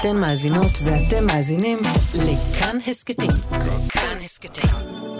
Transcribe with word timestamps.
אתן 0.00 0.16
מאזינות 0.16 0.72
ואתם 0.84 1.26
מאזינים 1.26 1.78
לכאן 2.14 2.78
הסכתים. 2.86 3.30
כאן 3.88 4.18
הסכתים, 4.24 4.70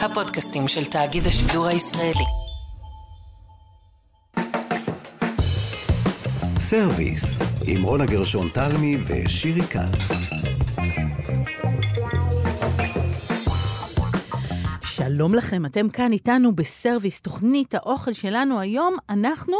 הפודקאסטים 0.00 0.68
של 0.68 0.84
תאגיד 0.84 1.26
השידור 1.26 1.66
הישראלי. 1.66 2.24
סרוויס, 6.58 7.24
עם 7.66 7.82
רונה 7.82 8.06
גרשון 8.06 8.48
תלמי 8.48 8.96
ושירי 9.06 9.62
כץ. 9.62 10.55
שלום 15.08 15.34
לכם, 15.34 15.66
אתם 15.66 15.88
כאן 15.88 16.12
איתנו 16.12 16.56
בסרוויס, 16.56 17.20
תוכנית 17.20 17.74
האוכל 17.74 18.12
שלנו. 18.12 18.60
היום 18.60 18.96
אנחנו 19.10 19.56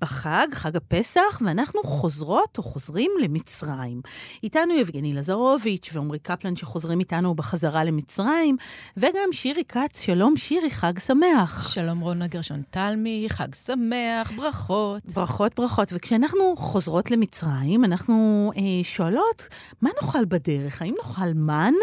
בחג, 0.00 0.46
חג 0.52 0.76
הפסח, 0.76 1.42
ואנחנו 1.46 1.82
חוזרות 1.82 2.58
או 2.58 2.62
חוזרים 2.62 3.10
למצרים. 3.22 4.00
איתנו 4.42 4.74
יבגני 4.74 5.12
לזרוביץ' 5.12 5.90
ועמרי 5.92 6.18
קפלן 6.18 6.56
שחוזרים 6.56 7.00
איתנו 7.00 7.34
בחזרה 7.34 7.84
למצרים, 7.84 8.56
וגם 8.96 9.32
שירי 9.32 9.64
כץ, 9.64 10.00
שלום 10.00 10.36
שירי, 10.36 10.70
חג 10.70 10.98
שמח. 10.98 11.68
שלום 11.68 12.00
רונה 12.00 12.26
גרשון 12.26 12.62
תלמי, 12.70 13.26
חג 13.28 13.54
שמח, 13.54 14.30
ברכות. 14.36 15.02
ברכות, 15.14 15.54
ברכות. 15.56 15.92
וכשאנחנו 15.92 16.54
חוזרות 16.56 17.10
למצרים, 17.10 17.84
אנחנו 17.84 18.50
אה, 18.56 18.62
שואלות, 18.84 19.48
מה 19.82 19.90
נאכל 20.02 20.24
בדרך? 20.24 20.82
האם 20.82 20.94
נאכל 20.98 21.34
מן, 21.34 21.74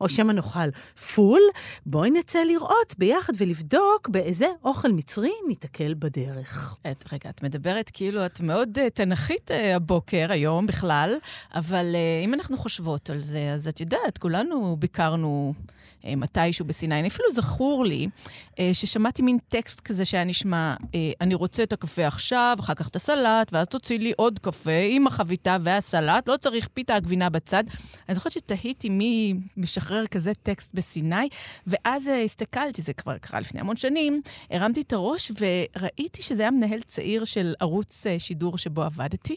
או 0.00 0.08
שמא 0.08 0.32
נאכל 0.32 0.70
פול? 1.14 1.40
בואי 1.86 2.10
נצא 2.10 2.37
לראות 2.44 2.94
ביחד 2.98 3.32
ולבדוק 3.38 4.08
באיזה 4.08 4.46
אוכל 4.64 4.92
מצרי 4.92 5.32
ניתקל 5.48 5.94
בדרך. 5.98 6.76
את, 6.90 7.04
רגע, 7.12 7.30
את 7.30 7.42
מדברת 7.42 7.90
כאילו 7.92 8.26
את 8.26 8.40
מאוד 8.40 8.78
uh, 8.78 8.90
תנכית 8.90 9.50
uh, 9.50 9.54
הבוקר, 9.76 10.26
היום 10.30 10.66
בכלל, 10.66 11.14
אבל 11.54 11.94
uh, 11.94 12.24
אם 12.24 12.34
אנחנו 12.34 12.56
חושבות 12.56 13.10
על 13.10 13.18
זה, 13.18 13.52
אז 13.54 13.68
את 13.68 13.80
יודעת, 13.80 14.18
כולנו 14.18 14.76
ביקרנו 14.78 15.54
מתישהו 16.04 16.64
בסיני. 16.64 17.06
אפילו 17.06 17.32
זכור 17.32 17.84
לי 17.84 18.08
uh, 18.50 18.56
ששמעתי 18.72 19.22
מין 19.22 19.38
טקסט 19.48 19.80
כזה 19.80 20.04
שהיה 20.04 20.24
נשמע, 20.24 20.74
uh, 20.80 20.86
אני 21.20 21.34
רוצה 21.34 21.62
את 21.62 21.72
הקפה 21.72 22.06
עכשיו, 22.06 22.56
אחר 22.60 22.74
כך 22.74 22.88
את 22.88 22.96
הסלט, 22.96 23.52
ואז 23.52 23.66
תוציא 23.66 23.98
לי 23.98 24.12
עוד 24.16 24.38
קפה 24.38 24.70
עם 24.90 25.06
החביתה 25.06 25.56
והסלט, 25.60 26.28
לא 26.28 26.36
צריך 26.36 26.68
פיתה 26.74 26.94
הגבינה 26.94 27.30
בצד. 27.30 27.64
אני 28.08 28.14
זוכרת 28.14 28.32
שתהיתי 28.32 28.88
מי 28.88 29.34
משחרר 29.56 30.06
כזה 30.06 30.32
טקסט 30.42 30.74
בסיני, 30.74 31.28
ואז 31.66 32.10
הסתכלתי, 32.24 32.82
זה 32.82 32.92
כבר 32.92 33.18
קרה 33.18 33.40
לפני 33.40 33.60
המון 33.60 33.76
שנים, 33.76 34.22
הרמתי 34.50 34.80
את 34.80 34.92
הראש 34.92 35.32
וראיתי 35.40 36.22
שזה 36.22 36.42
היה 36.42 36.50
מנהל 36.50 36.80
צעיר 36.82 37.24
של 37.24 37.54
ערוץ 37.60 38.04
שידור 38.18 38.58
שבו 38.58 38.82
עבדתי. 38.82 39.36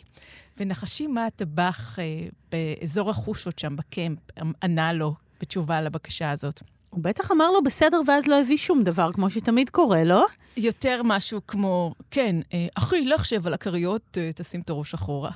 ונחשים 0.57 1.13
מה 1.13 1.25
הטבח 1.25 1.99
uh, 1.99 2.33
באזור 2.51 3.09
החושות 3.09 3.59
שם 3.59 3.75
בקמפ 3.75 4.19
ענה 4.63 4.93
לו 4.93 5.15
בתשובה 5.41 5.81
לבקשה 5.81 6.31
הזאת. 6.31 6.61
הוא 6.89 7.03
בטח 7.03 7.31
אמר 7.31 7.51
לו 7.51 7.63
בסדר 7.63 8.01
ואז 8.07 8.27
לא 8.27 8.41
הביא 8.41 8.57
שום 8.57 8.83
דבר, 8.83 9.11
כמו 9.11 9.29
שתמיד 9.29 9.69
קורה, 9.69 10.03
לא? 10.03 10.25
יותר 10.57 11.01
משהו 11.03 11.39
כמו, 11.47 11.93
כן, 12.11 12.35
אה, 12.53 12.67
אחי, 12.75 13.05
לך 13.05 13.25
שב 13.25 13.47
על 13.47 13.53
הכריות, 13.53 14.17
אה, 14.17 14.29
תשים 14.35 14.61
את 14.61 14.69
הראש 14.69 14.93
אחורה. 14.93 15.31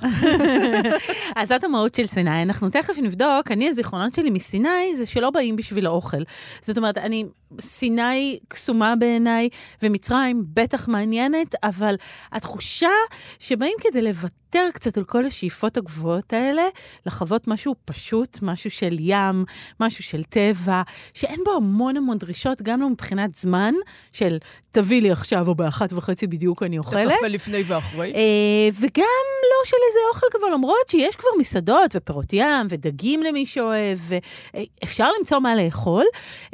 אז 1.36 1.48
זאת 1.48 1.64
המהות 1.64 1.94
של 1.94 2.06
סיני. 2.06 2.42
אנחנו 2.42 2.70
תכף 2.70 2.94
נבדוק, 3.02 3.50
אני, 3.50 3.68
הזיכרונות 3.68 4.14
שלי 4.14 4.30
מסיני 4.30 4.96
זה 4.96 5.06
שלא 5.06 5.30
באים 5.30 5.56
בשביל 5.56 5.86
האוכל. 5.86 6.22
זאת 6.62 6.78
אומרת, 6.78 6.98
אני, 6.98 7.24
סיני 7.60 8.38
קסומה 8.48 8.96
בעיניי, 8.96 9.48
ומצרים 9.82 10.44
בטח 10.54 10.88
מעניינת, 10.88 11.54
אבל 11.62 11.94
התחושה 12.32 12.90
שבאים 13.38 13.74
כדי 13.80 14.02
לוותר 14.02 14.68
קצת 14.74 14.98
על 14.98 15.04
כל 15.04 15.24
השאיפות 15.24 15.76
הגבוהות 15.76 16.32
האלה, 16.32 16.62
לחוות 17.06 17.48
משהו 17.48 17.74
פשוט, 17.84 18.38
משהו 18.42 18.70
של 18.70 18.96
ים, 19.00 19.44
משהו 19.80 20.04
של 20.04 20.24
טבע, 20.24 20.82
שאין 21.14 21.40
בו 21.44 21.52
המון 21.56 21.96
המון 21.96 22.18
דרישות, 22.18 22.62
גם 22.62 22.80
לא 22.80 22.90
מבחינת 22.90 23.34
זמן, 23.34 23.74
של 24.12 24.38
תביא 24.70 25.02
לי 25.02 25.10
עכשיו 25.10 25.48
או 25.48 25.54
באחת 25.54 25.92
וחצי 25.92 26.26
בדיוק 26.26 26.62
אני 26.62 26.78
אוכלת. 26.78 27.08
את 27.08 27.12
הקפה 27.12 27.26
לפני 27.26 27.62
ואחרי. 27.66 28.12
אה, 28.14 28.68
וגם 28.80 29.26
לא 29.42 29.64
של 29.64 29.76
איזה 29.88 29.98
אוכל 30.14 30.26
כבר, 30.30 30.48
למרות 30.48 30.88
שיש 30.88 31.16
כבר 31.16 31.28
מסעדות 31.38 31.96
ופירות 31.96 32.32
ים 32.32 32.66
ודגים 32.68 33.22
למי 33.22 33.46
שאוהב, 33.46 33.98
ואפשר 34.08 35.08
למצוא 35.18 35.38
מה 35.38 35.56
לאכול. 35.56 36.04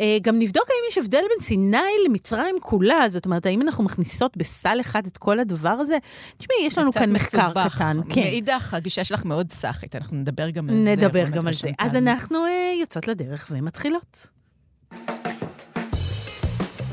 אה, 0.00 0.19
גם 0.22 0.38
נבדוק 0.38 0.70
האם 0.70 0.81
יש 0.88 0.98
הבדל 0.98 1.19
בין 1.19 1.41
סיני 1.41 1.78
למצרים 2.06 2.54
כולה, 2.60 3.09
זאת 3.09 3.25
אומרת, 3.25 3.47
האם 3.47 3.62
אנחנו 3.62 3.84
מכניסות 3.84 4.37
בסל 4.37 4.78
אחד 4.81 5.06
את 5.06 5.19
כל 5.19 5.38
הדבר 5.38 5.69
הזה? 5.69 5.98
תשמעי, 6.38 6.59
יש 6.66 6.78
לנו 6.78 6.93
כאן 6.93 7.12
מחקר 7.12 7.48
מסובך. 7.48 7.75
קטן. 7.75 8.00
כן. 8.09 8.20
מאידך, 8.20 8.75
הגישה 8.75 9.04
שלך 9.04 9.25
מאוד 9.25 9.53
סאחית, 9.53 9.97
אנחנו 9.97 10.16
נדבר 10.16 10.50
גם 10.50 10.71
על 10.71 10.82
זה. 10.82 10.97
נדבר 10.97 11.28
גם 11.28 11.47
על 11.47 11.54
זה. 11.54 11.71
אז 11.78 11.97
אנחנו 11.97 12.47
אה, 12.47 12.75
יוצאות 12.81 13.09
לדרך 13.09 13.48
ומתחילות. 13.50 14.26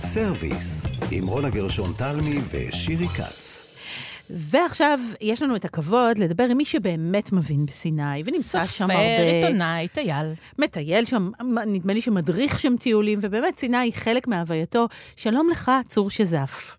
סרוויס, 0.01 0.81
עם 1.11 1.27
רונה 1.27 1.49
גרשון 1.49 1.93
תלמי 1.97 2.39
ושירי 2.51 3.07
כץ. 3.07 3.58
ועכשיו 4.29 4.99
יש 5.21 5.41
לנו 5.41 5.55
את 5.55 5.65
הכבוד 5.65 6.17
לדבר 6.17 6.43
עם 6.43 6.57
מי 6.57 6.65
שבאמת 6.65 7.31
מבין 7.33 7.65
בסיני, 7.65 8.21
ונמצא 8.25 8.65
שם 8.65 8.91
הרבה... 8.91 8.95
סופר, 8.95 9.35
עיתונאי, 9.35 9.87
טייל. 9.87 10.33
מטייל 10.59 11.05
שם, 11.05 11.29
נדמה 11.67 11.93
לי 11.93 12.01
שמדריך 12.01 12.59
שם 12.59 12.75
טיולים, 12.79 13.19
ובאמת 13.21 13.57
סיני 13.57 13.77
היא 13.77 13.93
חלק 13.93 14.27
מהווייתו. 14.27 14.87
שלום 15.15 15.49
לך, 15.49 15.71
צור 15.87 16.09
שזף. 16.09 16.77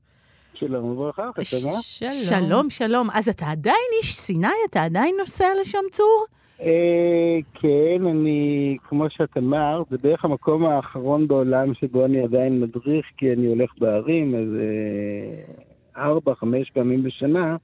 שלום 0.54 0.84
וברכה, 0.84 1.22
חתונה. 1.22 1.82
שלום. 1.82 2.12
שלום, 2.12 2.70
שלום. 2.70 3.08
אז 3.14 3.28
אתה 3.28 3.50
עדיין 3.50 3.76
איש 4.02 4.14
סיני? 4.14 4.46
אתה 4.70 4.84
עדיין 4.84 5.14
נוסע 5.18 5.46
לשם, 5.60 5.78
צור? 5.90 6.26
אה, 6.60 7.38
כן, 7.54 8.06
אני, 8.10 8.76
כמו 8.88 9.04
שאת 9.10 9.36
אמרת, 9.38 9.86
זה 9.90 9.96
בערך 10.02 10.24
המקום 10.24 10.66
האחרון 10.66 11.28
בעולם 11.28 11.74
שבו 11.74 12.04
אני 12.04 12.22
עדיין 12.22 12.60
מדריך, 12.60 13.06
כי 13.16 13.32
אני 13.32 13.46
הולך 13.46 13.70
בערים, 13.78 14.34
אז 14.34 14.48
אה, 14.60 15.69
ארבע, 15.96 16.34
חמש 16.34 16.70
פעמים 16.70 17.02
בשנה, 17.02 17.56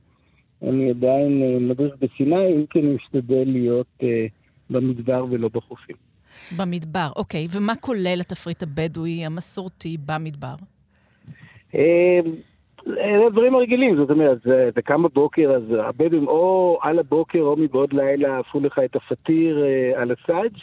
אני 0.62 0.90
עדיין 0.90 1.42
אה, 1.42 1.58
מדריך 1.60 1.94
בסיני, 2.00 2.52
אם 2.56 2.64
כן 2.70 2.80
אני 2.80 2.94
משתדל 2.94 3.44
להיות 3.46 3.86
אה, 4.02 4.26
במדבר 4.70 5.24
ולא 5.30 5.48
בחופים. 5.48 5.96
במדבר, 6.58 7.08
אוקיי. 7.16 7.46
ומה 7.56 7.76
כולל 7.76 8.18
התפריט 8.20 8.62
הבדואי 8.62 9.26
המסורתי 9.26 9.96
במדבר? 10.06 10.54
אה, 11.74 12.20
אלה 12.86 13.26
הדברים 13.26 13.54
הרגילים, 13.54 13.96
זאת 13.96 14.10
אומרת, 14.10 14.38
זה, 14.44 14.70
זה 14.74 14.82
קם 14.82 15.02
בבוקר, 15.02 15.50
אז 15.56 15.62
הבדואים 15.88 16.28
או 16.28 16.78
על 16.82 16.98
הבוקר 16.98 17.40
או 17.40 17.56
מבעוד 17.56 17.92
לילה 17.92 18.38
עפו 18.38 18.60
לך 18.60 18.80
את 18.84 18.96
הפתיר 18.96 19.64
אה, 19.64 20.02
על 20.02 20.10
הסאג', 20.12 20.56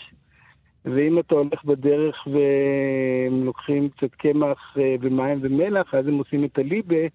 ואם 0.86 1.20
אתה 1.20 1.36
הולך 1.36 1.66
בדרך 1.66 2.28
והם 2.28 3.46
לוקחים 3.46 3.90
קצת 3.90 4.16
קמח 4.16 4.78
אה, 4.78 4.96
ומים 5.02 5.40
ומלח, 5.42 5.94
אז 5.94 6.08
הם 6.08 6.18
עושים 6.18 6.46
את 6.46 6.58
הליבה, 6.58 7.06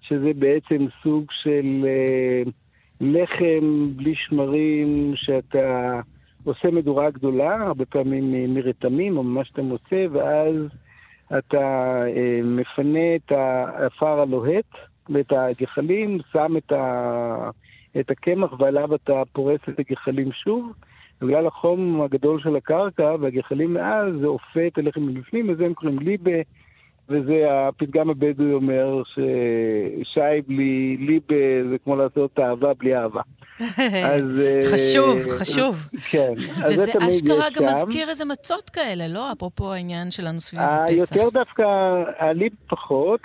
שזה 0.00 0.30
בעצם 0.38 0.86
סוג 1.02 1.24
של 1.30 1.84
אה, 1.84 2.42
לחם 3.00 3.90
בלי 3.96 4.14
שמרים, 4.14 5.12
שאתה 5.16 6.00
עושה 6.44 6.70
מדורה 6.70 7.10
גדולה, 7.10 7.62
הרבה 7.62 7.84
פעמים 7.84 8.54
מרתמים 8.54 9.16
או 9.16 9.22
ממה 9.22 9.44
שאתה 9.44 9.62
מוצא, 9.62 10.06
ואז... 10.12 10.54
אתה 11.38 11.58
אה, 12.16 12.40
מפנה 12.44 13.14
את 13.16 13.32
העפר 13.32 14.20
הלוהט 14.20 14.70
ואת 15.08 15.32
הגחלים, 15.32 16.18
שם 16.32 16.56
את, 16.56 16.72
ה, 16.72 17.50
את 18.00 18.10
הקמח 18.10 18.60
ועליו 18.60 18.94
אתה 18.94 19.22
פורס 19.32 19.60
את 19.68 19.78
הגחלים 19.78 20.32
שוב. 20.32 20.72
בגלל 21.22 21.46
החום 21.46 22.02
הגדול 22.02 22.40
של 22.42 22.56
הקרקע 22.56 23.14
והגחלים 23.20 23.74
מעל, 23.74 24.18
זה 24.20 24.26
אופה 24.26 24.66
את 24.66 24.78
הלחם 24.78 25.06
מבפנים, 25.06 25.50
וזה 25.50 25.66
הם 25.66 25.74
קוראים 25.74 25.98
ליבה, 25.98 26.40
וזה 27.10 27.46
הפתגם 27.50 28.10
הבדואי 28.10 28.52
אומר 28.52 29.02
ששי 29.04 30.40
בלי 30.46 30.96
ליבה 30.96 31.70
זה 31.70 31.76
כמו 31.84 31.96
לעשות 31.96 32.38
אהבה 32.38 32.74
בלי 32.74 32.96
אהבה. 32.96 33.20
אז... 34.14 34.22
חשוב, 34.72 35.18
חשוב. 35.40 35.88
כן, 36.10 36.32
אז 36.64 36.72
וזה 36.72 36.84
זה 36.84 36.92
תמיד 36.92 37.08
יש 37.08 37.18
שם. 37.18 37.26
אשכרה 37.26 37.46
גם 37.56 37.64
מזכיר 37.64 38.10
איזה 38.10 38.24
מצות 38.24 38.70
כאלה, 38.70 39.08
לא? 39.08 39.32
אפרופו 39.32 39.72
העניין 39.72 40.10
שלנו 40.10 40.40
סביב 40.40 40.60
הפסח. 40.62 41.16
יותר 41.16 41.28
דווקא, 41.30 41.64
הליב 42.18 42.52
פחות, 42.68 43.20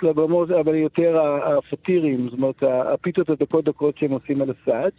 אבל 0.60 0.74
יותר 0.74 1.20
הפתירים, 1.58 2.28
זאת 2.30 2.38
אומרת, 2.38 2.62
הפיתות 2.92 3.30
הדקות 3.30 3.64
דקות 3.64 3.98
שהם 3.98 4.10
עושים 4.10 4.42
על 4.42 4.50
הסאג'. 4.50 4.92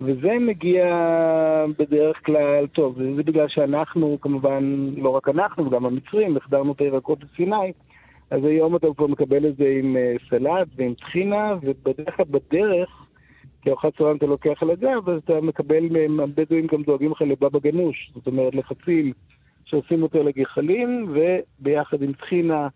וזה 0.00 0.32
מגיע 0.40 0.84
בדרך 1.78 2.16
כלל, 2.26 2.66
טוב, 2.66 2.98
זה 3.16 3.22
בגלל 3.22 3.48
שאנחנו, 3.48 4.18
כמובן, 4.20 4.90
לא 4.96 5.08
רק 5.08 5.28
אנחנו, 5.28 5.70
גם 5.70 5.86
המצרים, 5.86 6.36
החדרנו 6.36 6.72
את 6.72 6.80
הירקות 6.80 7.18
בסיני, 7.24 7.72
אז 8.30 8.44
היום 8.44 8.76
אתה 8.76 8.86
כבר 8.96 9.06
מקבל 9.06 9.46
את 9.46 9.56
זה 9.56 9.64
עם 9.80 9.96
uh, 9.96 10.30
סלט 10.30 10.68
ועם 10.76 10.94
טחינה, 10.94 11.54
ובדרך 11.62 12.16
כלל 12.16 12.24
בדרך, 12.30 12.88
כי 13.62 13.70
ארוחת 13.70 13.96
צהריים 13.98 14.16
אתה 14.16 14.26
לוקח 14.26 14.62
על 14.62 14.70
הגב, 14.70 15.08
אז 15.10 15.20
אתה 15.24 15.40
מקבל 15.40 15.88
מהם, 15.90 16.20
הבדואים 16.20 16.66
גם 16.66 16.82
דואגים 16.82 17.12
לך 17.12 17.22
לבבא 17.22 17.58
גנוש, 17.58 18.10
זאת 18.14 18.26
אומרת 18.26 18.54
לחציל 18.54 19.12
שעושים 19.64 20.02
אותו 20.02 20.22
לגחלים, 20.22 21.00
וביחד 21.08 22.02
עם 22.02 22.12
טחינה, 22.12 22.68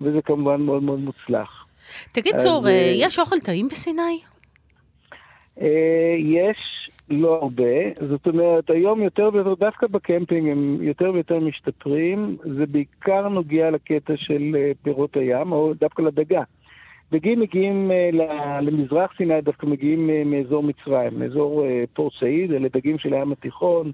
וזה 0.00 0.22
כמובן 0.22 0.60
מאוד 0.60 0.82
מאוד 0.82 1.00
מוצלח. 1.00 1.66
תגיד, 2.12 2.36
צור, 2.36 2.68
אז, 2.68 2.74
יש 2.94 3.18
אוכל 3.18 3.40
טעים 3.40 3.68
בסיני? 3.68 4.20
אה, 5.60 6.14
יש, 6.18 6.90
לא 7.10 7.34
הרבה. 7.34 8.04
זאת 8.08 8.26
אומרת, 8.26 8.70
היום 8.70 9.02
יותר 9.02 9.30
ויותר, 9.32 9.54
דווקא 9.54 9.86
בקמפינג 9.86 10.48
הם 10.48 10.78
יותר 10.80 11.10
ויותר 11.14 11.40
משתפרים. 11.40 12.36
זה 12.56 12.66
בעיקר 12.66 13.28
נוגע 13.28 13.70
לקטע 13.70 14.12
של 14.16 14.56
אה, 14.56 14.72
פירות 14.82 15.16
הים, 15.16 15.52
או 15.52 15.72
דווקא 15.80 16.02
לדגה. 16.02 16.42
דגים 17.12 17.40
מגיעים 17.40 17.90
אה, 17.90 18.60
למזרח 18.60 19.12
סיני, 19.16 19.40
דווקא 19.40 19.66
מגיעים 19.66 20.10
אה, 20.10 20.22
מאזור 20.26 20.62
מצרים, 20.62 21.18
מאזור 21.18 21.66
פורט 21.94 22.12
סעיד, 22.20 22.52
אלה 22.52 22.68
דגים 22.72 22.98
של 22.98 23.14
הים 23.14 23.32
התיכון, 23.32 23.92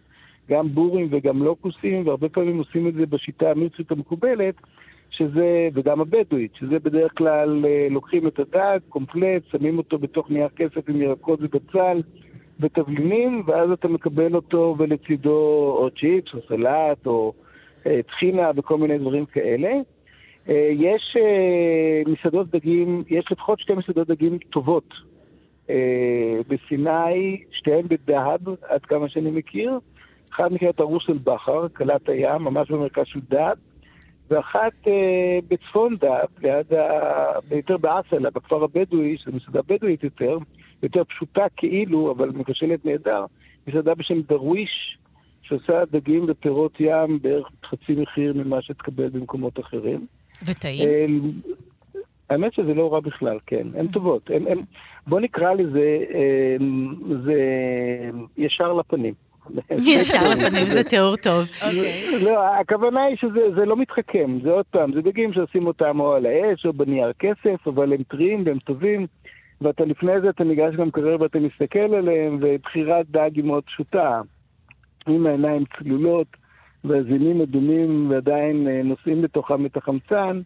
גם 0.50 0.68
בורים 0.68 1.08
וגם 1.10 1.42
לוקוסים, 1.42 2.06
והרבה 2.06 2.28
פעמים 2.28 2.58
עושים 2.58 2.88
את 2.88 2.94
זה 2.94 3.06
בשיטה 3.06 3.50
המצרית 3.50 3.90
המקובלת, 3.90 4.54
שזה, 5.10 5.68
וגם 5.74 6.00
הבדואית, 6.00 6.50
שזה 6.54 6.78
בדרך 6.78 7.12
כלל 7.18 7.64
לוקחים 7.90 8.26
את 8.26 8.38
הדג, 8.38 8.78
קומפלט, 8.88 9.42
שמים 9.50 9.78
אותו 9.78 9.98
בתוך 9.98 10.30
נייר 10.30 10.48
כסף 10.56 10.88
עם 10.88 11.02
ירקות 11.02 11.38
ובצל. 11.42 12.00
ותבלינים, 12.60 13.42
ואז 13.46 13.70
אתה 13.70 13.88
מקבל 13.88 14.34
אותו 14.34 14.74
ולצידו 14.78 15.74
או 15.78 15.88
צ'יפס 16.00 16.34
או 16.34 16.38
סלט 16.48 17.06
או 17.06 17.32
אה, 17.86 18.00
טחינה 18.02 18.50
וכל 18.56 18.78
מיני 18.78 18.98
דברים 18.98 19.26
כאלה. 19.26 19.70
אה, 20.48 20.70
יש 20.72 21.16
אה, 21.20 22.12
מסעדות 22.12 22.50
דגים, 22.50 23.02
יש 23.08 23.24
לפחות 23.32 23.60
שתי 23.60 23.72
מסעדות 23.74 24.08
דגים 24.08 24.38
טובות 24.50 24.94
אה, 25.70 26.38
בסיני, 26.48 27.42
שתיהן 27.50 27.88
בדהב, 27.88 28.40
עד 28.68 28.84
כמה 28.84 29.08
שאני 29.08 29.30
מכיר. 29.30 29.78
אחת 30.32 30.50
נקראת 30.50 30.80
ארוס 30.80 31.10
אל 31.10 31.18
בכר, 31.24 31.68
כלת 31.68 32.08
הים, 32.08 32.42
ממש 32.42 32.70
במרכז 32.70 33.04
של 33.06 33.20
דהב, 33.28 33.56
ואחת 34.30 34.72
אה, 34.86 35.38
בצפון 35.48 35.96
דהב, 35.96 36.28
ליד 36.42 36.72
ה... 36.74 37.56
יותר 37.56 37.76
באסלה, 37.76 38.30
בכפר 38.30 38.64
הבדואי, 38.64 39.16
שזו 39.18 39.32
מסעדה 39.36 39.60
בדואית 39.62 40.04
יותר, 40.04 40.38
יותר 40.86 41.04
פשוטה 41.04 41.44
כאילו, 41.56 42.12
אבל 42.12 42.30
מבשלת 42.34 42.84
נהדר, 42.84 43.24
מסעדה 43.66 43.94
בשם 43.94 44.20
דרוויש, 44.20 44.98
שעושה 45.42 45.82
דגים 45.90 46.24
ופירות 46.28 46.72
ים 46.80 47.18
בערך 47.22 47.46
חצי 47.64 47.92
מחיר 47.92 48.32
ממה 48.32 48.62
שתקבל 48.62 49.08
במקומות 49.08 49.60
אחרים. 49.60 50.06
וטעים? 50.46 50.88
אמ, 50.88 51.30
האמת 52.30 52.54
שזה 52.54 52.74
לא 52.74 52.92
רע 52.92 53.00
בכלל, 53.00 53.38
כן. 53.46 53.66
הן 53.74 53.86
טובות. 53.86 54.30
הם, 54.30 54.46
הם, 54.46 54.58
בוא 55.06 55.20
נקרא 55.20 55.52
לזה, 55.52 55.98
אמ, 56.14 56.94
זה 57.24 57.34
ישר 58.36 58.72
לפנים. 58.72 59.14
ישר 59.86 60.28
לפנים 60.28 60.66
זה 60.66 60.84
תיאור 60.84 61.16
טוב. 61.16 61.48
אוקיי. 61.64 62.24
לא, 62.24 62.44
הכוונה 62.60 63.02
היא 63.02 63.16
שזה 63.16 63.64
לא 63.64 63.76
מתחכם. 63.76 64.38
זה 64.42 64.50
עוד 64.50 64.64
פעם, 64.70 64.92
זה 64.92 65.00
דגים 65.00 65.32
שעושים 65.32 65.66
אותם 65.66 66.00
או 66.00 66.14
על 66.14 66.26
האש 66.26 66.66
או 66.66 66.72
בנייר 66.72 67.12
כסף, 67.18 67.66
אבל 67.66 67.92
הם 67.92 68.02
טריים 68.02 68.42
והם 68.46 68.58
טובים. 68.58 69.06
ואתה 69.60 69.84
לפני 69.84 70.20
זה, 70.20 70.30
אתה 70.30 70.44
ניגש 70.44 70.74
כרגע 70.92 71.22
ואתה 71.22 71.38
מסתכל 71.38 71.78
עליהם, 71.78 72.38
ובחירת 72.40 73.10
דג 73.10 73.30
היא 73.34 73.44
מאוד 73.44 73.64
פשוטה. 73.64 74.20
עם 75.06 75.26
העיניים 75.26 75.64
צלולות, 75.78 76.26
והזינים 76.84 77.40
אדומים 77.40 78.10
ועדיין 78.10 78.68
אה, 78.68 78.82
נושאים 78.82 79.22
בתוכם 79.22 79.66
את 79.66 79.76
החמצן, 79.76 80.40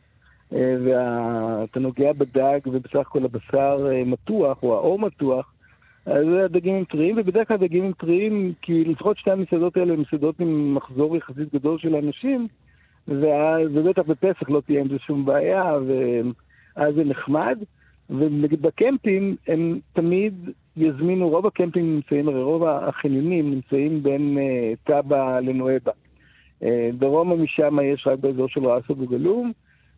אה, 0.53 0.77
ואתה 0.85 1.81
נוגע 1.81 2.13
בדג 2.13 2.61
ובסך 2.67 2.97
הכל 2.97 3.25
הבשר 3.25 3.89
אה, 3.93 4.05
מתוח, 4.05 4.63
או 4.63 4.75
האור 4.75 4.99
מתוח, 4.99 5.53
אז 6.07 6.27
הדגים 6.45 6.75
הם 6.75 6.85
טריים, 6.85 7.17
ובדרך 7.19 7.49
כלל 7.49 7.55
הדגים 7.55 7.85
הם 7.85 7.93
טריים, 7.93 8.53
כי 8.63 8.85
לפחות 8.85 9.19
שתי 9.19 9.31
המסעדות 9.31 9.77
האלה 9.77 9.93
הן 9.93 10.01
מסעדות 10.01 10.41
עם 10.41 10.75
מחזור 10.75 11.17
יחסית 11.17 11.55
גדול 11.55 11.79
של 11.79 11.95
אנשים, 11.95 12.49
ובטח 13.09 14.03
בפסח 14.03 14.49
לא 14.49 14.63
תהיה 14.67 14.81
עם 14.81 14.89
זה 14.89 14.99
שום 14.99 15.25
בעיה, 15.25 15.73
ואז 16.77 16.95
זה 16.95 17.05
נחמד. 17.05 17.59
ונגיד 18.11 18.63
בקמפים 18.63 19.37
הם 19.49 19.79
תמיד 19.93 20.51
יזמינו, 20.77 21.29
רוב 21.29 21.47
הקמפים 21.47 21.95
נמצאים, 21.95 22.29
הרי 22.29 22.43
רוב 22.43 22.65
החניונים 22.65 23.51
נמצאים 23.51 24.03
בין 24.03 24.39
uh, 24.39 24.77
טאבה 24.87 25.41
לנואבה. 25.41 25.93
Uh, 26.63 26.67
דרומה 26.93 27.35
משם 27.35 27.79
יש 27.85 28.07
רק 28.07 28.19
באזור 28.19 28.49
של 28.49 28.67
ראסו 28.67 28.97
וגלום, 28.99 29.53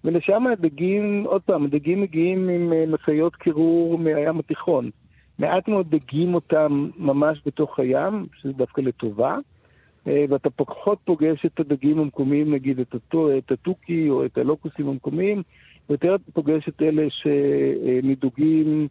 ולשם 0.04 0.46
הדגים, 0.46 1.24
עוד 1.26 1.42
פעם, 1.42 1.64
הדגים 1.64 2.00
מגיעים 2.00 2.48
עם 2.48 2.72
uh, 2.72 2.94
משאיות 2.94 3.36
קירור 3.36 3.98
מהים 3.98 4.38
התיכון. 4.38 4.90
מעט 5.38 5.68
מאוד 5.68 5.90
דגים 5.90 6.34
אותם 6.34 6.88
ממש 6.96 7.42
בתוך 7.46 7.78
הים, 7.78 8.26
שזה 8.40 8.52
דווקא 8.52 8.80
לטובה, 8.80 9.36
uh, 9.36 10.08
ואתה 10.28 10.50
פחות 10.50 10.98
פוגש 11.04 11.46
את 11.46 11.60
הדגים 11.60 11.98
המקומיים, 11.98 12.54
נגיד 12.54 12.80
את, 12.80 13.52
התוכי 13.52 14.10
או 14.10 14.24
את 14.24 14.38
הלוקוסים 14.38 14.88
המקומיים, 14.88 15.42
יותר 15.90 16.16
פוגש 16.32 16.68
את 16.68 16.82
אלה 16.82 17.06
שנדוגים 17.10 18.88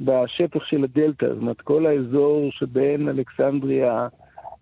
בשפך 0.00 0.66
של 0.66 0.84
הדלתא, 0.84 1.26
זאת 1.28 1.38
אומרת, 1.38 1.60
כל 1.60 1.86
האזור 1.86 2.50
שבין 2.52 3.08
אלכסנדריה 3.08 4.08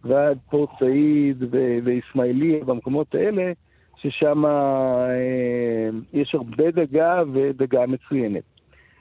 ועד 0.05 0.38
פורט 0.50 0.71
סעיד 0.79 1.44
ואיסמעיליה, 1.85 2.65
במקומות 2.65 3.15
האלה, 3.15 3.53
ששם 3.97 4.47
אה, 4.47 5.88
יש 6.12 6.35
הרבה 6.35 6.71
דגה 6.71 7.23
ודגה 7.32 7.87
מצוינת. 7.87 8.43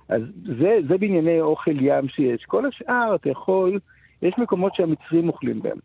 אז 0.10 0.22
זה, 0.60 0.78
זה 0.88 0.98
בענייני 0.98 1.42
אוכל 1.42 1.82
ים 1.82 2.08
שיש. 2.08 2.46
כל 2.46 2.66
השאר, 2.66 3.16
אתה 3.16 3.30
יכול, 3.30 3.80
יש 4.22 4.34
מקומות 4.38 4.76
שהמצרים 4.76 5.28
אוכלים 5.28 5.62
בהם. 5.62 5.78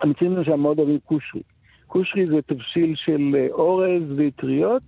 המצרים 0.00 0.36
למשל 0.36 0.56
מאוד 0.56 0.78
אוהבים 0.78 0.98
קושרי. 0.98 1.42
קושרי 1.86 2.26
זה 2.26 2.42
תבשיל 2.42 2.94
של 2.96 3.36
אה, 3.38 3.46
אורז 3.50 4.02
ואטריות, 4.16 4.82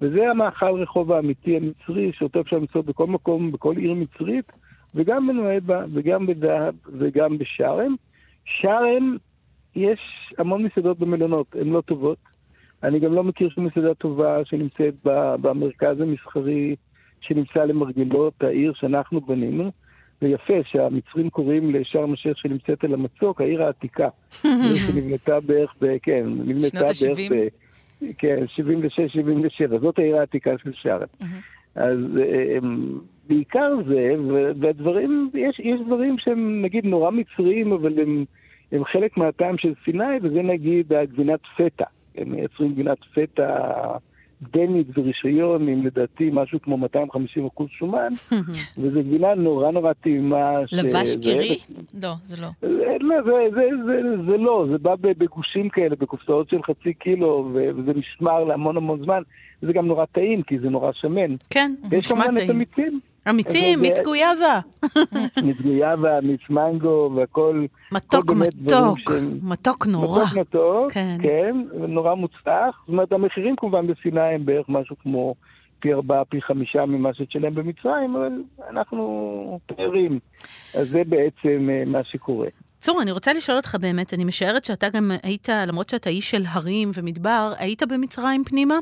וזה 0.00 0.30
המאכל 0.30 0.82
רחוב 0.82 1.12
האמיתי 1.12 1.56
המצרי, 1.56 2.12
שאותו 2.12 2.40
אפשר 2.40 2.56
למצוא 2.56 2.82
בכל 2.82 3.06
מקום, 3.06 3.52
בכל 3.52 3.76
עיר 3.76 3.94
מצרית, 3.94 4.52
וגם 4.94 5.26
בנואבה, 5.26 5.84
וגם 5.92 6.26
בדהב, 6.26 6.74
וגם 6.98 7.38
בשארם. 7.38 7.94
שארם, 8.44 9.16
יש 9.76 10.00
המון 10.38 10.62
מסעדות 10.62 10.98
במלונות, 10.98 11.46
הן 11.60 11.68
לא 11.68 11.80
טובות. 11.80 12.18
אני 12.82 12.98
גם 12.98 13.14
לא 13.14 13.24
מכיר 13.24 13.48
שום 13.48 13.64
מסעדה 13.64 13.94
טובה 13.94 14.44
שנמצאת 14.44 14.94
במרכז 15.40 16.00
המסחרי 16.00 16.76
שנמצא 17.20 17.64
למרגלות 17.64 18.42
העיר 18.42 18.72
שאנחנו 18.74 19.20
בנינו. 19.20 19.70
ויפה 20.22 20.54
שהמצרים 20.70 21.30
קוראים 21.30 21.74
לשארם 21.74 22.12
א-שייח 22.12 22.36
שנמצאת 22.36 22.84
על 22.84 22.94
המצוק, 22.94 23.40
העיר 23.40 23.62
העתיקה. 23.62 24.08
שנבנתה 24.86 25.40
בערך 25.40 25.74
ב... 25.80 25.96
כן, 26.02 26.26
נבנתה 26.26 26.80
בערך 27.02 27.18
ב... 27.32 27.48
כן, 28.18 28.36
76-77, 29.74 29.78
זאת 29.80 29.98
העיר 29.98 30.16
העתיקה 30.16 30.50
של 30.62 30.72
שארם. 30.72 31.06
אז 31.74 31.98
אמ, 32.58 32.98
בעיקר 33.28 33.72
זה, 33.88 34.14
והדברים, 34.60 35.30
יש, 35.34 35.60
יש 35.60 35.80
דברים 35.86 36.18
שהם 36.18 36.62
נגיד 36.62 36.84
נורא 36.84 37.10
מצריים, 37.10 37.72
אבל 37.72 38.00
הם, 38.00 38.24
הם 38.72 38.84
חלק 38.84 39.16
מהטעם 39.16 39.58
של 39.58 39.72
סיני, 39.84 40.16
וזה 40.22 40.42
נגיד 40.42 40.92
הגבינת 40.92 41.40
פטה. 41.56 41.84
הם 42.16 42.32
מייצרים 42.32 42.72
גבינת 42.72 42.98
פטה 43.14 43.56
דנית 44.42 44.86
ורישיון 44.98 45.68
עם 45.68 45.86
לדעתי 45.86 46.30
משהו 46.32 46.62
כמו 46.62 46.76
250 46.76 47.46
אחוז 47.46 47.68
שומן, 47.70 48.12
וזו 48.78 49.00
גבינה 49.00 49.34
נורא 49.34 49.70
נורא 49.70 49.92
טעימה. 49.92 50.50
לבש 50.72 51.16
קירי? 51.22 51.58
לא, 52.02 52.12
זה 52.24 52.36
לא. 52.42 52.48
לא, 53.00 53.22
זה, 53.22 53.30
זה, 53.54 53.62
זה, 53.86 54.22
זה 54.26 54.36
לא, 54.36 54.66
זה 54.70 54.78
בא 54.78 54.94
בגושים 55.00 55.68
כאלה, 55.68 55.96
בקופסאות 55.96 56.48
של 56.48 56.62
חצי 56.62 56.94
קילו, 56.94 57.50
וזה 57.52 57.92
נשמר 57.96 58.44
להמון 58.44 58.76
המון 58.76 59.04
זמן. 59.04 59.22
זה 59.62 59.72
גם 59.72 59.86
נורא 59.86 60.04
טעים, 60.04 60.42
כי 60.42 60.58
זה 60.58 60.68
נורא 60.68 60.92
שמן. 60.92 61.34
כן, 61.50 61.74
נשמע 61.82 61.92
טעים. 61.92 61.98
יש 61.98 62.08
כמובן 62.08 62.44
את 62.44 62.50
המיצים. 62.50 63.00
אמיצים, 63.28 63.80
מיץ 63.80 64.00
גויאבה. 64.04 64.60
מיץ 65.44 65.60
גויאבה, 65.60 66.20
מיץ 66.20 66.40
מנגו 66.50 67.12
והכל. 67.16 67.64
מתוק 67.92 68.30
מתוק, 68.30 69.10
מתוק 69.42 69.86
נורא. 69.86 70.24
מתוק 70.24 70.36
מתוק, 70.38 70.92
כן, 70.92 71.16
כן 71.22 71.56
נורא 71.88 72.14
מוצלח. 72.14 72.80
זאת 72.80 72.88
אומרת, 72.88 73.12
המחירים 73.12 73.56
כמובן 73.56 73.86
בסיני 73.86 74.20
הם 74.20 74.44
בערך 74.44 74.68
משהו 74.68 74.96
כמו 75.02 75.34
פי 75.80 75.92
ארבעה, 75.92 76.24
פי 76.24 76.42
חמישה 76.42 76.86
ממה 76.86 77.14
שתשלם 77.14 77.54
במצרים, 77.54 78.16
אבל 78.16 78.42
אנחנו 78.70 79.60
תיירים. 79.66 80.18
אז 80.74 80.88
זה 80.88 81.02
בעצם 81.06 81.68
אה, 81.70 81.82
מה 81.86 82.04
שקורה. 82.04 82.48
צור, 82.80 83.02
אני 83.02 83.10
רוצה 83.10 83.32
לשאול 83.32 83.56
אותך 83.56 83.76
באמת, 83.80 84.14
אני 84.14 84.24
משערת 84.24 84.64
שאתה 84.64 84.88
גם 84.88 85.10
היית, 85.22 85.48
למרות 85.48 85.88
שאתה 85.88 86.10
איש 86.10 86.30
של 86.30 86.44
הרים 86.48 86.90
ומדבר, 86.94 87.52
היית 87.58 87.82
במצרים 87.82 88.44
פנימה? 88.44 88.74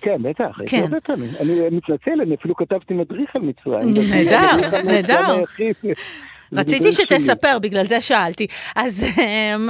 כן, 0.00 0.22
בטח, 0.22 0.58
כן. 0.66 0.82
הרבה 0.82 1.00
פעמים. 1.00 1.30
אני 1.40 1.60
מתנצל, 1.70 2.20
אני 2.22 2.34
אפילו 2.34 2.56
כתבתי 2.56 2.94
מדריך 2.94 3.36
על 3.36 3.42
מצרים. 3.42 3.94
נהדר, 4.10 4.82
נהדר. 4.84 5.44
רציתי 6.52 6.92
שתספר, 6.92 7.58
בגלל 7.58 7.84
זה 7.84 8.00
שאלתי. 8.00 8.46
אז 8.76 9.04
אמ, 9.04 9.68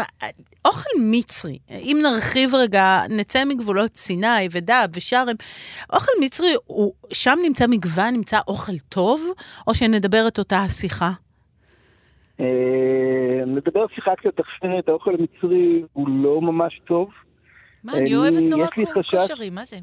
אוכל 0.64 0.90
מצרי, 1.00 1.58
אם 1.70 1.98
נרחיב 2.02 2.54
רגע, 2.54 3.00
נצא 3.10 3.44
מגבולות 3.44 3.96
סיני 3.96 4.48
ודאב 4.50 4.90
ושארם, 4.94 5.34
אוכל 5.92 6.12
מצרי, 6.20 6.54
הוא, 6.66 6.92
שם 7.12 7.38
נמצא 7.44 7.66
מגוון, 7.66 8.14
נמצא 8.14 8.38
אוכל 8.48 8.78
טוב, 8.88 9.20
או 9.66 9.74
שנדבר 9.74 10.28
את 10.28 10.38
אותה 10.38 10.58
השיחה? 10.58 11.10
אה, 12.40 13.44
נדבר 13.46 13.86
שיחה 13.94 14.16
קצת 14.16 14.40
אחרת, 14.40 14.88
האוכל 14.88 15.14
המצרי 15.14 15.82
הוא 15.92 16.08
לא 16.08 16.40
ממש 16.40 16.80
טוב. 16.84 17.10
מה, 17.84 17.92
אני 17.92 18.16
אוהבת 18.16 18.42
נורא 18.42 18.66
כושרי, 18.94 19.50
מה 19.50 19.64
זה? 19.64 19.76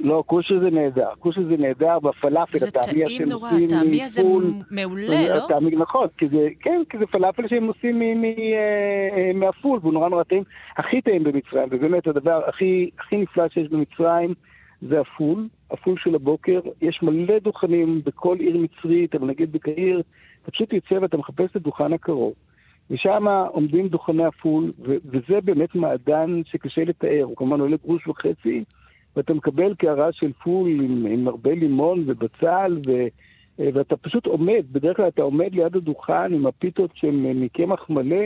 לא, 0.00 0.22
כושר 0.26 0.60
זה 0.60 0.70
נהדר. 0.70 1.08
כושר 1.18 1.42
זה 1.42 1.56
נהדר, 1.56 1.98
והפלאפל, 2.02 2.58
זה 2.58 2.68
הטעמי 2.68 3.04
טעים 3.04 3.18
שהם 3.18 3.28
נורא, 3.28 3.50
עושים 3.50 3.66
הטעמי 3.66 4.02
הזה. 4.02 4.22
מעולה, 4.70 5.28
לא? 5.28 5.44
הטעמי, 5.44 5.76
נכון, 5.76 6.08
כי 6.18 6.26
זה, 6.26 6.48
כן, 6.60 6.82
כי 6.90 6.98
זה 6.98 7.06
פלאפל 7.06 7.48
שהם 7.48 7.66
עושים 7.66 8.02
אה, 8.02 9.30
מהפול, 9.34 9.78
והוא 9.82 9.92
נורא 9.92 10.08
נורא 10.08 10.22
טעים. 10.22 10.42
הכי 10.76 11.00
טעים 11.00 11.24
במצרים, 11.24 11.68
ובאמת 11.70 12.06
הדבר 12.06 12.40
הכי, 12.46 12.90
הכי 12.98 13.16
נפלא 13.16 13.48
שיש 13.48 13.68
במצרים 13.68 14.34
זה 14.88 15.00
הפול, 15.00 15.48
הפול 15.70 15.94
של 15.98 16.14
הבוקר. 16.14 16.60
יש 16.82 17.00
מלא 17.02 17.38
דוכנים 17.38 18.00
בכל 18.04 18.36
עיר 18.40 18.56
מצרית, 18.58 19.14
אבל 19.14 19.26
נגיד 19.26 19.52
בקהיר, 19.52 20.02
פשוט 20.50 20.72
יוצא 20.72 20.94
ואתה 20.94 21.16
מחפש 21.16 21.50
את 21.50 21.56
הדוכן 21.56 21.92
הקרוב. 21.92 22.34
ושם 22.90 23.26
עומדים 23.48 23.88
דוכני 23.88 24.24
הפול, 24.24 24.72
ו- 24.78 24.96
וזה 25.04 25.40
באמת 25.44 25.74
מעדן 25.74 26.40
שקשה 26.44 26.84
לתאר, 26.84 27.22
הוא 27.22 27.36
כמובן 27.36 27.60
עולה 27.60 27.76
גרוש 27.84 28.06
וחצי, 28.06 28.64
ואתה 29.16 29.34
מקבל 29.34 29.74
קערה 29.74 30.12
של 30.12 30.32
פול 30.32 30.70
עם, 30.70 31.06
עם 31.06 31.28
הרבה 31.28 31.54
לימון 31.54 32.04
ובצל, 32.06 32.78
ו, 32.86 32.90
אה, 33.60 33.68
ואתה 33.74 33.96
פשוט 33.96 34.26
עומד, 34.26 34.64
בדרך 34.72 34.96
כלל 34.96 35.08
אתה 35.08 35.22
עומד 35.22 35.54
ליד 35.54 35.76
הדוכן 35.76 36.34
עם 36.34 36.46
הפיתות 36.46 36.90
שהן 36.94 37.42
מקמח 37.42 37.90
מלא, 37.90 38.24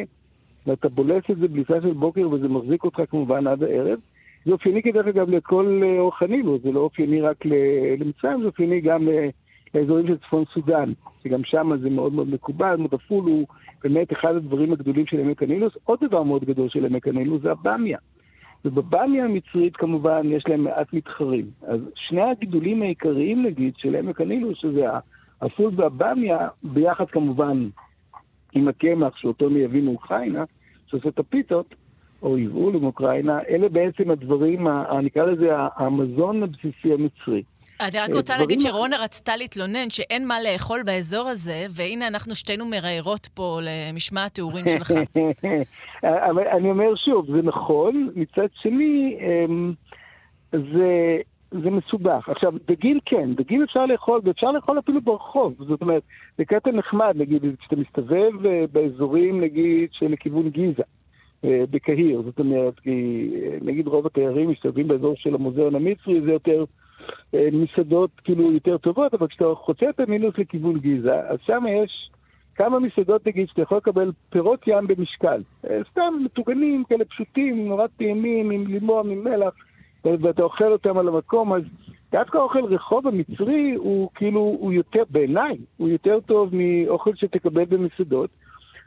ואתה 0.66 0.88
בולס 0.88 1.24
את 1.30 1.36
זה 1.36 1.48
בליסה 1.48 1.82
של 1.82 1.92
בוקר, 1.92 2.28
וזה 2.30 2.48
מחזיק 2.48 2.84
אותך 2.84 3.02
כמובן 3.10 3.46
עד 3.46 3.62
הערב. 3.62 3.98
זה 4.44 4.52
אופייני 4.52 4.82
כדרך 4.82 5.06
אגב 5.06 5.30
לכל 5.30 5.80
אה, 5.84 6.00
אורך 6.00 6.22
הנילוס, 6.22 6.58
זה 6.58 6.72
לא 6.72 6.80
אופייני 6.80 7.20
רק 7.20 7.44
למצרים, 7.98 8.40
זה 8.40 8.46
אופייני 8.46 8.80
גם 8.80 9.08
אה, 9.08 9.28
לאזורים 9.74 10.06
של 10.06 10.16
צפון 10.16 10.44
סודאן, 10.54 10.92
שגם 11.24 11.44
שם 11.44 11.76
זה 11.76 11.90
מאוד 11.90 12.12
מאוד 12.12 12.30
מקובל, 12.30 12.76
מודפול 12.76 13.24
הוא 13.24 13.46
באמת 13.84 14.12
אחד 14.12 14.34
הדברים 14.34 14.72
הגדולים 14.72 15.06
של 15.06 15.20
עמק 15.20 15.42
הנילוס. 15.42 15.72
עוד 15.84 15.98
דבר 16.02 16.22
מאוד 16.22 16.44
גדול 16.44 16.68
של 16.68 16.86
עמק 16.86 17.08
הנילוס 17.08 17.42
זה 17.42 17.50
הבמיה. 17.50 17.98
ובבמיה 18.64 19.24
המצרית 19.24 19.76
כמובן 19.76 20.22
יש 20.24 20.44
להם 20.48 20.64
מעט 20.64 20.92
מתחרים. 20.92 21.44
אז 21.62 21.80
שני 21.94 22.22
הגידולים 22.22 22.82
העיקריים 22.82 23.42
נגיד 23.42 23.74
של 23.76 23.96
עמק 23.96 24.20
הנילוס, 24.20 24.58
שזה 24.58 24.86
הפול 25.40 25.72
והבמיה, 25.76 26.48
ביחד 26.62 27.10
כמובן 27.10 27.68
עם 28.52 28.68
הקמח 28.68 29.16
שאותו 29.16 29.50
מייבאים 29.50 29.84
מאוקראינה, 29.84 30.44
שעושה 30.86 31.08
את 31.08 31.18
הפיתות, 31.18 31.74
או 32.22 32.38
יבאו 32.38 32.80
מאוקראינה, 32.80 33.40
אלה 33.48 33.68
בעצם 33.68 34.10
הדברים, 34.10 34.66
נקרא 35.02 35.24
לזה 35.26 35.48
המזון 35.76 36.42
הבסיסי 36.42 36.92
המצרי. 36.92 37.42
אני 37.80 37.98
רק 37.98 38.10
אה, 38.10 38.16
רוצה 38.16 38.38
להגיד. 38.38 38.60
שרונה 38.60 38.96
רצתה 38.96 39.36
להתלונן 39.36 39.90
שאין 39.90 40.26
מה 40.26 40.34
לאכול 40.42 40.82
באזור 40.82 41.28
הזה, 41.28 41.66
והנה 41.70 42.06
אנחנו 42.06 42.34
שתינו 42.34 42.66
מראיירות 42.66 43.26
פה 43.34 43.60
למשמע 43.62 44.24
התיאורים 44.24 44.64
שלך. 44.68 44.92
אבל 46.30 46.48
אני 46.48 46.70
אומר 46.70 46.96
שוב, 46.96 47.26
זה 47.30 47.42
נכון, 47.42 48.10
מצד 48.16 48.46
שני, 48.62 49.18
אמ, 49.20 49.72
זה, 50.52 51.18
זה 51.50 51.70
מסובך. 51.70 52.28
עכשיו, 52.28 52.52
דגים 52.68 52.98
כן, 53.06 53.30
דגים 53.30 53.62
אפשר 53.62 53.86
לאכול, 53.86 54.20
ואפשר 54.24 54.50
לאכול 54.50 54.78
אפילו 54.78 55.00
ברחוב. 55.00 55.54
זאת 55.58 55.82
אומרת, 55.82 56.02
זה 56.38 56.44
קטע 56.44 56.70
נחמד, 56.70 57.14
נגיד, 57.16 57.42
כשאתה 57.60 57.76
מסתובב 57.76 58.46
אה, 58.46 58.64
באזורים, 58.72 59.40
נגיד, 59.40 59.88
שלכיוון 59.92 60.48
גיזה. 60.48 60.82
אה, 61.44 61.64
בקהיר, 61.70 62.22
זאת 62.22 62.38
אומרת, 62.38 62.80
כי 62.80 63.28
נגיד 63.60 63.86
רוב 63.86 64.06
התיירים 64.06 64.50
מסתובבים 64.50 64.88
באזור 64.88 65.14
של 65.16 65.34
המוזיאון 65.34 65.74
המצרי, 65.74 66.20
זה 66.20 66.32
יותר 66.32 66.64
מסעדות 67.34 68.10
כאילו 68.24 68.52
יותר 68.52 68.78
טובות, 68.78 69.14
אבל 69.14 69.26
כשאתה 69.26 69.44
חוצה 69.54 69.90
את 69.90 70.00
המינוס 70.00 70.38
לכיוון 70.38 70.78
גיזה, 70.78 71.20
אז 71.28 71.38
שם 71.46 71.64
יש 71.68 72.10
כמה 72.58 72.78
מסעדות, 72.78 73.26
נגיד, 73.26 73.48
שאתה 73.48 73.62
יכול 73.62 73.76
לקבל 73.76 74.12
פירות 74.30 74.60
ים 74.66 74.86
במשקל. 74.86 75.42
אה, 75.70 75.80
סתם 75.90 76.14
מטוגנים 76.24 76.84
כאלה 76.88 77.04
פשוטים, 77.04 77.68
נורא 77.68 77.86
טעימים, 77.86 78.50
עם 78.50 78.66
לימון, 78.66 79.10
עם 79.10 79.24
מלח, 79.24 79.54
ו- 80.04 80.14
ואתה 80.20 80.42
אוכל 80.42 80.72
אותם 80.72 80.98
על 80.98 81.08
המקום, 81.08 81.52
אז 81.52 81.62
דווקא 82.12 82.38
האוכל 82.38 82.64
רחוב 82.64 83.06
המצרי 83.06 83.74
הוא 83.76 84.10
כאילו, 84.14 84.40
הוא 84.40 84.72
יותר, 84.72 85.02
בעיניי, 85.10 85.56
הוא 85.76 85.88
יותר 85.88 86.18
טוב 86.26 86.50
מאוכל 86.52 87.10
שתקבל 87.14 87.64
במסעדות. 87.64 88.30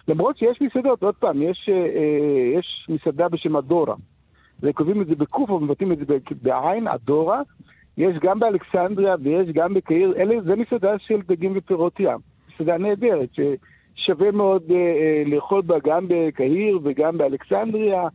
למרות 0.08 0.38
שיש 0.38 0.62
מסעדות, 0.62 1.04
עוד 1.04 1.16
פעם, 1.16 1.42
יש, 1.42 1.70
אה, 1.70 1.76
אה, 1.76 2.60
יש 2.60 2.88
מסעדה 2.90 3.30
בשם 3.30 3.56
אדורה. 3.58 3.96
וכותבים 4.60 5.02
את 5.02 5.08
זה 5.08 5.16
בקוף, 5.16 5.50
או 5.50 5.60
מבטאים 5.60 5.92
את 5.92 5.98
זה 5.98 6.18
בעין, 6.42 6.88
אדורה. 6.88 7.42
יש 7.98 8.18
גם 8.22 8.40
באלכסנדריה 8.40 9.16
ויש 9.22 9.50
גם 9.54 9.74
בקהיר, 9.74 10.14
אלה, 10.18 10.42
זה 10.42 10.56
מסעדה 10.56 11.00
של 11.00 11.22
דגים 11.28 11.54
ופירות 11.56 12.00
ים. 12.00 12.18
מסעדה 12.54 12.78
נהדרת, 12.78 13.30
ששווה 13.34 14.32
מאוד 14.32 14.64
אה, 14.72 14.76
אה, 14.76 15.24
לאכול 15.26 15.62
בה 15.62 15.76
גם 15.84 16.06
בקהיר 16.10 16.80
וגם 16.84 17.18
באלכסנדריה, 17.18 18.08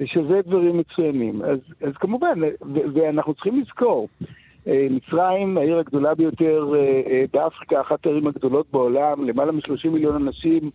ושווה 0.00 0.42
דברים 0.42 0.78
מצוינים. 0.78 1.42
אז, 1.42 1.58
אז 1.80 1.92
כמובן, 1.94 2.42
ו- 2.42 2.80
ואנחנו 2.94 3.34
צריכים 3.34 3.60
לזכור, 3.60 4.08
אה, 4.66 4.86
מצרים, 4.90 5.58
העיר 5.58 5.78
הגדולה 5.78 6.14
ביותר 6.14 6.72
אה, 6.74 7.02
אה, 7.10 7.24
באפריקה, 7.32 7.80
אחת 7.80 8.06
הערים 8.06 8.26
הגדולות 8.26 8.66
בעולם, 8.72 9.24
למעלה 9.24 9.52
מ-30 9.52 9.88
מיליון 9.88 10.26
אנשים, 10.26 10.70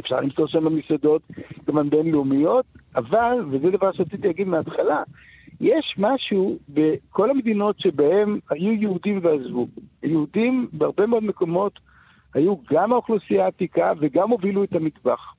אפשר 0.00 0.20
למצוא 0.20 0.46
שם 0.46 0.64
במסעדות, 0.64 1.22
כמובן 1.66 1.90
בינלאומיות, 1.90 2.64
אבל, 2.96 3.44
וזה 3.50 3.70
דבר 3.70 3.92
שרציתי 3.92 4.26
להגיד 4.26 4.48
מההתחלה, 4.48 5.02
יש 5.60 5.94
משהו 5.98 6.58
בכל 6.68 7.30
המדינות 7.30 7.80
שבהם 7.80 8.38
היו 8.50 8.72
יהודים 8.72 9.20
ועזבו. 9.22 9.66
יהודים 10.02 10.68
בהרבה 10.72 11.06
מאוד 11.06 11.24
מקומות 11.24 11.78
היו 12.34 12.54
גם 12.70 12.92
האוכלוסייה 12.92 13.44
העתיקה 13.44 13.92
וגם 14.00 14.30
הובילו 14.30 14.64
את 14.64 14.74
המטבח. 14.74 15.34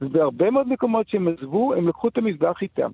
ובהרבה 0.00 0.50
מאוד 0.50 0.68
מקומות 0.68 1.08
שהם 1.08 1.28
עזבו, 1.28 1.74
הם 1.74 1.88
לקחו 1.88 2.08
את 2.08 2.18
המטבח 2.18 2.62
איתם. 2.62 2.90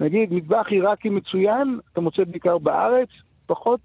נגיד, 0.00 0.32
מטבח 0.32 0.66
עיראקי 0.70 1.08
מצוין, 1.08 1.78
אתה 1.92 2.00
מוצא 2.00 2.24
בעיקר 2.24 2.58
בארץ, 2.58 3.08
פחות, 3.46 3.80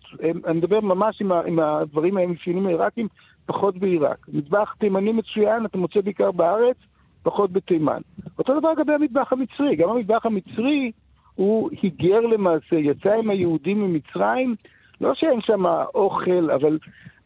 אני 0.46 0.58
מדבר 0.58 0.80
ממש 0.80 1.22
עם, 1.22 1.32
ה, 1.32 1.42
עם 1.42 1.60
הדברים 1.60 2.18
המאפיינים 2.18 2.66
העיראקים, 2.66 3.08
פחות 3.46 3.78
בעיראק. 3.78 4.26
מטבח 4.34 4.76
תימני 4.80 5.12
מצוין, 5.12 5.66
אתה 5.66 5.78
מוצא 5.78 6.02
בעיקר 6.02 6.32
בארץ, 6.32 6.76
פחות 7.24 7.52
בתימן. 7.52 8.02
אותו 8.38 8.60
דבר 8.60 8.72
לגבי 8.72 8.94
המטבח 8.94 9.34
המצרי, 9.34 9.76
גם 9.76 9.90
המטבח 9.90 10.26
המצרי 10.26 10.92
הוא 11.42 11.70
היגר 11.82 12.20
למעשה, 12.20 12.76
יצא 12.76 13.14
עם 13.14 13.30
היהודים 13.30 13.82
ממצרים, 13.82 14.56
לא 15.02 15.14
שאין 15.16 15.42
שם 15.42 15.66
אוכל, 15.96 16.52
אבל 16.52 16.78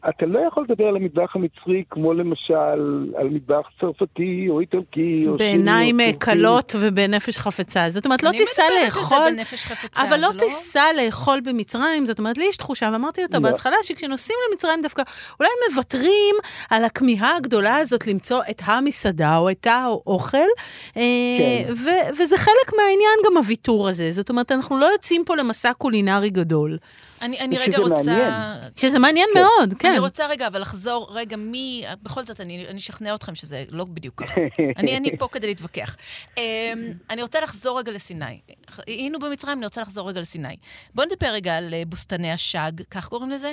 אתה 0.08 0.26
לא 0.26 0.40
יכול 0.48 0.64
לדבר 0.68 0.84
על 0.84 0.96
המטבח 0.96 1.36
המצרי 1.36 1.82
כמו 1.90 2.14
למשל 2.14 2.54
על 3.16 3.28
מטבח 3.30 3.66
צרפתי 3.80 4.46
או 4.48 4.60
איטלקי 4.60 5.24
או 5.28 5.36
בעיניים 5.36 5.96
סיני 5.96 6.08
או 6.08 6.12
טורקי. 6.12 6.26
קלות 6.26 6.74
ובנפש 6.80 7.38
חפצה. 7.38 7.88
זאת 7.88 8.04
אומרת, 8.04 8.22
לא 8.22 8.28
אני 8.28 8.38
תיסע 8.38 8.62
מדברת 8.62 8.84
על 8.84 8.90
זה 8.92 9.00
לאכול... 9.00 9.30
בנפש 9.30 9.64
חפצה, 9.64 10.02
אבל 10.02 10.20
לא 10.20 10.28
זה 10.32 10.38
תיסע 10.38 10.84
לאכול 10.96 11.40
במצרים, 11.40 12.06
זאת 12.06 12.18
אומרת, 12.18 12.38
לי 12.38 12.44
יש 12.44 12.56
תחושה, 12.56 12.90
ואמרתי 12.92 13.22
אותה 13.22 13.38
לא. 13.38 13.42
בהתחלה, 13.42 13.76
שכשנוסעים 13.82 14.38
למצרים 14.50 14.82
דווקא, 14.82 15.02
אולי 15.40 15.50
מוותרים 15.70 16.34
על 16.70 16.84
הכמיהה 16.84 17.36
הגדולה 17.36 17.76
הזאת 17.76 18.06
למצוא 18.06 18.40
את 18.50 18.62
המסעדה 18.64 19.36
או 19.36 19.50
את 19.50 19.66
האוכל, 19.66 20.38
אה, 20.96 21.02
כן. 21.38 21.72
ו- 21.72 22.22
וזה 22.22 22.38
חלק 22.38 22.72
מהעניין 22.76 23.18
גם 23.26 23.36
הוויתור 23.36 23.88
הזה. 23.88 24.10
זאת 24.10 24.30
אומרת, 24.30 24.52
אנחנו 24.52 24.78
לא 24.78 24.86
יוצאים 24.86 25.22
פה 25.26 25.36
למסע 25.36 25.72
קולינרי 25.72 26.30
גדול. 26.30 26.78
אני, 27.22 27.40
אני 27.40 27.58
רגע 27.58 27.78
רוצה... 27.78 27.94
מעניין. 27.94 28.32
שזה 28.76 28.98
מעניין 28.98 29.28
מאוד, 29.34 29.74
כן. 29.78 29.85
אני 29.90 29.98
רוצה 29.98 30.26
רגע, 30.26 30.46
אבל 30.46 30.60
לחזור 30.60 31.08
רגע 31.10 31.36
מי... 31.36 31.84
בכל 32.02 32.22
זאת, 32.22 32.40
אני 32.40 32.66
אני 32.68 32.78
אשכנע 32.78 33.14
אתכם 33.14 33.34
שזה 33.34 33.64
לא 33.70 33.84
בדיוק 33.84 34.22
ככה. 34.22 34.40
אני, 34.78 34.96
אני 34.96 35.16
פה 35.18 35.28
כדי 35.32 35.46
להתווכח. 35.46 35.96
Um, 36.34 36.38
אני 37.10 37.22
רוצה 37.22 37.40
לחזור 37.40 37.78
רגע 37.78 37.92
לסיני. 37.92 38.40
היינו 38.86 39.18
במצרים, 39.18 39.58
אני 39.58 39.64
רוצה 39.64 39.80
לחזור 39.80 40.08
רגע 40.08 40.20
לסיני. 40.20 40.56
בואו 40.94 41.06
נדבר 41.06 41.28
רגע 41.28 41.56
על 41.56 41.74
אה, 41.74 41.82
בוסתני 41.86 42.32
השג, 42.32 42.72
כך 42.90 43.08
קוראים 43.08 43.30
לזה? 43.30 43.52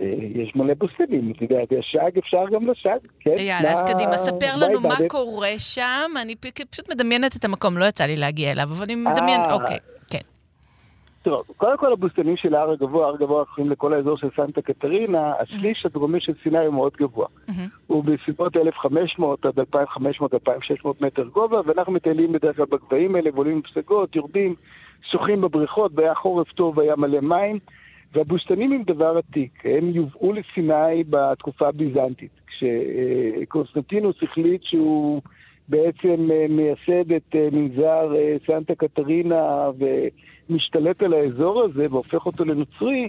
אה, 0.00 0.04
יש 0.34 0.52
מלא 0.54 0.74
בוסנים, 0.74 1.32
את 1.36 1.42
יודעת, 1.42 1.68
השאג 1.78 2.18
אפשר 2.18 2.44
גם 2.52 2.70
לשאג, 2.70 2.98
כן? 3.20 3.30
יאללה, 3.38 3.72
אז 3.72 3.82
מה- 3.82 3.88
קדימה, 3.88 4.18
ספר 4.18 4.56
לנו 4.56 4.80
מה. 4.80 4.96
קורה 5.08 5.58
שם. 5.58 6.10
אני 6.22 6.34
פשוט 6.70 6.90
מדמיינת 6.90 7.36
את 7.36 7.44
המקום, 7.44 7.78
לא 7.78 7.84
יצא 7.84 8.04
לי 8.04 8.16
להגיע 8.16 8.50
אליו, 8.50 8.64
אבל 8.64 8.86
אני 9.18 9.36
אה. 9.36 9.52
אוקיי, 9.52 9.78
כן. 9.80 9.95
טוב, 11.26 11.42
קודם 11.56 11.78
כל 11.78 11.92
הבוסתנים 11.92 12.36
של 12.36 12.54
ההר 12.54 12.70
הגבוה, 12.70 13.06
הר 13.06 13.16
גבוה 13.16 13.44
קוראים 13.44 13.72
לכל 13.72 13.92
האזור 13.92 14.16
של 14.16 14.28
סנטה 14.36 14.62
קטרינה, 14.62 15.32
השליש 15.40 15.86
הדרומי 15.86 16.20
של 16.20 16.32
סיני 16.32 16.66
הוא 16.66 16.74
מאוד 16.74 16.92
גבוה. 16.96 17.26
מהמם. 17.48 17.68
הוא 17.86 18.04
בסביבות 18.04 18.56
1,500 18.56 19.46
עד 19.46 19.60
2,500-2,600 19.60 20.88
מטר 21.00 21.24
גובה, 21.24 21.60
ואנחנו 21.66 21.92
מטיילים 21.92 22.32
בדרך 22.32 22.56
כלל 22.56 22.64
בגבהים 22.64 23.14
האלה, 23.14 23.30
ועולים 23.34 23.60
בפסגות, 23.60 24.16
יורדים, 24.16 24.54
שוחים 25.10 25.40
בבריכות, 25.40 25.92
והיה 25.94 26.14
חורף 26.14 26.52
טוב 26.52 26.78
והיה 26.78 26.96
מלא 26.96 27.20
מים, 27.20 27.58
והבוסתנים 28.12 28.72
הם 28.72 28.82
דבר 28.82 29.18
עתיק. 29.18 29.62
הם 29.64 29.88
יובאו 29.88 30.32
לסיני 30.32 31.04
בתקופה 31.10 31.68
הביזנטית, 31.68 32.40
כשקונסטנטינוס 32.46 34.16
החליט 34.22 34.62
שהוא 34.62 35.22
בעצם 35.68 36.30
אה, 36.30 36.46
מייסד 36.48 37.12
את 37.12 37.34
אה, 37.34 37.48
מנזר 37.52 38.14
אה, 38.16 38.36
סנטה 38.46 38.74
קטרינה 38.74 39.70
ומשתלט 40.48 41.02
על 41.02 41.12
האזור 41.12 41.62
הזה 41.62 41.86
והופך 41.90 42.26
אותו 42.26 42.44
לנוצרי, 42.44 43.08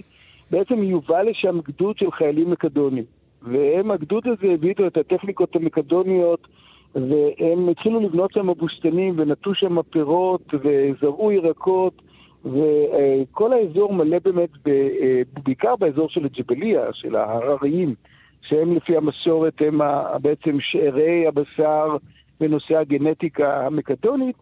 בעצם 0.50 0.82
יובא 0.82 1.22
לשם 1.22 1.60
גדוד 1.60 1.98
של 1.98 2.10
חיילים 2.10 2.50
מקדונים. 2.50 3.04
והם, 3.42 3.90
הגדוד 3.90 4.26
הזה, 4.26 4.52
הביא 4.52 4.68
איתו 4.68 4.86
את 4.86 4.96
הטכניקות 4.96 5.56
המקדוניות, 5.56 6.48
והם 6.94 7.68
התחילו 7.68 8.00
לבנות 8.00 8.32
שם 8.32 8.46
בוסתנים 8.58 9.14
ונטו 9.16 9.54
שם 9.54 9.82
פירות 9.82 10.54
וזרעו 10.54 11.32
ירקות, 11.32 12.02
וכל 12.44 13.52
האזור 13.52 13.94
מלא 13.94 14.18
באמת, 14.24 14.50
בעיקר 15.44 15.76
באזור 15.76 16.08
של 16.08 16.24
הג'בליה, 16.24 16.82
של 16.92 17.16
ההרריים, 17.16 17.94
שהם 18.42 18.76
לפי 18.76 18.96
המסורת 18.96 19.54
הם 19.60 19.80
בעצם 20.22 20.60
שארי 20.60 21.26
הבשר 21.26 21.96
בנושא 22.40 22.78
הגנטיקה 22.78 23.66
המקדונית, 23.66 24.36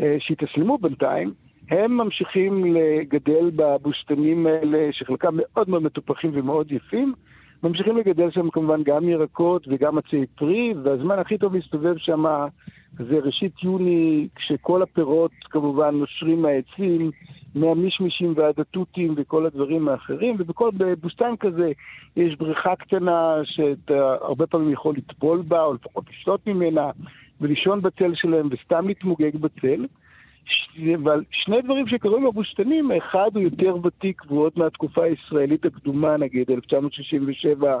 אה, 0.00 0.16
שהתאסלמו 0.18 0.78
בינתיים, 0.78 1.32
הם 1.70 1.96
ממשיכים 1.96 2.74
לגדל 2.74 3.50
בבוסתנים 3.56 4.46
האלה, 4.46 4.88
שחלקם 4.92 5.36
מאוד 5.36 5.68
מאוד 5.68 5.82
מטופחים 5.82 6.30
ומאוד 6.34 6.72
יפים, 6.72 7.14
ממשיכים 7.62 7.96
לגדל 7.96 8.30
שם 8.30 8.50
כמובן 8.50 8.82
גם 8.82 9.08
ירקות 9.08 9.68
וגם 9.68 9.98
עצי 9.98 10.26
פרי, 10.34 10.74
והזמן 10.84 11.18
הכי 11.18 11.38
טוב 11.38 11.54
להסתובב 11.54 11.96
שם 11.96 12.24
זה 12.98 13.18
ראשית 13.18 13.52
יוני, 13.62 14.28
כשכל 14.34 14.82
הפירות 14.82 15.30
כמובן 15.50 15.94
נושרים 15.94 16.42
מהעצים, 16.42 17.10
מהמישמישים 17.54 18.32
ועד 18.36 18.60
התותים 18.60 19.14
וכל 19.16 19.46
הדברים 19.46 19.88
האחרים, 19.88 20.36
ובכל 20.38 20.70
בוסתן 21.00 21.34
כזה 21.40 21.72
יש 22.16 22.36
בריכה 22.36 22.76
קטנה 22.76 23.34
שאתה 23.44 24.14
הרבה 24.20 24.46
פעמים 24.46 24.72
יכול 24.72 24.94
לטבול 24.96 25.42
בה, 25.42 25.62
או 25.62 25.74
לפחות 25.74 26.04
לשתות 26.10 26.46
ממנה, 26.46 26.90
ולישון 27.40 27.82
בצל 27.82 28.14
שלהם 28.14 28.48
וסתם 28.50 28.88
להתמוגג 28.88 29.36
בצל. 29.36 29.86
אבל 30.94 31.24
שני 31.30 31.62
דברים 31.62 31.86
שקרו 31.86 32.20
בבוסתנים, 32.20 32.90
האחד 32.90 33.30
הוא 33.34 33.42
יותר 33.42 33.76
ותיק 33.82 34.22
והוא 34.26 34.42
עוד 34.42 34.52
מהתקופה 34.56 35.04
הישראלית 35.04 35.64
הקדומה, 35.64 36.16
נגיד 36.16 36.50
1967 36.50 37.80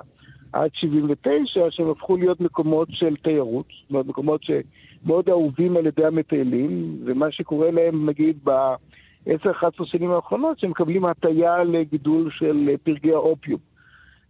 עד 0.52 0.70
79, 0.74 1.70
שהם 1.70 1.90
הפכו 1.90 2.16
להיות 2.16 2.40
מקומות 2.40 2.88
של 2.90 3.16
תיירות, 3.16 3.66
זאת 3.82 3.90
אומרת 3.90 4.06
מקומות 4.06 4.40
שמאוד 4.42 5.28
אהובים 5.28 5.76
על 5.76 5.86
ידי 5.86 6.04
המטיילים, 6.04 6.98
ומה 7.04 7.30
שקורה 7.30 7.70
להם, 7.70 8.08
נגיד, 8.08 8.38
ב-10-11 8.44 9.84
שנים 9.84 10.10
האחרונות, 10.10 10.58
שהם 10.58 10.70
מקבלים 10.70 11.04
הטיה 11.04 11.64
לגידול 11.64 12.30
של 12.30 12.70
פרגי 12.82 13.12
האופיום. 13.12 13.60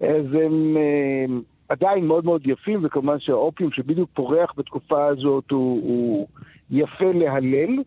אז 0.01 0.25
הם 0.33 0.77
אה, 0.77 1.25
עדיין 1.71 2.07
מאוד 2.07 2.25
מאוד 2.25 2.43
יפים, 2.47 2.81
וכמובן 2.85 3.21
שהאופיום 3.21 3.73
שבדיוק 3.73 4.11
פורח 4.15 4.53
בתקופה 4.57 5.07
הזאת 5.07 5.51
הוא, 5.51 5.83
הוא 5.83 6.27
יפה 6.71 7.13
להלל. 7.15 7.83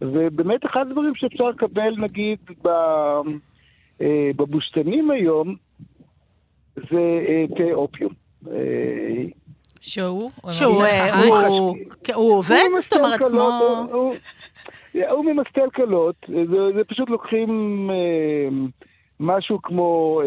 ובאמת 0.00 0.66
אחד 0.66 0.80
הדברים 0.80 1.14
שאפשר 1.14 1.44
לקבל, 1.44 1.94
נגיד, 1.98 2.38
אה, 4.00 4.30
בבוסתנים 4.36 5.10
היום, 5.10 5.56
זה 6.76 7.24
אה, 7.28 7.44
תה 7.56 7.72
אופיום. 7.72 8.12
אה, 8.50 9.24
שהוא? 9.80 10.30
שהוא 10.50 10.82
הוא 12.14 12.32
עובד? 12.32 12.56
זאת 12.80 12.92
אומרת, 12.92 13.24
כמו... 13.24 14.14
הוא 15.10 15.24
ממסטל 15.24 15.70
קלות, 15.72 16.16
זה 16.74 16.80
פשוט 16.88 17.10
לוקחים 17.10 17.90
משהו 19.20 19.62
כמו 19.62 20.20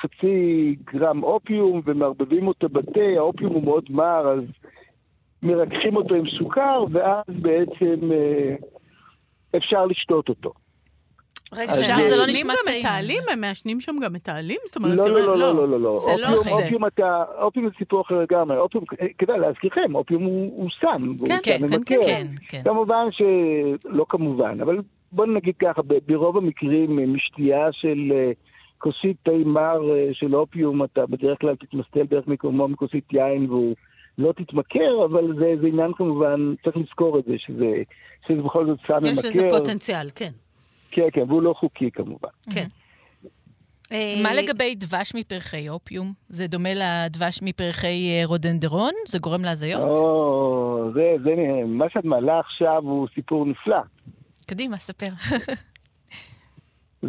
חצי 0.00 0.76
גרם 0.84 1.22
אופיום 1.22 1.82
ומערבבים 1.84 2.48
אותו 2.48 2.68
בתה, 2.68 3.00
האופיום 3.16 3.52
הוא 3.52 3.64
מאוד 3.64 3.84
מר, 3.90 4.28
אז 4.28 4.44
מרככים 5.42 5.96
אותו 5.96 6.14
עם 6.14 6.24
סוכר, 6.38 6.84
ואז 6.92 7.24
בעצם 7.28 8.10
אפשר 9.56 9.86
לשתות 9.86 10.28
אותו. 10.28 10.52
רגע, 11.54 11.72
אפשר, 11.72 11.96
זה 11.96 12.16
לא 12.26 12.26
נשמע 12.28 12.52
גם 12.52 12.72
את 12.80 12.84
העלים? 12.84 13.22
הם 13.32 13.40
מעשנים 13.40 13.80
שם 13.80 13.96
גם 14.02 14.16
את 14.16 14.28
העלים? 14.28 14.58
זאת 14.66 14.76
אומרת, 14.76 14.96
לא, 14.96 15.10
לא, 15.10 15.38
לא, 15.38 15.54
לא, 15.54 15.68
לא, 15.68 15.80
לא. 15.80 15.96
זה 15.96 16.12
לא 16.18 16.36
זה. 16.36 16.50
אופיום 16.50 16.86
אתה, 16.86 17.24
אופיום 17.38 17.68
זה 17.68 17.74
סיפור 17.78 18.00
אחר 18.00 18.20
לגמרי. 18.20 18.58
אופיום, 18.58 18.84
כדאי 19.18 19.38
להזכירכם, 19.38 19.94
אופיום 19.94 20.22
הוא 20.24 20.70
סם. 20.80 21.14
כן, 21.26 21.38
כן, 21.42 21.58
כן, 21.68 22.00
כן, 22.02 22.26
כן. 22.48 22.62
כמובן 22.64 23.06
שלא 23.10 24.06
כמובן, 24.08 24.60
אבל 24.60 24.78
בוא 25.12 25.26
נגיד 25.26 25.54
ככה, 25.58 25.82
ברוב 26.06 26.36
המקרים 26.36 27.14
משתייה 27.14 27.72
של 27.72 28.12
כוסית 28.78 29.16
תה 29.22 29.32
מר 29.44 29.80
של 30.12 30.36
אופיום, 30.36 30.84
אתה 30.84 31.06
בדרך 31.06 31.40
כלל 31.40 31.56
תתמסטל 31.56 32.02
דרך 32.02 32.26
מקומו 32.26 32.68
מכוסית 32.68 33.12
יין 33.12 33.50
והוא... 33.50 33.74
לא 34.18 34.32
תתמכר, 34.32 35.04
אבל 35.04 35.34
זה, 35.38 35.54
זה 35.60 35.66
עניין 35.66 35.92
כמובן, 35.96 36.54
צריך 36.64 36.76
לזכור 36.76 37.18
את 37.18 37.24
זה, 37.24 37.34
שזה, 37.38 37.72
שזה 38.26 38.42
בכל 38.42 38.66
זאת 38.66 38.78
סם 38.86 38.94
ממכר. 38.94 39.08
יש 39.08 39.24
לזה 39.24 39.48
פוטנציאל, 39.50 40.10
כן. 40.14 40.30
כן, 40.90 41.08
כן, 41.12 41.22
והוא 41.28 41.42
לא 41.42 41.54
חוקי 41.56 41.90
כמובן. 41.90 42.28
כן. 42.54 42.66
אה, 43.92 44.14
מה 44.22 44.34
לגבי 44.34 44.74
דבש 44.74 45.14
מפרחי 45.14 45.68
אופיום? 45.68 46.12
זה 46.28 46.46
דומה 46.46 46.68
לדבש 46.74 47.38
מפרחי 47.42 48.10
אה, 48.10 48.26
רודנדרון? 48.26 48.92
זה 49.08 49.18
גורם 49.18 49.44
להזיות? 49.44 49.98
או, 49.98 50.90
זה, 50.94 51.14
זה, 51.24 51.34
מה 51.66 51.84
שאת 51.88 52.04
מעלה 52.04 52.40
עכשיו 52.40 52.82
הוא 52.82 53.08
סיפור 53.14 53.46
נפלא. 53.46 53.80
קדימה, 54.52 54.76
ספר. 54.76 55.08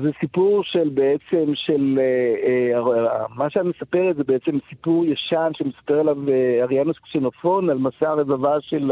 זה 0.02 0.10
סיפור 0.20 0.64
של 0.64 0.90
בעצם, 0.90 1.52
של, 1.56 2.00
אה, 2.00 2.80
אה, 2.80 3.26
מה 3.36 3.50
שאת 3.50 3.66
מספרת 3.66 4.16
זה 4.16 4.24
בעצם 4.24 4.52
סיפור 4.70 5.06
ישן 5.06 5.52
שמספר 5.54 6.00
עליו 6.00 6.30
אה, 6.30 6.64
אריאנוס 6.64 6.98
קסנופון 6.98 7.70
על 7.70 7.78
מסע 7.78 8.10
הרבבה 8.10 8.62
של 8.62 8.92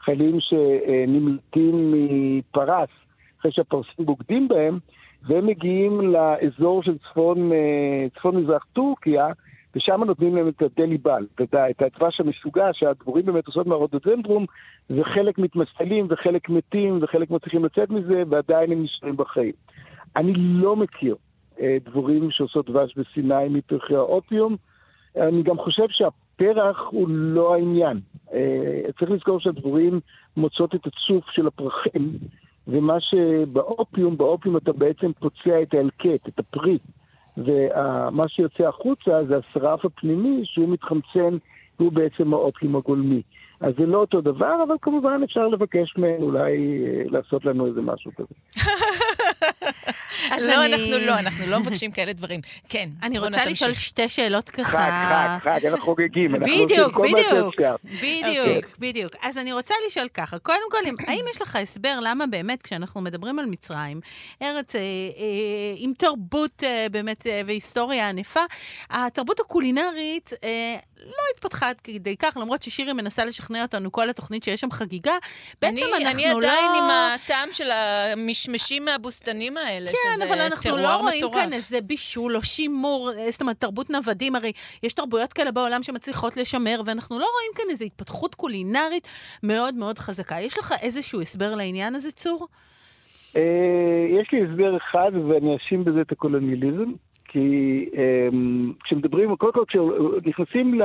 החיילים 0.00 0.38
שנמלטים 0.40 1.92
מפרס, 1.92 2.88
אחרי 3.40 3.52
שהפרסים 3.52 4.06
בוגדים 4.06 4.48
בהם, 4.48 4.78
והם 5.22 5.46
מגיעים 5.46 6.00
לאזור 6.00 6.82
של 6.82 6.98
צפון, 6.98 7.52
אה, 7.52 8.06
צפון 8.18 8.36
מזרח 8.36 8.64
טורקיה, 8.72 9.26
ושם 9.76 10.04
נותנים 10.04 10.36
להם 10.36 10.48
את 10.48 10.62
הדליבל, 10.62 11.26
את 11.42 11.82
הדבש 11.82 12.20
המשוגע 12.20 12.68
שהדבורים 12.72 13.26
באמת 13.26 13.46
עושות 13.46 13.66
מהרודודנדרום, 13.66 14.46
וחלק 14.90 15.38
מתמסטלים 15.38 16.06
וחלק 16.10 16.48
מתים 16.48 16.98
וחלק 17.02 17.30
מצליחים 17.30 17.64
לצאת 17.64 17.90
מזה, 17.90 18.22
ועדיין 18.28 18.72
הם 18.72 18.82
נשארים 18.82 19.16
בחיים. 19.16 19.52
אני 20.16 20.32
לא 20.36 20.76
מכיר 20.76 21.16
אה, 21.60 21.76
דבורים 21.84 22.30
שעושות 22.30 22.70
דבש 22.70 22.94
בסיני 22.96 23.48
מפרחי 23.50 23.94
האופיום. 23.94 24.56
אני 25.16 25.42
גם 25.42 25.58
חושב 25.58 25.86
שהפרח 25.88 26.78
הוא 26.90 27.08
לא 27.08 27.54
העניין. 27.54 28.00
אה, 28.32 28.82
צריך 28.98 29.10
לזכור 29.10 29.40
שהדבורים 29.40 30.00
מוצאות 30.36 30.74
את 30.74 30.86
הצוף 30.86 31.24
של 31.30 31.46
הפרחים, 31.46 32.12
ומה 32.68 33.00
שבאופיום, 33.00 34.16
באופיום 34.16 34.56
אתה 34.56 34.72
בעצם 34.72 35.12
פוצע 35.12 35.62
את 35.62 35.74
ההלקט, 35.74 36.28
את 36.28 36.38
הפרי, 36.38 36.78
ומה 37.44 38.28
שיוצא 38.28 38.68
החוצה 38.68 39.24
זה 39.28 39.36
השרף 39.36 39.84
הפנימי 39.84 40.40
שהוא 40.44 40.68
מתחמצן, 40.68 41.36
הוא 41.76 41.92
בעצם 41.92 42.34
האופיום 42.34 42.76
הגולמי. 42.76 43.22
אז 43.60 43.74
זה 43.78 43.86
לא 43.86 43.98
אותו 43.98 44.20
דבר, 44.20 44.62
אבל 44.68 44.74
כמובן 44.82 45.20
אפשר 45.24 45.48
לבקש 45.48 45.94
מהן 45.96 46.22
אולי 46.22 46.84
אה, 46.84 47.02
לעשות 47.06 47.44
לנו 47.44 47.66
איזה 47.66 47.80
משהו 47.82 48.10
כזה. 48.16 48.34
לא, 50.38 50.64
אנחנו 50.64 50.98
לא, 50.98 51.18
אנחנו 51.18 51.46
לא 51.46 51.60
מבקשים 51.60 51.90
כאלה 51.90 52.12
דברים. 52.12 52.40
כן, 52.68 52.88
אני 53.02 53.18
רוצה 53.18 53.44
לשאול 53.44 53.72
שתי 53.72 54.08
שאלות 54.08 54.50
ככה. 54.50 54.64
חג, 54.64 54.90
חג, 55.44 55.60
חג, 55.60 55.66
אנחנו 55.66 55.84
חוגגים. 55.84 56.32
בדיוק, 56.32 57.00
בדיוק, 57.00 57.60
בדיוק, 57.84 58.66
בדיוק. 58.78 59.12
אז 59.22 59.38
אני 59.38 59.52
רוצה 59.52 59.74
לשאול 59.86 60.08
ככה, 60.08 60.38
קודם 60.38 60.70
כל, 60.70 60.78
האם 61.06 61.24
יש 61.30 61.42
לך 61.42 61.56
הסבר 61.56 61.98
למה 62.02 62.26
באמת 62.26 62.62
כשאנחנו 62.62 63.00
מדברים 63.00 63.38
על 63.38 63.46
מצרים, 63.46 64.00
ארץ 64.42 64.76
אה, 64.76 64.80
אה, 64.80 64.84
עם 65.76 65.92
תרבות 65.98 66.62
באמת 66.90 67.26
והיסטוריה 67.46 68.08
ענפה, 68.08 68.40
התרבות 68.90 69.40
הקולינרית 69.40 70.32
לא 71.06 71.22
התפתחה 71.34 71.68
עד 71.68 71.80
כדי 71.80 72.16
כך, 72.16 72.36
למרות 72.36 72.62
ששירי 72.62 72.92
מנסה 72.92 73.24
לשכנע 73.24 73.62
אותנו 73.62 73.92
כל 73.92 74.10
התוכנית 74.10 74.42
שיש 74.42 74.60
שם 74.60 74.70
חגיגה. 74.70 75.16
בעצם 75.62 75.76
אני, 75.96 76.04
אנחנו 76.04 76.20
אני 76.20 76.22
לא... 76.22 76.38
אני 76.38 76.46
עדיין 76.46 76.70
עם 76.76 76.90
הטעם 76.90 77.48
של 77.52 77.70
המשמשים 77.70 78.84
מהבוסתנים 78.84 79.56
האלה, 79.56 79.90
כן, 79.90 80.19
אבל 80.22 80.40
אנחנו 80.40 80.76
לא 80.76 80.96
רואים 80.96 81.18
מטורף. 81.18 81.34
כאן 81.34 81.52
איזה 81.52 81.80
בישול 81.80 82.36
או 82.36 82.42
שימור, 82.42 83.10
אה, 83.18 83.30
זאת 83.30 83.40
אומרת, 83.40 83.60
תרבות 83.60 83.90
נוודים, 83.90 84.36
הרי 84.36 84.52
יש 84.82 84.92
תרבויות 84.92 85.32
כאלה 85.32 85.50
בעולם 85.50 85.82
שמצליחות 85.82 86.36
לשמר, 86.36 86.80
ואנחנו 86.86 87.18
לא 87.18 87.26
רואים 87.34 87.50
כאן 87.54 87.64
איזו 87.70 87.84
התפתחות 87.84 88.34
קולינרית 88.34 89.08
מאוד 89.42 89.74
מאוד 89.74 89.98
חזקה. 89.98 90.40
יש 90.40 90.58
לך 90.58 90.74
איזשהו 90.82 91.20
הסבר 91.20 91.54
לעניין 91.54 91.94
הזה, 91.94 92.12
צור? 92.12 92.48
אה, 93.36 94.06
יש 94.20 94.32
לי 94.32 94.44
הסבר 94.44 94.76
אחד, 94.76 95.12
ואני 95.28 95.56
אשים 95.56 95.84
בזה 95.84 96.00
את 96.00 96.12
הקולוניאליזם. 96.12 96.92
כי 97.32 97.88
um, 97.92 98.74
כשמדברים, 98.84 99.36
קודם 99.36 99.52
כל 99.52 99.64
כשנכנסים 99.68 100.80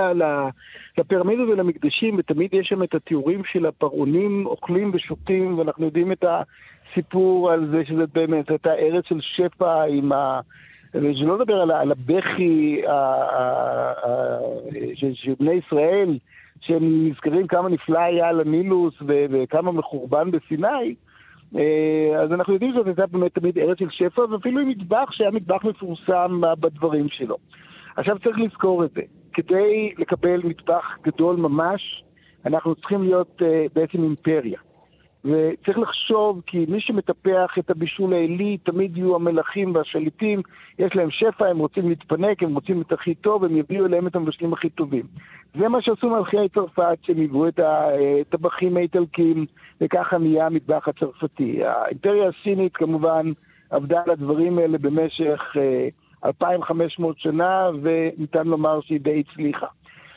לפירמידות 0.97 1.49
ולמקדשים, 1.49 2.15
ותמיד 2.17 2.53
יש 2.53 2.67
שם 2.67 2.83
את 2.83 2.95
התיאורים 2.95 3.41
של 3.51 3.65
הפרעונים 3.65 4.45
אוכלים 4.45 4.91
ושותים, 4.93 5.57
ואנחנו 5.57 5.85
יודעים 5.85 6.11
את 6.11 6.23
הסיפור 6.95 7.51
על 7.51 7.67
זה 7.71 7.85
שזה 7.85 8.03
באמת 8.13 8.49
הייתה 8.49 8.73
ארץ 8.73 9.05
של 9.07 9.19
שפע 9.21 9.83
עם 9.83 10.11
ה... 10.11 10.39
שלא 11.13 11.39
לדבר 11.39 11.61
על, 11.61 11.71
על 11.71 11.91
הבכי 11.91 12.81
של 14.93 15.33
בני 15.39 15.53
ישראל, 15.53 16.17
שהם 16.61 17.07
נזכרים 17.07 17.47
כמה 17.47 17.69
נפלא 17.69 17.99
היה 17.99 18.27
על 18.27 18.41
הנילוס 18.41 18.93
וכמה 19.05 19.71
מחורבן 19.71 20.31
בסיני, 20.31 20.95
אה, 21.55 22.21
אז 22.23 22.31
אנחנו 22.31 22.53
יודעים 22.53 22.71
שזאת 22.71 22.87
הייתה 22.87 23.07
באמת 23.07 23.35
תמיד 23.35 23.57
ארץ 23.57 23.79
של 23.79 23.89
שפע, 23.89 24.21
ואפילו 24.21 24.59
עם 24.59 24.69
מטבח 24.69 25.11
שהיה 25.11 25.31
מטבח 25.31 25.63
מפורסם 25.63 26.41
בדברים 26.59 27.09
שלו. 27.09 27.37
עכשיו 27.95 28.19
צריך 28.19 28.37
לזכור 28.39 28.85
את 28.85 28.91
זה. 28.91 29.01
כדי 29.33 29.93
לקבל 29.97 30.41
מטבח 30.43 30.97
גדול 31.03 31.35
ממש, 31.35 32.03
אנחנו 32.45 32.75
צריכים 32.75 33.03
להיות 33.03 33.41
uh, 33.41 33.45
בעצם 33.75 34.03
אימפריה. 34.03 34.59
וצריך 35.25 35.77
לחשוב, 35.77 36.41
כי 36.45 36.65
מי 36.69 36.81
שמטפח 36.81 37.55
את 37.59 37.69
הבישול 37.69 38.13
העילי, 38.13 38.57
תמיד 38.57 38.97
יהיו 38.97 39.15
המלכים 39.15 39.75
והשליטים, 39.75 40.41
יש 40.79 40.95
להם 40.95 41.11
שפע, 41.11 41.47
הם 41.47 41.57
רוצים 41.57 41.89
להתפנק, 41.89 42.43
הם 42.43 42.55
רוצים 42.55 42.81
את 42.81 42.91
הכי 42.91 43.15
טוב, 43.15 43.43
הם 43.43 43.57
יביאו 43.57 43.85
אליהם 43.85 44.07
את 44.07 44.15
המבשלים 44.15 44.53
הכי 44.53 44.69
טובים. 44.69 45.03
זה 45.59 45.67
מה 45.67 45.81
שעשו 45.81 46.09
מלכי 46.09 46.49
צרפת, 46.53 46.97
שהם 47.01 47.17
היוו 47.17 47.47
את 47.47 47.59
הטבחים 47.59 48.77
האיטלקים, 48.77 49.45
וככה 49.81 50.17
נהיה 50.17 50.45
המטבח 50.45 50.87
הצרפתי. 50.87 51.63
האימפריה 51.63 52.29
הסינית 52.29 52.77
כמובן 52.77 53.31
עבדה 53.69 54.01
על 54.05 54.11
הדברים 54.11 54.59
האלה 54.59 54.77
במשך 54.77 55.55
2,500 56.25 57.19
שנה, 57.19 57.69
וניתן 57.81 58.47
לומר 58.47 58.81
שהיא 58.81 58.99
די 58.99 59.23
הצליחה. 59.27 59.67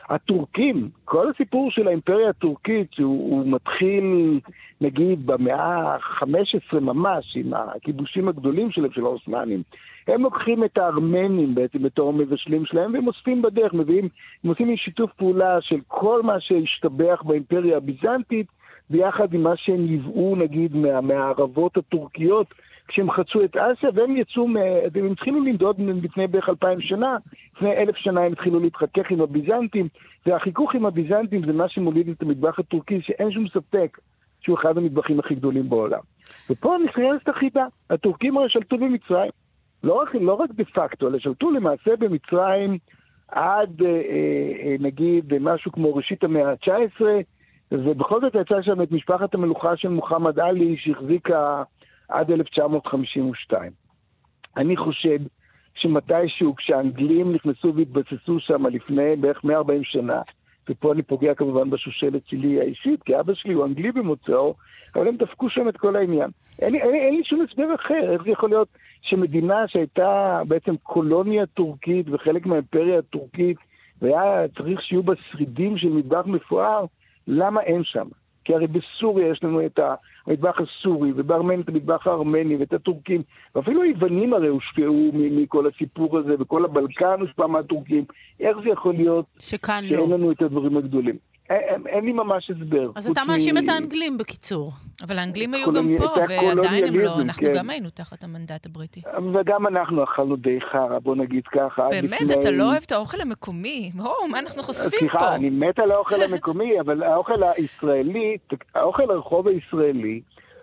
הטורקים, 0.09 0.89
כל 1.05 1.31
הסיפור 1.31 1.71
של 1.71 1.89
האימפריה 1.89 2.29
הטורקית, 2.29 2.93
שהוא 2.93 3.47
מתחיל, 3.47 4.41
נגיד, 4.81 5.27
במאה 5.27 5.95
ה-15 5.95 6.81
ממש, 6.81 7.37
עם 7.37 7.55
הכיבושים 7.55 8.29
הגדולים 8.29 8.71
שלהם, 8.71 8.93
של 8.93 9.05
העות'מאנים, 9.05 9.63
הם 10.09 10.23
לוקחים 10.23 10.65
את 10.65 10.79
הארמנים 10.79 11.55
בעצם 11.55 11.83
בתור 11.83 12.09
המבשלים 12.09 12.65
שלהם, 12.67 12.95
והם 12.95 13.07
אוספים 13.07 13.43
בדרך, 13.43 13.75
מביאים, 13.75 14.09
הם 14.45 14.51
עושים 14.51 14.77
שיתוף 14.77 15.13
פעולה 15.13 15.61
של 15.61 15.81
כל 15.89 16.23
מה 16.23 16.41
שהשתבח 16.41 17.23
באימפריה 17.27 17.77
הביזנטית, 17.77 18.47
ביחד 18.91 19.35
עם 19.35 19.43
מה 19.43 19.57
שהם 19.57 19.87
ייבאו, 19.87 20.37
נגיד, 20.37 20.77
מה, 20.77 21.01
מהערבות 21.01 21.77
הטורקיות, 21.77 22.55
כשהם 22.89 23.11
חצו 23.11 23.45
את 23.45 23.57
אסיה, 23.57 23.91
והם 23.95 24.17
יצאו, 24.17 24.47
הם 24.95 25.13
התחילו 25.13 25.45
לנדוד 25.45 25.77
לפני 26.03 26.27
בערך 26.27 26.49
אלפיים 26.49 26.81
שנה, 26.81 27.17
לפני 27.57 27.77
אלף 27.77 27.97
שנה 27.97 28.21
הם 28.21 28.33
התחילו 28.33 28.61
להתחכך 28.61 29.11
עם 29.11 29.21
הביזנטים, 29.21 29.89
והחיכוך 30.27 30.75
עם 30.75 30.87
הביזנטים 30.87 31.47
זה 31.47 31.53
מה 31.53 31.69
שמוליד 31.69 32.09
את 32.09 32.23
המטבח 32.23 32.59
הטורקי, 32.59 33.01
שאין 33.03 33.31
שום 33.31 33.49
ספק 33.49 33.99
שהוא 34.41 34.59
אחד 34.59 34.79
המטבחים 34.79 35.19
הכי 35.19 35.35
גדולים 35.35 35.69
בעולם. 35.69 36.01
ופה 36.51 36.77
נכנסת 36.85 37.29
החידה, 37.29 37.67
הטורקים 37.91 38.39
הרי 38.39 38.49
שלטו 38.49 38.79
במצרים, 38.79 39.31
לא 39.85 39.95
רק, 39.95 40.15
לא 40.15 40.35
רק 40.35 40.51
דה 40.51 40.65
פקטו, 40.65 41.09
אלא 41.09 41.19
שלטו 41.19 41.51
למעשה 41.51 41.97
במצרים 41.99 42.79
עד 43.29 43.83
אה, 43.83 43.89
אה, 43.89 44.77
נגיד 44.81 45.39
משהו 45.41 45.73
כמו 45.73 45.95
ראשית 45.95 46.25
המאה 46.25 46.51
ה-19, 46.51 47.03
ובכל 47.73 48.21
זאת 48.21 48.35
יצא 48.35 48.63
שם 48.63 48.83
את 48.83 48.93
משפחת 48.93 49.35
המלוכה 49.35 49.77
של 49.77 49.89
מוחמד 49.89 50.39
עלי, 50.39 50.77
שהחזיקה 50.79 51.63
עד 52.09 52.31
1952. 52.31 53.73
אני 54.57 54.77
חושב 54.77 55.19
שמתישהו, 55.75 56.57
כשהאנגלים 56.57 57.33
נכנסו 57.33 57.75
והתבססו 57.75 58.41
שם 58.41 58.67
לפני 58.67 59.17
בערך 59.17 59.45
140 59.45 59.85
שנה, 59.85 60.23
ופה 60.71 60.93
אני 60.93 61.03
פוגע 61.03 61.35
כמובן 61.35 61.71
בשושלת 61.71 62.27
שלי 62.27 62.61
האישית, 62.61 63.03
כי 63.03 63.21
אבא 63.21 63.35
שלי 63.35 63.53
הוא 63.53 63.67
אנגלי 63.67 63.93
במוצאו, 63.93 64.55
אבל 64.95 65.09
הם 65.09 65.17
דפקו 65.17 65.51
שם 65.51 65.69
את 65.69 65.77
כל 65.77 65.97
העניין. 65.97 66.31
אין, 66.63 66.75
אין, 66.75 66.95
אין 66.95 67.15
לי 67.15 67.25
שום 67.25 67.41
הסבר 67.41 67.75
אחר, 67.75 68.13
איך 68.13 68.23
זה 68.25 68.31
יכול 68.31 68.49
להיות 68.49 68.69
שמדינה 69.03 69.69
שהייתה 69.69 70.43
בעצם 70.49 70.77
קולוניה 70.77 71.47
טורקית 71.47 72.07
וחלק 72.11 72.47
מהאימפריה 72.47 72.99
הטורקית, 72.99 73.57
והיה 74.03 74.49
צריך 74.59 74.83
שיהיו 74.83 75.03
בה 75.03 75.15
שרידים 75.31 75.79
של 75.79 75.89
מטבח 75.89 76.27
מפואר, 76.27 76.85
למה 77.27 77.61
אין 77.61 77.85
שם? 77.85 78.09
כי 78.49 78.55
הרי 78.55 78.67
בסוריה 78.67 79.29
יש 79.29 79.45
לנו 79.45 79.67
את 79.67 79.79
המטבח 80.27 80.57
הסורי, 80.61 81.13
ובארמניה 81.17 81.61
את 81.61 81.69
המטבח 81.69 82.07
הארמני, 82.07 82.57
ואת 82.57 82.73
הטורקים, 82.73 83.23
ואפילו 83.55 83.83
היוונים 83.83 84.35
הרי 84.35 84.49
הושפעו 84.49 85.11
מכל 85.15 85.67
הסיפור 85.67 86.19
הזה, 86.19 86.35
וכל 86.39 86.65
הבלקן 86.65 87.21
הושפע 87.21 87.47
מהטורקים. 87.47 88.05
איך 88.41 88.57
זה 88.65 88.69
יכול 88.69 88.95
להיות 88.95 89.27
שכאן 89.39 89.83
שאין 89.89 90.11
לא? 90.11 90.17
לנו 90.17 90.33
את 90.33 90.43
הדברים 90.43 90.77
הגדולים? 90.77 91.17
אין, 91.51 91.87
אין 91.87 92.05
לי 92.05 92.13
ממש 92.13 92.51
הסבר. 92.51 92.91
אז 92.97 93.11
אתה 93.11 93.21
מאשים 93.29 93.59
את 93.59 93.69
האנגלים, 93.69 94.19
בקיצור. 94.19 94.73
אבל 95.03 95.19
האנגלים 95.19 95.55
היו 95.55 95.73
גם 95.73 95.89
פה, 95.99 96.05
ועדיין 96.05 96.35
הם 96.35 96.55
לא, 96.55 96.59
הקולוניאליזם, 96.61 97.21
אנחנו 97.21 97.47
כן. 97.47 97.59
גם 97.59 97.71
היינו 97.71 97.91
תחת 97.91 98.25
המנדט 98.25 98.67
הבריטי. 98.67 99.03
וגם 99.35 99.67
אנחנו 99.67 100.05
אכלנו 100.05 100.37
די 100.37 100.59
חרא, 100.73 100.99
בוא 100.99 101.17
נגיד 101.17 101.43
ככה. 101.47 101.89
באמת, 101.91 102.21
לפני- 102.21 102.35
אתה 102.41 102.51
לא 102.51 102.65
אוהב 102.65 102.83
את 102.87 102.93
האוכל 102.93 103.21
המקומי? 103.21 103.91
הו, 103.99 104.29
מה 104.33 104.39
אנחנו 104.39 104.63
חושפים 104.63 104.91
פה? 104.91 104.99
סליחה, 104.99 105.35
אני 105.35 105.51
מת 105.51 105.79
על 105.79 105.91
האוכל 105.91 106.23
המקומי, 106.31 106.71
אבל 106.83 107.03
האוכל 107.03 107.43
הישראלי, 107.57 108.37
האוכל 108.75 109.11
הרחוב 109.11 109.49
הישראלי, 109.49 110.21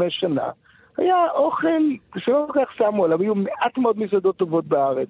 שנה, 0.08 0.50
היה 0.98 1.16
אוכל 1.34 1.82
שלא 2.18 2.46
כל 2.52 2.60
כך 2.64 2.72
שמו 2.78 3.04
עליו, 3.04 3.20
היו 3.22 3.34
מעט 3.34 3.78
מאוד 3.78 3.98
מסעדות 3.98 4.36
טובות 4.36 4.64
בארץ. 4.64 5.08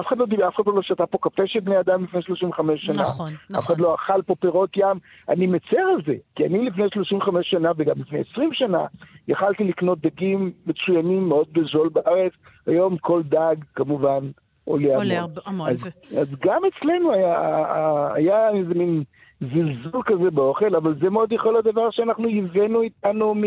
אף 0.00 0.06
אחד 0.06 0.18
לא 0.18 0.26
דיבר, 0.26 0.48
אף 0.48 0.54
אחד 0.54 0.74
לא 0.74 0.82
שתה 0.82 1.06
פה 1.06 1.18
קפה 1.20 1.42
של 1.46 1.60
בני 1.60 1.80
אדם 1.80 2.04
לפני 2.04 2.22
35 2.22 2.80
שנה. 2.80 3.02
נכון, 3.02 3.32
אף 3.32 3.50
נכון. 3.50 3.74
אחד 3.74 3.80
לא 3.80 3.94
אכל 3.94 4.22
פה 4.22 4.34
פירות 4.34 4.76
ים. 4.76 4.98
אני 5.28 5.46
מצר 5.46 5.76
על 5.94 6.02
זה, 6.06 6.14
כי 6.36 6.46
אני 6.46 6.66
לפני 6.66 6.84
35 6.92 7.50
שנה 7.50 7.72
וגם 7.76 7.94
לפני 8.00 8.22
20 8.32 8.50
שנה 8.52 8.86
יכלתי 9.28 9.64
לקנות 9.64 10.00
דגים 10.00 10.52
מצוינים 10.66 11.28
מאוד 11.28 11.46
בזול 11.52 11.88
בארץ. 11.88 12.32
היום 12.66 12.98
כל 12.98 13.22
דג, 13.22 13.56
כמובן, 13.74 14.30
עולה 14.64 14.86
המון. 14.86 14.96
עולה 14.96 15.24
המון. 15.46 15.70
אז, 15.70 15.86
ו- 15.86 16.18
אז 16.20 16.28
גם 16.44 16.62
אצלנו 16.64 17.12
היה, 17.12 18.08
היה 18.14 18.50
איזה 18.50 18.74
מין 18.74 19.02
זלזול 19.40 20.02
כזה 20.06 20.30
באוכל, 20.30 20.76
אבל 20.76 20.94
זה 21.00 21.10
מאוד 21.10 21.32
יכול 21.32 21.52
להיות 21.52 21.64
דבר 21.64 21.90
שאנחנו 21.90 22.28
הבאנו 22.28 22.82
איתנו 22.82 23.34
מ... 23.34 23.42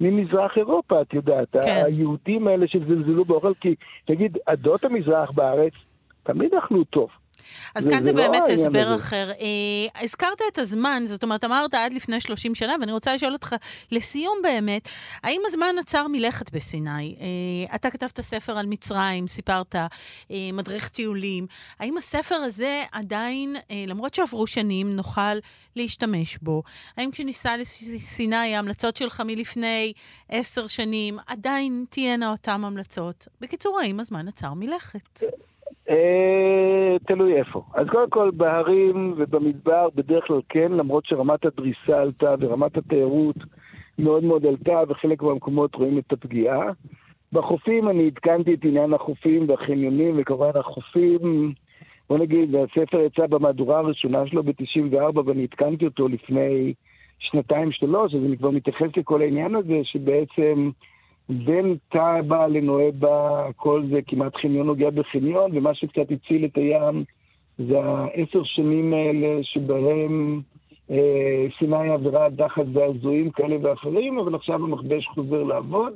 ממזרח 0.00 0.56
אירופה, 0.56 1.02
את 1.02 1.14
יודעת, 1.14 1.56
כן. 1.56 1.84
היהודים 1.86 2.48
האלה 2.48 2.68
שזלזלו 2.68 3.24
באוכל, 3.24 3.54
כי 3.60 3.74
תגיד, 4.04 4.38
עדות 4.46 4.84
המזרח 4.84 5.30
בארץ 5.30 5.72
תמיד 6.22 6.54
אכלו 6.54 6.84
טוב. 6.84 7.10
אז 7.74 7.84
כאן 7.84 8.04
זה 8.04 8.12
לא 8.12 8.16
באמת 8.16 8.40
העניין 8.40 8.58
הסבר 8.58 8.88
הזה. 8.88 9.04
אחר. 9.04 9.30
אה, 9.30 10.02
הזכרת 10.02 10.40
את 10.52 10.58
הזמן, 10.58 11.02
זאת 11.06 11.22
אומרת, 11.22 11.44
אמרת 11.44 11.74
עד 11.74 11.92
לפני 11.92 12.20
30 12.20 12.54
שנה, 12.54 12.74
ואני 12.80 12.92
רוצה 12.92 13.14
לשאול 13.14 13.32
אותך, 13.32 13.56
לסיום 13.92 14.38
באמת, 14.42 14.88
האם 15.22 15.40
הזמן 15.46 15.74
עצר 15.80 16.06
מלכת 16.08 16.52
בסיני? 16.52 17.16
אה, 17.20 17.74
אתה 17.74 17.90
כתבת 17.90 18.20
ספר 18.20 18.58
על 18.58 18.66
מצרים, 18.66 19.28
סיפרת, 19.28 19.74
אה, 19.74 19.86
מדריך 20.52 20.88
טיולים. 20.88 21.46
האם 21.78 21.98
הספר 21.98 22.34
הזה 22.34 22.82
עדיין, 22.92 23.56
אה, 23.70 23.84
למרות 23.86 24.14
שעברו 24.14 24.46
שנים, 24.46 24.96
נוכל 24.96 25.38
להשתמש 25.76 26.38
בו? 26.42 26.62
האם 26.96 27.10
כשניסע 27.10 27.56
לסיני, 27.56 28.54
ההמלצות 28.56 28.96
שלך 28.96 29.22
מלפני 29.26 29.92
עשר 30.28 30.66
שנים, 30.66 31.18
עדיין 31.26 31.84
תהיינה 31.90 32.30
אותן 32.30 32.64
המלצות? 32.64 33.28
בקיצור, 33.40 33.80
האם 33.80 34.00
הזמן 34.00 34.28
עצר 34.28 34.54
מלכת? 34.54 35.20
אה, 35.90 36.96
תלוי 37.06 37.36
איפה. 37.36 37.62
אז 37.74 37.86
קודם 37.88 38.10
כל, 38.10 38.30
בהרים 38.30 39.14
ובמדבר 39.16 39.88
בדרך 39.94 40.26
כלל 40.26 40.40
כן, 40.48 40.72
למרות 40.72 41.06
שרמת 41.06 41.44
הדריסה 41.44 42.00
עלתה 42.00 42.34
ורמת 42.40 42.76
התיירות 42.76 43.36
מאוד 43.98 44.24
מאוד 44.24 44.46
עלתה, 44.46 44.80
וחלק 44.88 45.22
מהמקומות 45.22 45.74
רואים 45.74 45.98
את 45.98 46.12
הפגיעה. 46.12 46.70
בחופים 47.32 47.88
אני 47.88 48.06
עדכנתי 48.06 48.54
את 48.54 48.64
עניין 48.64 48.94
החופים 48.94 49.48
והחניונים, 49.48 50.14
וכמובן 50.18 50.50
החופים, 50.54 51.52
בוא 52.08 52.18
נגיד, 52.18 52.54
הספר 52.54 53.00
יצא 53.00 53.26
במהדורה 53.26 53.78
הראשונה 53.78 54.26
שלו 54.26 54.42
ב-94, 54.42 55.20
ואני 55.26 55.42
עדכנתי 55.42 55.84
אותו 55.84 56.08
לפני 56.08 56.74
שנתיים-שלוש, 57.18 58.14
אז 58.14 58.20
אני 58.24 58.38
כבר 58.38 58.50
מתייחס 58.50 58.96
לכל 58.96 59.22
העניין 59.22 59.54
הזה, 59.54 59.80
שבעצם 59.82 60.70
בין 61.44 61.76
טאבה 61.88 62.46
לנואבה, 62.46 63.46
כל 63.56 63.82
זה 63.90 64.00
כמעט 64.06 64.36
חניון 64.36 64.66
נוגע 64.66 64.90
בחניון, 64.90 65.50
ומה 65.54 65.74
שקצת 65.74 66.10
הציל 66.10 66.44
את 66.44 66.56
הים 66.56 67.04
זה 67.58 67.80
העשר 67.80 68.42
שנים 68.44 68.94
האלה 68.94 69.38
שבהם 69.42 70.40
אה, 70.90 71.46
סיני 71.58 71.88
עברה 71.90 72.28
דחת 72.28 72.64
זעזועים 72.74 73.30
כאלה 73.30 73.56
ואחרים, 73.62 74.18
אבל 74.18 74.34
עכשיו 74.34 74.64
המכבש 74.64 75.06
חוזר 75.06 75.42
לעבוד. 75.42 75.92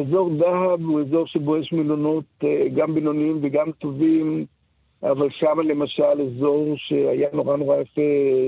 אזור 0.00 0.30
דהב 0.38 0.80
הוא 0.80 1.00
אזור 1.00 1.26
שבו 1.26 1.56
יש 1.56 1.72
מלונות 1.72 2.24
אה, 2.44 2.64
גם 2.74 2.94
בינוניים 2.94 3.38
וגם 3.42 3.72
טובים, 3.72 4.44
אבל 5.02 5.28
שם 5.30 5.60
למשל 5.64 6.20
אזור 6.26 6.74
שהיה 6.76 7.28
נורא 7.32 7.56
נורא 7.56 7.76
יפה, 7.76 8.00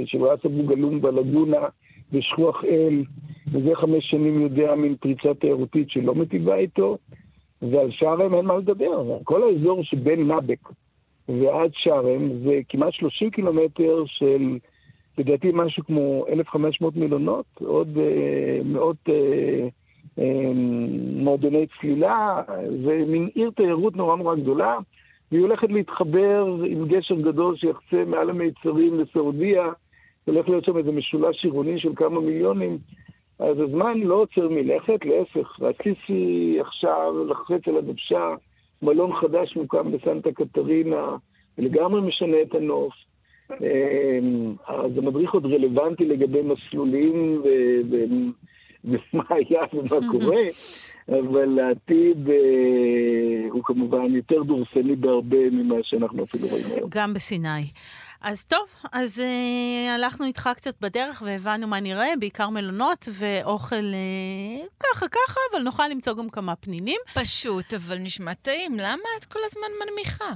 של 0.05 0.25
ראס 0.25 0.45
אבו 0.47 0.63
גלום 0.67 1.01
בלגונה, 1.01 1.67
ושכוח 2.13 2.65
אל, 2.65 3.03
וזה 3.53 3.75
חמש 3.75 4.11
שנים 4.11 4.41
יודע 4.41 4.75
מין 4.75 4.97
פריצה 4.97 5.35
תיירותית 5.35 5.91
שלא 5.91 6.15
מטיבה 6.15 6.55
איתו, 6.57 6.99
ועל 7.63 7.91
שארם 7.91 8.35
אין 8.35 8.45
מה 8.45 8.57
לדבר. 8.57 9.19
כל 9.25 9.43
האזור 9.43 9.85
שבין 9.85 10.29
נאבק 10.29 10.69
ועד 11.29 11.71
שארם 11.75 12.39
זה 12.45 12.61
כמעט 12.69 12.93
30 12.93 13.31
קילומטר 13.31 14.05
של, 14.07 14.59
לדעתי, 15.19 15.51
משהו 15.55 15.85
כמו 15.85 16.25
1,500 16.29 16.97
מלונות, 16.97 17.47
עוד 17.61 17.99
אה, 17.99 18.61
מאות 18.65 18.97
אה, 19.09 19.69
אה, 20.19 20.53
מועדוני 21.15 21.67
צלילה, 21.81 22.43
זה 22.85 23.05
מין 23.07 23.29
עיר 23.35 23.51
תיירות 23.57 23.97
נורא 23.97 24.17
נורא 24.17 24.35
גדולה, 24.35 24.79
והיא 25.33 25.43
הולכת 25.43 25.71
להתחבר 25.71 26.57
עם 26.67 26.89
גשר 26.89 27.15
גדול 27.15 27.57
שיחצה 27.57 28.05
מעל 28.07 28.31
המיצרים 28.31 29.01
לסעודיה, 29.01 29.69
הולך 30.29 30.49
להיות 30.49 30.65
שם 30.65 30.77
איזה 30.79 30.93
משולש 30.93 31.45
עירוני 31.45 31.81
של 31.81 31.93
כמה 31.97 32.21
מיליונים. 32.21 32.79
אז 33.39 33.61
הזמן 33.61 34.01
לא 34.01 34.15
עוצר 34.15 34.49
מלכת, 34.49 35.05
להפך, 35.05 35.61
רציתי 35.61 36.57
עכשיו 36.61 37.25
לחץ 37.29 37.69
על 37.69 37.77
הדוושה, 37.77 38.35
מלון 38.83 39.21
חדש 39.21 39.57
מוקם 39.57 39.93
בסנטה 39.93 40.33
קטרינה, 40.33 41.17
לגמרי 41.59 42.01
משנה 42.01 42.37
את 42.43 42.55
הנוף. 42.55 42.93
אמ, 43.51 44.55
אז 44.67 44.91
המדריך 44.99 45.35
עוד 45.35 45.47
רלוונטי 45.47 46.05
לגבי 46.05 46.43
מסלולים 46.43 47.43
ו- 47.45 47.81
ו- 47.91 48.31
ומה 48.85 49.25
היה 49.31 49.61
ומה 49.73 50.11
קורה, 50.11 50.43
אבל 51.21 51.45
לעתיד 51.45 52.31
אה, 52.31 53.49
הוא 53.51 53.63
כמובן 53.65 54.15
יותר 54.15 54.43
דורסני 54.43 54.97
בהרבה 54.97 55.51
ממה 55.51 55.77
שאנחנו 55.83 56.25
אפילו 56.25 56.49
רואים 56.49 56.67
היום. 56.75 56.91
גם 56.95 57.15
בסיני. 57.15 57.65
אז 58.23 58.45
טוב, 58.45 58.69
אז 58.93 59.21
אה, 59.21 59.95
הלכנו 59.95 60.27
איתך 60.27 60.51
קצת 60.57 60.75
בדרך 60.81 61.23
והבנו 61.27 61.67
מה 61.67 61.81
נראה, 61.81 62.07
בעיקר 62.21 62.49
מלונות 62.49 63.09
ואוכל 63.13 63.77
אה, 63.77 64.67
ככה 64.81 65.09
ככה, 65.09 65.41
אבל 65.53 65.63
נוכל 65.63 65.89
למצוא 65.89 66.15
גם 66.15 66.29
כמה 66.29 66.57
פנינים. 66.57 67.01
פשוט, 67.15 67.75
אבל 67.75 67.99
נשמע 67.99 68.35
טעים. 68.35 68.75
למה 68.75 69.03
את 69.19 69.25
כל 69.25 69.39
הזמן 69.47 69.69
מנמיכה? 69.81 70.33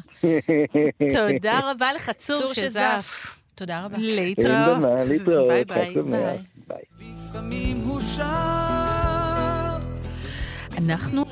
תודה 1.17 1.61
רבה 1.71 1.93
לך, 1.93 2.11
צור 2.11 2.55
שזף. 2.55 3.37
תודה 3.55 3.85
רבה. 3.85 3.97
אין 3.97 4.15
להתראות. 4.15 4.79
במה, 4.79 5.05
להתראות, 5.09 5.49
ביי 5.49 5.65
ביי. 5.65 5.95
ביי. 6.67 6.83
לפעמים 7.01 7.81
הוא 7.81 8.01
שר. 8.01 9.73
אנחנו 10.79 11.25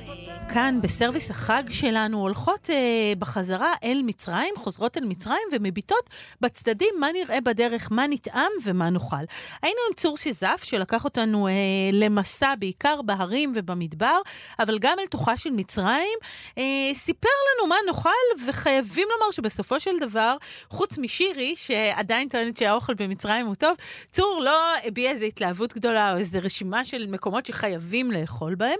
כאן 0.54 0.78
בסרוויס 0.82 1.30
החג 1.30 1.62
שלנו 1.70 2.20
הולכות 2.20 2.70
אה, 2.70 2.76
בחזרה 3.18 3.74
אל 3.84 4.00
מצרים, 4.04 4.54
חוזרות 4.56 4.96
אל 4.96 5.04
מצרים 5.04 5.42
ומביטות 5.52 6.10
בצדדים 6.40 6.94
מה 6.98 7.12
נראה 7.12 7.40
בדרך, 7.40 7.88
מה 7.92 8.06
נטעם 8.06 8.50
ומה 8.64 8.90
נאכל. 8.90 9.16
היינו 9.62 9.78
עם 9.88 9.94
צור 9.96 10.16
שזף 10.16 10.60
שלקח 10.64 11.04
אותנו 11.04 11.48
אה, 11.48 11.52
למסע 11.92 12.54
בעיקר 12.58 13.02
בהרים 13.02 13.52
ובמדבר, 13.54 14.20
אבל 14.58 14.78
גם 14.78 14.98
אל 14.98 15.06
תוכה 15.06 15.36
של 15.36 15.50
מצרים. 15.50 16.18
אה, 16.58 16.64
סיפר 16.94 17.28
לנו 17.28 17.68
מה 17.68 17.76
נאכל 17.86 18.48
וחייבים 18.48 19.08
לומר 19.10 19.30
שבסופו 19.30 19.80
של 19.80 19.98
דבר, 20.00 20.36
חוץ 20.68 20.98
משירי 20.98 21.54
שעדיין 21.56 22.28
טוענת 22.28 22.56
שהאוכל 22.56 22.94
במצרים 22.94 23.46
הוא 23.46 23.54
טוב, 23.54 23.76
צור 24.10 24.40
לא 24.44 24.60
הביע 24.84 25.10
איזו 25.10 25.24
התלהבות 25.24 25.74
גדולה 25.74 26.12
או 26.12 26.18
איזו 26.18 26.38
רשימה 26.42 26.84
של 26.84 27.06
מקומות 27.06 27.46
שחייבים 27.46 28.10
לאכול 28.10 28.54
בהם. 28.54 28.78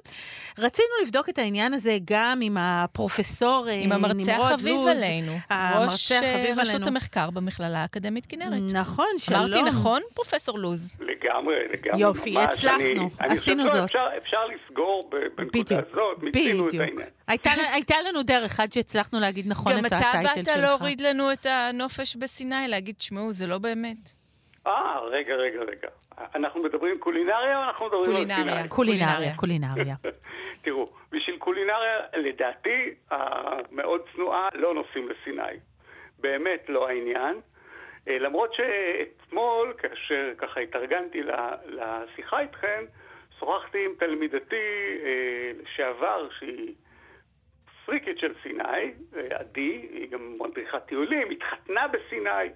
רצינו 0.58 0.88
לבדוק 1.04 1.28
את 1.28 1.38
העניין 1.38 1.59
הזה 1.66 1.98
גם 2.04 2.40
עם 2.42 2.56
הפרופסור 2.60 3.66
אה, 3.68 3.74
עם 3.74 3.92
המרצה 3.92 4.14
נמרוד 4.32 4.52
החביב 4.52 4.74
לוז, 4.74 4.88
עלינו. 4.88 5.32
המרצה 5.50 5.92
ראש 5.92 6.12
אה, 6.12 6.18
החביב 6.18 6.58
רשות 6.58 6.74
עלינו. 6.74 6.86
המחקר 6.86 7.30
במכללה 7.30 7.82
האקדמית 7.82 8.26
כנרת. 8.26 8.72
נכון, 8.72 9.06
שלום. 9.18 9.40
אמרתי 9.40 9.62
נכון, 9.62 10.02
פרופסור 10.14 10.58
לוז? 10.58 10.92
לגמרי, 11.00 11.54
לגמרי. 11.72 12.00
יופי, 12.00 12.34
ממש. 12.34 12.44
הצלחנו, 12.44 13.08
אני, 13.20 13.32
עשינו 13.32 13.62
אני 13.62 13.72
זאת. 13.72 13.84
אפשר, 13.84 14.06
אפשר 14.22 14.40
לסגור 14.46 15.10
בנקודה 15.36 15.78
הזאת, 15.90 16.22
מיצינו 16.22 16.68
את. 16.68 16.74
העניין. 16.74 17.08
הייתה, 17.28 17.50
הייתה 17.72 17.94
לנו 18.08 18.22
דרך 18.22 18.60
עד 18.60 18.72
שהצלחנו 18.72 19.20
להגיד 19.20 19.46
נכון 19.48 19.72
גם 19.72 19.86
את 19.86 19.92
אתה 19.92 19.96
הטייטל 19.96 20.34
באת 20.36 20.44
שלך. 20.44 20.56
להוריד 20.56 21.00
לנו 21.00 21.32
את 21.32 21.46
הנופש 21.46 22.16
בסיני, 22.16 22.68
להגיד, 22.68 22.94
תשמעו, 22.94 23.32
זה 23.32 23.46
לא 23.46 23.58
באמת. 23.58 24.19
אה, 24.66 25.00
רגע, 25.00 25.34
רגע, 25.34 25.60
רגע. 25.60 25.88
אנחנו 26.34 26.62
מדברים 26.62 26.98
קולינריה 26.98 27.58
או 27.58 27.62
אנחנו 27.62 27.86
מדברים 27.86 28.04
קולינריה. 28.04 28.52
על 28.52 28.56
סיני? 28.56 28.68
קולינריה, 28.68 29.36
קולינריה. 29.36 29.94
תראו, 30.64 30.90
בשביל 31.12 31.38
קולינריה, 31.38 31.98
לדעתי, 32.16 32.94
המאוד 33.10 34.00
צנועה, 34.14 34.48
לא 34.54 34.74
נוסעים 34.74 35.08
לסיני. 35.08 35.58
באמת 36.18 36.64
לא 36.68 36.88
העניין. 36.88 37.40
אה, 38.08 38.18
למרות 38.18 38.50
שאתמול, 38.54 39.74
כאשר 39.78 40.32
ככה 40.38 40.60
התארגנתי 40.60 41.22
ל- 41.22 41.30
לשיחה 41.66 42.40
איתכם, 42.40 42.84
שוחחתי 43.38 43.84
עם 43.84 43.92
תלמידתי 43.98 44.56
אה, 45.04 45.50
לשעבר, 45.62 46.28
שהיא 46.38 46.74
פריקית 47.86 48.18
של 48.18 48.34
סיני, 48.42 48.62
אה, 49.16 49.38
עדי, 49.38 49.60
היא 49.92 50.10
גם 50.10 50.36
מדריכת 50.40 50.86
טיולים, 50.86 51.30
התחתנה 51.30 51.86
בסיני, 51.88 52.48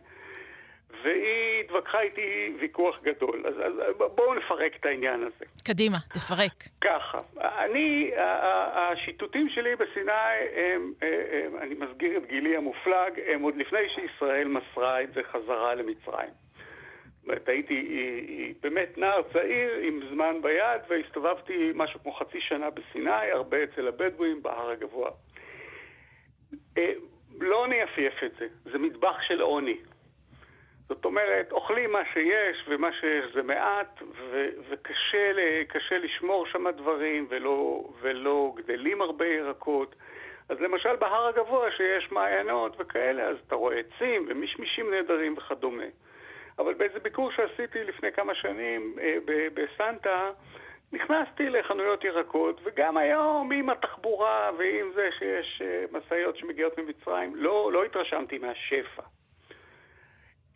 והיא 1.03 1.61
התווכחה 1.65 2.01
איתי 2.01 2.53
ויכוח 2.61 3.01
גדול. 3.03 3.45
אז, 3.47 3.55
אז 3.55 3.73
בואו 4.15 4.35
נפרק 4.35 4.77
את 4.81 4.87
העניין 4.87 5.23
הזה. 5.23 5.45
קדימה, 5.65 5.99
תפרק. 6.13 6.53
ככה, 6.81 7.19
אני, 7.41 8.11
השיטוטים 8.75 9.49
שלי 9.49 9.77
בסיני 9.77 10.13
הם, 10.57 10.93
הם, 11.03 11.57
אני 11.61 11.75
מסגיר 11.75 12.17
את 12.17 12.27
גילי 12.27 12.57
המופלג, 12.57 13.21
הם 13.27 13.43
עוד 13.43 13.57
לפני 13.57 13.89
שישראל 13.95 14.49
מסרה 14.49 15.03
את 15.03 15.13
זה 15.15 15.21
חזרה 15.33 15.75
למצרים. 15.75 16.31
זאת 17.25 17.29
אומרת, 17.29 17.49
הייתי 17.49 18.55
באמת 18.63 18.99
נער 18.99 19.23
צעיר 19.33 19.79
עם 19.83 20.01
זמן 20.11 20.43
ביד, 20.43 20.81
והסתובבתי 20.89 21.73
משהו 21.75 22.01
כמו 22.03 22.13
חצי 22.13 22.41
שנה 22.41 22.71
בסיני, 22.71 23.31
הרבה 23.33 23.65
אצל 23.65 23.89
הבדואים, 23.89 24.43
בהר 24.43 24.71
הגבוה. 24.71 25.11
אה, 26.79 26.93
לא 27.41 27.67
נייפה 27.69 28.15
את 28.25 28.33
זה, 28.39 28.47
זה 28.65 28.79
מטבח 28.79 29.17
של 29.23 29.41
עוני. 29.41 29.77
זאת 30.89 31.05
אומרת, 31.05 31.53
אוכלים 31.53 31.93
מה 31.93 32.03
שיש, 32.13 32.65
ומה 32.69 32.93
שיש 32.93 33.35
זה 33.35 33.43
מעט, 33.43 34.03
ו- 34.31 34.49
וקשה 34.69 35.99
לשמור 35.99 36.47
שם 36.47 36.71
דברים, 36.71 37.27
ולא, 37.29 37.85
ולא 38.01 38.53
גדלים 38.57 39.03
הרבה 39.03 39.27
ירקות. 39.27 39.95
אז 40.49 40.61
למשל 40.61 40.97
בהר 40.97 41.27
הגבוה 41.27 41.71
שיש 41.71 42.13
מעיינות 42.13 42.77
וכאלה, 42.79 43.23
אז 43.23 43.37
אתה 43.47 43.55
רואה 43.55 43.77
עצים 43.79 44.27
ומשמשים 44.29 44.91
נהדרים 44.91 45.35
וכדומה. 45.39 45.85
אבל 46.59 46.75
באיזה 46.75 46.99
ביקור 46.99 47.31
שעשיתי 47.33 47.85
לפני 47.85 48.13
כמה 48.13 48.35
שנים 48.35 48.97
אה, 49.01 49.17
בסנטה, 49.55 50.31
נכנסתי 50.93 51.51
לחנויות 51.51 52.05
ירקות, 52.05 52.61
וגם 52.65 52.97
היום 52.97 53.53
עם 53.53 53.71
התחבורה 53.71 54.51
ועם 54.59 54.93
זה 54.95 55.09
שיש 55.19 55.63
אה, 55.65 55.85
משאיות 55.93 56.37
שמגיעות 56.37 56.79
ממצרים, 56.79 57.37
לא, 57.37 57.73
לא 57.73 57.85
התרשמתי 57.85 58.39
מהשפע. 58.39 59.03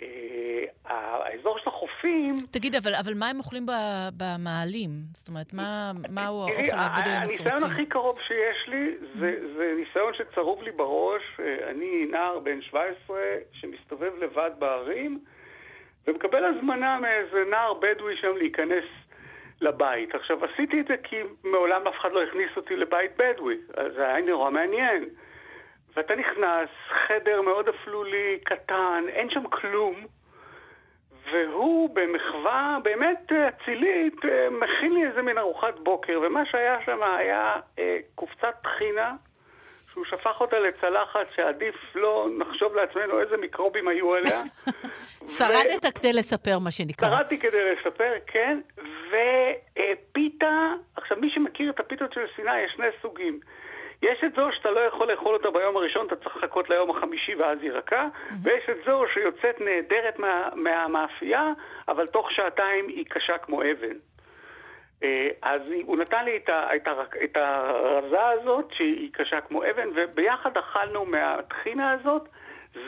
אה, 0.03 0.65
האזור 0.85 1.59
של 1.59 1.69
החופים... 1.71 2.35
תגיד, 2.51 2.75
אבל, 2.75 2.95
אבל 2.95 3.13
מה 3.15 3.29
הם 3.29 3.39
אוכלים 3.39 3.67
ב- 3.67 4.09
במאהלים? 4.17 4.91
זאת 5.13 5.29
אומרת, 5.29 5.53
מה, 5.53 5.93
מהו 6.09 6.43
האוכל 6.43 6.77
הבדואי 6.77 7.15
הניסיון 7.17 7.53
המסורתי? 7.53 7.75
הכי 7.75 7.87
קרוב 7.87 8.19
שיש 8.27 8.69
לי, 8.69 8.95
זה, 9.21 9.35
זה 9.57 9.75
ניסיון 9.79 10.13
שצרוב 10.15 10.63
לי 10.63 10.71
בראש. 10.71 11.23
אה, 11.41 11.71
אני 11.71 12.07
נער 12.11 12.39
בן 12.39 12.63
17 12.63 13.19
שמסתובב 13.53 14.13
לבד 14.19 14.51
בערים, 14.59 15.19
ומקבל 16.07 16.45
הזמנה 16.45 16.99
מאיזה 16.99 17.45
נער 17.51 17.75
בדואי 17.75 18.17
שם 18.17 18.37
להיכנס 18.37 18.85
לבית. 19.61 20.15
עכשיו, 20.15 20.45
עשיתי 20.45 20.81
את 20.81 20.87
זה 20.89 20.97
כי 21.03 21.17
מעולם 21.45 21.87
אף 21.89 21.95
אחד 22.01 22.13
לא 22.13 22.23
הכניס 22.23 22.51
אותי 22.57 22.77
לבית 22.77 23.11
בדואי, 23.17 23.57
זה 23.97 24.09
היה 24.09 24.27
נורא 24.27 24.51
מעניין. 24.51 25.05
ואתה 25.99 26.15
נכנס, 26.15 26.69
חדר 27.09 27.43
מאוד 27.43 27.69
אפלולי, 27.69 28.39
קטן, 28.45 29.05
אין 29.09 29.31
שם 29.31 29.49
כלום, 29.51 30.07
והוא 31.33 31.91
במחווה 31.95 32.79
באמת 32.83 33.33
אה, 33.33 33.49
אצילית 33.49 34.25
אה, 34.25 34.49
מכין 34.51 34.93
לי 34.95 35.07
איזה 35.07 35.23
מין 35.23 35.39
ארוחת 35.39 35.79
בוקר, 35.79 36.21
ומה 36.27 36.47
שהיה 36.47 36.79
שם 36.85 36.99
היה 37.19 37.57
אה, 37.79 37.99
קופסת 38.15 38.55
טחינה, 38.63 39.15
שהוא 39.93 40.05
שפך 40.05 40.41
אותה 40.41 40.59
לצלחת 40.59 41.27
שעדיף 41.35 41.75
לא 41.95 42.29
נחשוב 42.39 42.75
לעצמנו 42.75 43.21
איזה 43.21 43.37
מיקרובים 43.37 43.89
היו 43.89 44.15
עליה. 44.15 44.43
שרדת 45.39 45.99
כדי 45.99 46.13
לספר, 46.13 46.59
מה 46.59 46.71
שנקרא. 46.71 47.09
שרדתי 47.09 47.39
כדי 47.39 47.75
לספר, 47.75 48.13
כן, 48.27 48.61
ופיתה, 49.07 50.73
עכשיו 50.97 51.17
מי 51.21 51.31
שמכיר 51.31 51.71
את 51.71 51.81
הפיתות 51.81 52.13
של 52.13 52.27
סיני, 52.37 52.61
יש 52.61 52.73
שני 52.77 52.87
סוגים. 53.03 53.41
יש 54.03 54.25
את 54.25 54.35
זו 54.35 54.49
שאתה 54.53 54.71
לא 54.71 54.81
יכול 54.81 55.11
לאכול 55.11 55.35
אותה 55.35 55.51
ביום 55.51 55.77
הראשון, 55.77 56.07
אתה 56.07 56.17
צריך 56.17 56.37
לחכות 56.37 56.71
ליום 56.71 56.91
החמישי 56.91 57.35
ואז 57.35 57.59
היא 57.63 57.73
רכה, 57.73 58.09
ויש 58.43 58.69
את 58.71 58.77
זו 58.87 59.05
שיוצאת 59.15 59.61
נהדרת 59.61 60.19
מה, 60.19 60.49
מהמאפייה, 60.55 61.53
אבל 61.89 62.07
תוך 62.07 62.33
שעתיים 62.33 62.89
היא 62.89 63.05
קשה 63.09 63.39
כמו 63.39 63.63
אבן. 63.63 63.97
אה, 65.03 65.29
אז 65.43 65.63
הוא 65.85 65.97
נתן 65.97 66.25
לי 66.25 66.37
את, 66.37 66.49
ה, 66.49 66.77
את, 66.77 66.89
ה, 66.89 66.93
את 67.25 67.37
הרזה 67.37 68.27
הזאת, 68.27 68.73
שהיא 68.73 69.11
קשה 69.13 69.41
כמו 69.41 69.63
אבן, 69.71 69.89
וביחד 69.95 70.57
אכלנו 70.57 71.05
מהטחינה 71.05 71.93
הזאת. 71.93 72.29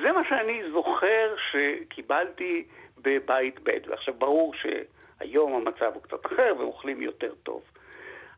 זה 0.03 0.13
מה 0.13 0.21
שאני 0.29 0.63
זוכר 0.73 1.35
שקיבלתי 1.51 2.65
בבית 2.99 3.61
בדואי. 3.61 3.95
עכשיו, 3.95 4.15
ברור 4.15 4.55
שהיום 4.55 5.55
המצב 5.55 5.91
הוא 5.95 6.03
קצת 6.03 6.27
אחר 6.27 6.55
ואוכלים 6.59 7.03
יותר 7.03 7.35
טוב. 7.43 7.63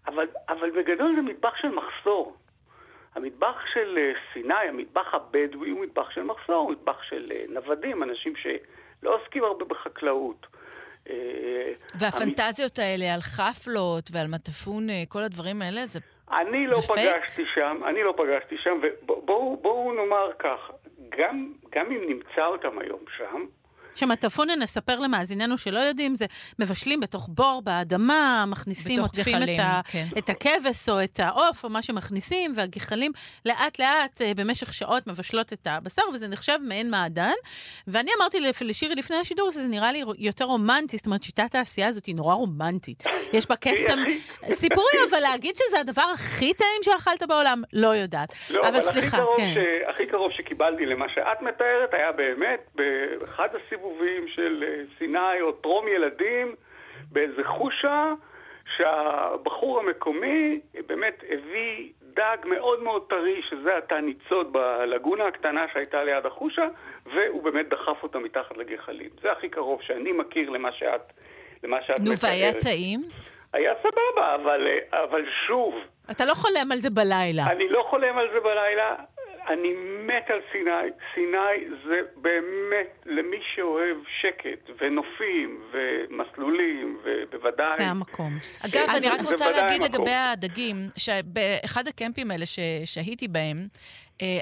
אבל, 0.06 0.26
אבל 0.48 0.70
בגדול 0.70 1.14
זה 1.16 1.22
מטבח 1.22 1.56
של 1.56 1.68
מחסור. 1.68 2.36
המטבח 3.14 3.56
של 3.74 3.98
אה, 3.98 4.12
סיני, 4.32 4.54
המטבח 4.68 5.14
הבדואי, 5.14 5.70
הוא 5.70 5.80
מטבח 5.80 6.10
של 6.10 6.22
מחסור, 6.22 6.56
הוא 6.56 6.72
מטבח 6.72 7.02
של 7.02 7.32
אה, 7.34 7.44
נוודים, 7.48 8.02
אנשים 8.02 8.32
שלא 8.36 9.14
עוסקים 9.14 9.44
הרבה 9.44 9.64
בחקלאות. 9.64 10.46
אה, 11.10 11.72
והפנטזיות 11.98 12.78
האלה 12.78 13.14
על 13.14 13.20
חפלות 13.20 14.10
ועל 14.12 14.26
מטפון, 14.26 14.86
כל 15.08 15.22
הדברים 15.22 15.62
האלה, 15.62 15.86
זה... 15.86 16.00
אני 16.32 16.66
לא 16.66 16.76
פייק? 16.94 17.16
פגשתי 17.16 17.44
שם, 17.54 17.80
אני 17.88 18.02
לא 18.02 18.14
פגשתי 18.16 18.56
שם, 18.58 18.80
ובואו 18.82 19.56
בואו 19.56 19.92
נאמר 19.92 20.30
כך, 20.38 20.70
גם, 21.18 21.52
גם 21.74 21.86
אם 21.86 22.00
נמצא 22.08 22.46
אותם 22.46 22.78
היום 22.78 23.00
שם, 23.16 23.46
שמטפונה, 23.94 24.56
נספר 24.56 25.00
למאזיננו 25.00 25.58
שלא 25.58 25.78
יודעים, 25.78 26.14
זה 26.14 26.26
מבשלים 26.58 27.00
בתוך 27.00 27.28
בור 27.32 27.62
באדמה, 27.64 28.44
מכניסים, 28.48 29.00
עוטפים 29.00 29.42
את, 29.42 29.58
ה, 29.58 29.80
כן. 29.88 30.06
את 30.18 30.30
הכבש 30.30 30.88
או 30.88 31.04
את 31.04 31.20
העוף 31.20 31.64
או 31.64 31.68
מה 31.68 31.82
שמכניסים, 31.82 32.52
והגחלים 32.56 33.12
לאט-לאט 33.46 34.22
אה, 34.22 34.32
במשך 34.36 34.74
שעות 34.74 35.06
מבשלות 35.06 35.52
את 35.52 35.66
הבשר, 35.70 36.02
וזה 36.14 36.28
נחשב 36.28 36.58
מעין 36.62 36.90
מעדן. 36.90 37.32
ואני 37.86 38.10
אמרתי 38.18 38.40
לשירי 38.60 38.94
לפני 38.94 39.16
השידור, 39.16 39.50
זה 39.50 39.68
נראה 39.68 39.92
לי 39.92 40.02
יותר 40.18 40.44
רומנטי, 40.44 40.96
זאת 40.96 41.06
אומרת, 41.06 41.22
שיטת 41.22 41.54
העשייה 41.54 41.88
הזאת 41.88 42.06
היא 42.06 42.14
נורא 42.14 42.34
רומנטית. 42.34 43.02
יש 43.32 43.48
בה 43.48 43.56
קסם 43.56 43.98
סיפורי, 44.60 44.98
אבל 45.10 45.20
להגיד 45.20 45.56
שזה 45.56 45.80
הדבר 45.80 46.04
הכי 46.14 46.54
טעים 46.54 46.82
שאכלת 46.82 47.22
בעולם, 47.22 47.62
לא 47.72 47.88
יודעת. 47.88 48.34
לא, 48.50 48.68
אבל 48.68 48.82
אבל 48.82 48.90
סליחה, 48.90 49.16
הכי 49.16 49.16
קרוב, 49.16 49.36
כן. 49.36 49.54
ש... 49.54 49.58
הכי 49.88 50.06
קרוב 50.06 50.32
שקיבלתי 50.32 50.86
למה 50.86 51.06
שאת 51.14 51.42
מתארת 51.42 51.94
היה 51.94 52.12
באמת 52.12 52.60
באחד 52.74 53.48
הסיבובים 53.82 54.28
של 54.28 54.64
אה, 54.66 54.82
סיני 54.98 55.40
או 55.40 55.52
טרום 55.52 55.88
ילדים, 55.88 56.54
באיזה 57.12 57.44
חושה, 57.44 58.12
שהבחור 58.76 59.80
המקומי 59.80 60.60
באמת 60.86 61.22
הביא 61.28 61.92
דג 62.02 62.36
מאוד 62.44 62.82
מאוד 62.82 63.06
טרי, 63.08 63.42
שזה 63.50 63.76
עתה 63.76 64.00
ניצוד 64.00 64.52
בלגונה 64.52 65.26
הקטנה 65.26 65.64
שהייתה 65.72 66.04
ליד 66.04 66.26
החושה, 66.26 66.66
והוא 67.06 67.42
באמת 67.42 67.68
דחף 67.68 68.02
אותה 68.02 68.18
מתחת 68.18 68.56
לגחלים. 68.56 69.10
זה 69.22 69.32
הכי 69.32 69.48
קרוב 69.48 69.82
שאני 69.82 70.12
מכיר 70.12 70.50
למה 70.50 70.72
שאת, 70.72 71.12
למה 71.64 71.76
שאת 71.86 72.00
נו, 72.00 72.12
והיה. 72.22 72.52
טעים? 72.52 73.00
היה 73.52 73.74
סבבה, 73.82 74.34
אבל, 74.34 74.66
אה, 74.66 75.04
אבל 75.04 75.24
שוב, 75.46 75.74
אתה 76.10 76.24
לא 76.24 76.34
חולם 76.34 76.72
על 76.72 76.78
זה 76.78 76.90
בלילה. 76.90 77.42
אני 77.46 77.68
לא 77.68 77.84
חולם 77.90 78.18
על 78.18 78.28
זה 78.32 78.40
בלילה, 78.40 78.94
אני 79.48 79.72
מת 80.06 80.30
על 80.30 80.40
סיני. 80.52 80.70
סיני 81.14 81.76
זה 81.86 82.00
באמת 82.16 83.02
למי 83.06 83.36
שאוהב 83.54 83.96
שקט 84.20 84.70
ונופים 84.80 85.62
ומסלולים, 85.72 86.98
ובוודאי... 87.04 87.72
זה 87.76 87.86
המקום. 87.86 88.38
אגב, 88.66 88.88
אני 88.98 89.08
רק 89.08 89.20
רוצה 89.30 89.50
להגיד 89.50 89.82
המקום. 89.82 90.00
לגבי 90.00 90.14
הדגים, 90.14 90.76
שבאחד 90.96 91.88
הקמפים 91.88 92.30
האלה 92.30 92.44
ששהיתי 92.46 93.28
בהם, 93.28 93.66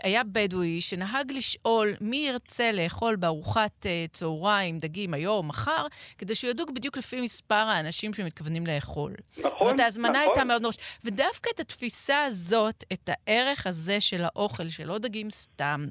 היה 0.03 0.25
בדואי 0.25 0.81
שנהג 0.81 1.33
לשאול 1.33 1.95
מי 2.01 2.17
ירצה 2.17 2.73
לאכול 2.73 3.17
בארוחת 3.17 3.87
אה, 3.87 4.05
צהריים 4.13 4.79
דגים 4.79 5.15
היום 5.15 5.49
מחר, 5.49 5.87
כדי 6.19 6.35
שהוא 6.35 6.51
ידוג 6.51 6.75
בדיוק 6.75 6.97
לפי 6.97 7.21
מספר 7.21 7.55
האנשים 7.55 8.15
שמתכוונים 8.15 8.67
לאכול. 8.67 9.15
זאת 9.37 9.47
נכון, 9.47 9.69
אומרת, 9.69 9.81
ההזמנה 9.81 10.09
נכון. 10.09 10.23
הייתה 10.23 10.45
מאוד 10.45 10.63
מראש. 10.63 10.77
ודווקא 11.05 11.51
את 11.55 11.61
התפיסה 11.61 12.25
הזאת, 12.25 12.85
את 12.93 13.11
הערך 13.13 13.67
הזה 13.67 14.01
של 14.01 14.25
האוכל, 14.25 14.69
שלא 14.69 14.99
דגים 14.99 15.31
סתם, 15.31 15.87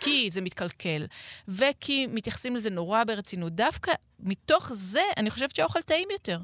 כי 0.00 0.28
זה 0.30 0.40
מתקלקל, 0.40 1.06
וכי 1.48 2.06
מתייחסים 2.06 2.56
לזה 2.56 2.70
נורא 2.70 3.04
ברצינות, 3.04 3.52
דווקא 3.52 3.92
מתוך 4.20 4.72
זה, 4.72 5.02
אני 5.16 5.30
חושבת 5.30 5.56
שהאוכל 5.56 5.82
טעים 5.82 6.08
יותר. 6.12 6.38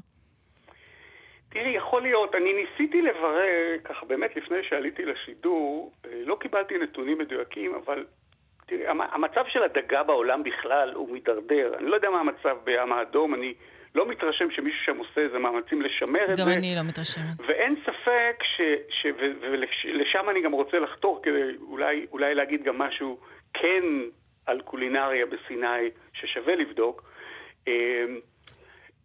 תראי, 1.53 1.69
יכול 1.69 2.01
להיות, 2.01 2.35
אני 2.35 2.53
ניסיתי 2.53 3.01
לברר, 3.01 3.47
ככה 3.83 4.05
באמת 4.05 4.35
לפני 4.35 4.57
שעליתי 4.63 5.05
לשידור, 5.05 5.91
אה, 6.05 6.11
לא 6.25 6.37
קיבלתי 6.39 6.77
נתונים 6.77 7.17
מדויקים, 7.17 7.75
אבל 7.75 8.05
תראי, 8.67 8.87
המ- 8.87 9.01
המצב 9.01 9.43
של 9.47 9.63
הדגה 9.63 10.03
בעולם 10.03 10.43
בכלל 10.43 10.91
הוא 10.95 11.09
מידרדר. 11.13 11.73
אני 11.77 11.85
לא 11.85 11.95
יודע 11.95 12.09
מה 12.09 12.19
המצב 12.19 12.57
בים 12.63 12.91
האדום, 12.93 13.33
אני 13.35 13.53
לא 13.95 14.07
מתרשם 14.07 14.51
שמישהו 14.51 14.79
שם 14.85 14.97
עושה 14.97 15.21
איזה 15.21 15.39
מאמצים 15.39 15.81
לשמר 15.81 16.23
את 16.23 16.29
גם 16.29 16.35
זה. 16.35 16.53
אני 16.53 16.75
לא 16.75 16.81
מתרשמת. 16.87 17.47
ואין 17.47 17.75
ספק 17.83 18.43
ש... 18.43 18.61
ש 18.89 19.05
ו- 19.05 19.31
ולשם 19.41 20.29
אני 20.29 20.41
גם 20.41 20.51
רוצה 20.51 20.79
לחתור 20.79 21.19
כדי 21.23 21.41
אולי, 21.61 22.05
אולי 22.11 22.35
להגיד 22.35 22.63
גם 22.63 22.77
משהו 22.77 23.19
כן 23.53 23.83
על 24.45 24.61
קולינריה 24.61 25.25
בסיני 25.25 25.89
ששווה 26.13 26.55
לבדוק. 26.55 27.03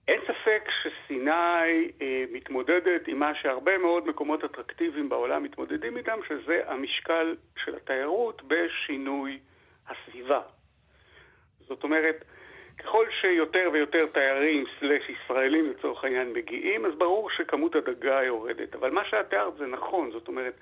אין 0.09 0.21
ספק 0.23 0.69
שסיני 0.83 1.90
אה, 2.03 2.25
מתמודדת 2.33 3.09
עם 3.09 3.19
מה 3.19 3.33
שהרבה 3.35 3.79
מאוד 3.79 4.07
מקומות 4.07 4.45
אטרקטיביים 4.45 5.09
בעולם 5.09 5.42
מתמודדים 5.42 5.97
איתם, 5.97 6.19
שזה 6.29 6.62
המשקל 6.66 7.37
של 7.64 7.77
התיירות 7.77 8.42
בשינוי 8.47 9.38
הסביבה. 9.88 10.40
זאת 11.69 11.85
אומרת, 11.85 12.25
ככל 12.79 13.07
שיותר 13.21 13.71
ויותר 13.73 14.07
תיירים, 14.07 14.64
סלש 14.81 15.03
ישראלים 15.09 15.71
לצורך 15.71 16.05
העניין, 16.05 16.33
מגיעים, 16.33 16.87
אז 16.87 16.92
ברור 16.99 17.31
שכמות 17.31 17.75
הדגה 17.75 18.23
יורדת. 18.23 18.75
אבל 18.75 18.90
מה 18.90 19.05
שאת 19.05 19.31
תיארת 19.31 19.57
זה 19.57 19.66
נכון, 19.66 20.11
זאת 20.11 20.29
אומרת, 20.29 20.55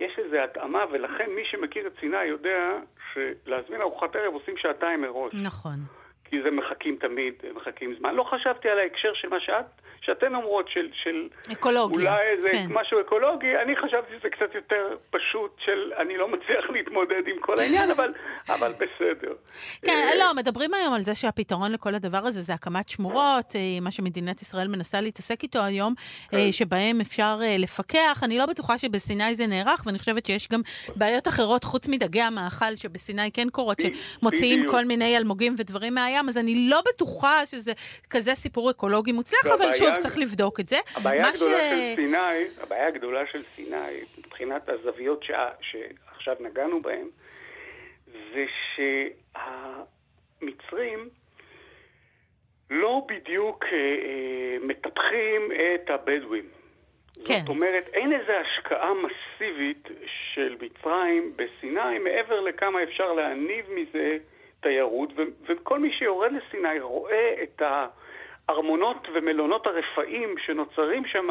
יש 0.00 0.18
איזו 0.18 0.36
התאמה, 0.36 0.84
ולכן 0.90 1.30
מי 1.30 1.44
שמכיר 1.44 1.86
את 1.86 1.92
סיני 2.00 2.24
יודע 2.24 2.78
שלהזמין 3.12 3.80
ארוחת 3.80 4.16
ערב 4.16 4.34
עושים 4.34 4.56
שעתיים 4.56 5.00
מראש. 5.00 5.32
נכון. 5.34 6.01
כי 6.32 6.42
זה 6.42 6.50
מחכים 6.50 6.96
תמיד, 7.00 7.34
מחכים 7.54 7.94
זמן. 7.98 8.14
לא 8.14 8.24
חשבתי 8.24 8.68
על 8.68 8.78
ההקשר 8.78 9.12
של 9.14 9.28
מה 9.28 9.40
שאת, 9.40 9.64
שאתן 10.00 10.34
אומרות, 10.34 10.68
של, 10.68 10.88
של 11.02 11.28
אקולוגיה. 11.52 12.12
אולי 12.12 12.28
איזה 12.36 12.48
כן. 12.48 12.66
משהו 12.70 13.00
אקולוגי, 13.00 13.56
אני 13.62 13.76
חשבתי 13.76 14.12
שזה 14.18 14.30
קצת 14.30 14.54
יותר 14.54 14.96
פשוט 15.10 15.56
של 15.64 15.92
אני 16.00 16.16
לא 16.16 16.28
מצליח 16.28 16.64
להתמודד 16.70 17.22
עם 17.26 17.40
כל 17.40 17.58
העניין, 17.58 17.90
אבל, 17.90 18.12
אבל 18.48 18.72
בסדר. 18.72 19.34
כן, 19.84 20.08
אה, 20.08 20.14
לא, 20.18 20.34
מדברים 20.34 20.74
היום 20.74 20.94
על 20.94 21.02
זה 21.02 21.14
שהפתרון 21.14 21.72
לכל 21.72 21.94
הדבר 21.94 22.18
הזה 22.18 22.40
זה 22.40 22.54
הקמת 22.54 22.88
שמורות, 22.88 23.56
אה, 23.56 23.60
מה 23.82 23.90
שמדינת 23.90 24.42
ישראל 24.42 24.68
מנסה 24.68 25.00
להתעסק 25.00 25.42
איתו 25.42 25.64
היום, 25.64 25.94
כן. 26.30 26.36
אה, 26.36 26.52
שבהם 26.52 27.00
אפשר 27.00 27.40
לפקח. 27.58 28.20
אני 28.22 28.38
לא 28.38 28.46
בטוחה 28.46 28.78
שבסיני 28.78 29.34
זה 29.34 29.46
נערך, 29.46 29.82
ואני 29.86 29.98
חושבת 29.98 30.26
שיש 30.26 30.48
גם 30.48 30.60
בעיות 30.96 31.28
אחרות 31.28 31.64
חוץ 31.64 31.88
מדגי 31.88 32.22
המאכל, 32.22 32.76
שבסיני 32.76 33.30
כן 33.32 33.48
קורות, 33.50 33.78
שמוציאים. 33.80 34.62
כל 34.68 34.84
מיני 34.84 35.16
אלמוגים 35.16 35.54
ודברים 35.58 35.94
מהים, 35.94 36.21
אז 36.28 36.38
אני 36.38 36.54
לא 36.68 36.80
בטוחה 36.88 37.46
שזה 37.46 37.72
כזה 38.10 38.34
סיפור 38.34 38.70
אקולוגי 38.70 39.12
מוצלח, 39.12 39.40
אבל 39.46 39.52
והבעיה- 39.54 39.72
שוב, 39.72 39.96
צריך 39.96 40.18
לבדוק 40.18 40.60
את 40.60 40.68
זה. 40.68 40.76
הבעיה 40.96 41.28
הגדולה 41.28 41.58
ש- 41.58 41.70
של 41.70 41.94
סיני, 41.96 42.16
הבעיה 42.62 42.86
הגדולה 42.88 43.20
של 43.32 43.42
סיני, 43.42 43.76
מבחינת 44.18 44.68
הזוויות 44.68 45.22
שה, 45.24 45.48
שעכשיו 45.60 46.34
נגענו 46.40 46.82
בהן, 46.82 47.06
זה 48.06 48.44
שהמצרים 50.40 51.08
לא 52.70 53.06
בדיוק 53.08 53.64
אה, 53.64 53.70
אה, 53.72 53.86
מטפחים 54.62 55.42
את 55.74 55.90
הבדואים. 55.90 56.48
כן. 57.24 57.38
זאת 57.40 57.48
אומרת, 57.48 57.84
אין 57.92 58.12
איזו 58.12 58.32
השקעה 58.32 58.90
מסיבית 58.94 59.88
של 60.34 60.56
מצרים 60.60 61.32
בסיני 61.36 61.98
מעבר 62.04 62.40
לכמה 62.40 62.82
אפשר 62.82 63.12
להניב 63.12 63.64
מזה 63.70 64.16
תיירות, 64.62 65.10
וכל 65.48 65.78
מי 65.78 65.92
שיורד 65.92 66.30
לסיני 66.32 66.80
רואה 66.80 67.34
את 67.42 67.62
הארמונות 68.48 69.08
ומלונות 69.14 69.66
הרפאים 69.66 70.34
שנוצרים 70.38 71.06
שם, 71.06 71.28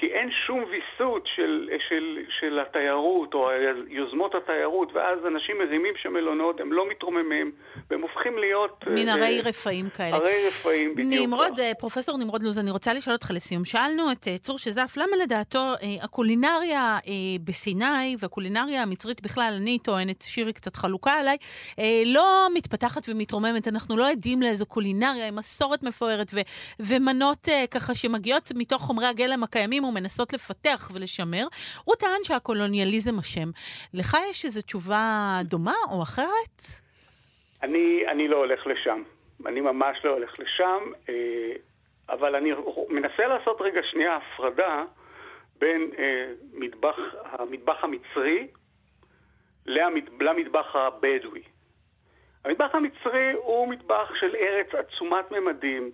כי 0.00 0.06
אין 0.06 0.30
שום 0.46 0.64
ויסות 0.70 1.28
של, 1.36 1.68
של, 1.88 2.18
של 2.40 2.58
התיירות 2.58 3.34
או 3.34 3.50
יוזמות 3.88 4.34
התיירות, 4.34 4.92
ואז 4.92 5.18
אנשים 5.26 5.58
מרימים 5.58 5.94
שם 6.02 6.12
מלונות, 6.12 6.60
הם 6.60 6.72
לא 6.72 6.88
מתרוממים, 6.90 7.52
והם 7.90 8.02
הופכים 8.02 8.38
להיות... 8.38 8.84
מין 8.86 9.08
אה, 9.08 9.14
ערי 9.14 9.40
רפאים 9.40 9.90
כאלה. 9.90 10.16
ערי 10.16 10.48
רפאים, 10.48 10.94
בדיוק. 10.94 11.26
נמרוד, 11.26 11.60
אה, 11.60 11.72
פרופסור 11.78 12.18
נמרוד 12.18 12.42
לוז, 12.42 12.58
אני 12.58 12.70
רוצה 12.70 12.92
לשאול 12.92 13.14
אותך 13.14 13.30
לסיום. 13.34 13.64
שאלנו 13.64 14.12
את 14.12 14.28
אה, 14.28 14.38
צור 14.38 14.58
שזף, 14.58 14.94
למה 14.96 15.16
לדעתו 15.22 15.72
הקולינריה 16.02 16.98
בסיני 17.44 18.16
והקולינריה 18.18 18.82
המצרית 18.82 19.22
בכלל, 19.22 19.52
אני 19.56 19.78
טוענת, 19.78 20.22
שירי 20.22 20.52
קצת 20.52 20.76
חלוקה 20.76 21.12
עליי, 21.12 21.36
לא 22.06 22.48
מתפתחת 22.54 23.02
ומתרוממת. 23.08 23.68
אנחנו 23.68 23.96
לא 23.96 24.10
עדים 24.10 24.42
לאיזו 24.42 24.66
קולינריה 24.66 25.28
עם 25.28 25.36
מסורת 25.36 25.82
מפוארת 25.82 26.30
ו- 26.34 26.40
ומנות 26.80 27.48
ככה 27.70 27.94
שמגיעות 27.94 28.52
מתוך 28.54 28.82
חומרי 28.82 29.06
הגלם 29.06 29.42
הקיימים 29.42 29.77
ומנסות 29.84 30.32
לפתח 30.32 30.90
ולשמר. 30.94 31.46
הוא 31.84 31.94
טען 31.96 32.24
שהקולוניאליזם 32.24 33.18
אשם. 33.18 33.50
לך 33.94 34.16
יש 34.30 34.44
איזו 34.44 34.62
תשובה 34.62 35.38
דומה 35.44 35.74
או 35.90 36.02
אחרת? 36.02 36.62
אני, 37.62 38.02
אני 38.08 38.28
לא 38.28 38.36
הולך 38.36 38.66
לשם. 38.66 39.02
אני 39.46 39.60
ממש 39.60 39.98
לא 40.04 40.10
הולך 40.10 40.30
לשם, 40.38 40.92
אה, 41.08 41.14
אבל 42.08 42.34
אני 42.36 42.50
מנסה 42.88 43.26
לעשות 43.26 43.56
רגע 43.60 43.80
שנייה 43.90 44.16
הפרדה 44.16 44.84
בין 45.58 45.90
אה, 45.98 46.04
מטבח, 46.52 46.96
המטבח 47.24 47.84
המצרי 47.84 48.46
למט- 49.66 50.10
למטבח 50.22 50.66
הבדואי. 50.76 51.42
המטבח 52.44 52.70
המצרי 52.74 53.32
הוא 53.32 53.68
מטבח 53.68 54.08
של 54.20 54.36
ארץ 54.36 54.66
עצומת 54.74 55.30
ממדים. 55.30 55.90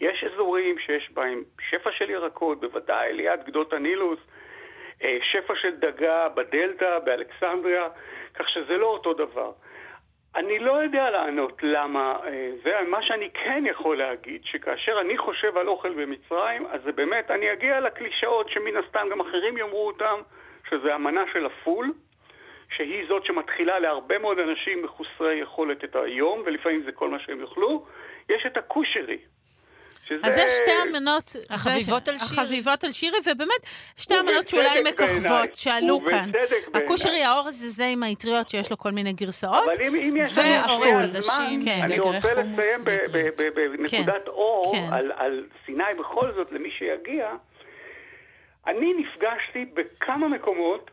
יש 0.00 0.24
אזורים 0.24 0.78
שיש 0.78 1.10
בהם 1.12 1.42
שפע 1.70 1.90
של 1.92 2.10
ירקות, 2.10 2.60
בוודאי 2.60 3.12
ליד 3.12 3.44
גדות 3.44 3.72
הנילוס, 3.72 4.18
אה, 5.02 5.18
שפע 5.22 5.54
של 5.56 5.76
דגה 5.76 6.28
בדלתא, 6.28 6.98
באלכסנדריה, 6.98 7.88
כך 8.34 8.48
שזה 8.48 8.76
לא 8.76 8.86
אותו 8.86 9.14
דבר. 9.14 9.52
אני 10.36 10.58
לא 10.58 10.72
יודע 10.72 11.10
לענות 11.10 11.62
למה 11.62 12.16
אה, 12.26 12.50
זה, 12.64 12.80
מה 12.88 13.02
שאני 13.02 13.30
כן 13.30 13.64
יכול 13.66 13.98
להגיד, 13.98 14.44
שכאשר 14.44 15.00
אני 15.00 15.18
חושב 15.18 15.56
על 15.56 15.68
אוכל 15.68 15.94
במצרים, 15.94 16.66
אז 16.66 16.82
זה 16.82 16.92
באמת, 16.92 17.30
אני 17.30 17.52
אגיע 17.52 17.80
לקלישאות 17.80 18.50
שמן 18.50 18.76
הסתם 18.76 19.08
גם 19.10 19.20
אחרים 19.20 19.56
יאמרו 19.56 19.86
אותם, 19.86 20.20
שזה 20.70 20.94
המנה 20.94 21.24
של 21.32 21.46
הפול, 21.46 21.92
שהיא 22.76 23.04
זאת 23.08 23.24
שמתחילה 23.24 23.78
להרבה 23.78 24.18
מאוד 24.18 24.38
אנשים 24.38 24.82
מחוסרי 24.84 25.34
יכולת 25.34 25.84
את 25.84 25.96
היום, 25.96 26.42
ולפעמים 26.46 26.82
זה 26.84 26.92
כל 26.92 27.08
מה 27.08 27.18
שהם 27.18 27.40
יוכלו. 27.40 27.86
יש 28.28 28.46
את 28.46 28.56
הכושרי. 28.56 29.18
שזה... 30.08 30.20
אז 30.22 30.34
זה 30.34 30.42
שתי 30.50 30.70
המנות... 30.70 31.36
החביבות 31.50 32.08
על 32.08 32.18
שירי. 32.18 32.40
החביבות 32.40 32.84
על 32.84 32.92
שירי, 32.92 33.18
ובאמת, 33.26 33.66
שתי 33.96 34.14
המנות 34.14 34.48
שאולי. 34.48 34.82
מככבות, 34.82 35.54
שעלו 35.54 36.00
כאן. 36.06 36.30
הכושרי 36.74 37.22
האורז 37.22 37.54
זה 37.54 37.68
זה 37.68 37.86
עם 37.86 38.02
האטריות 38.02 38.48
שיש 38.48 38.70
לו 38.70 38.78
כל 38.78 38.90
מיני 38.90 39.12
גרסאות. 39.12 39.64
אבל 39.64 39.86
אם, 39.86 39.94
אם 39.94 40.16
יש 40.16 40.38
לנו 40.38 40.78
זמן, 40.78 41.02
עדשים, 41.02 41.64
כן. 41.64 41.80
אני 41.82 41.98
רוצה 41.98 42.34
לסיים 42.34 42.84
בנקודת 43.76 44.24
כן. 44.24 44.30
אור 44.30 44.72
כן. 44.76 44.92
על, 44.92 45.12
על 45.16 45.46
סיני 45.66 45.84
בכל 45.98 46.32
זאת, 46.36 46.52
למי 46.52 46.70
שיגיע. 46.70 47.30
אני 48.66 48.92
נפגשתי 48.98 49.64
בכמה 49.74 50.28
מקומות 50.28 50.90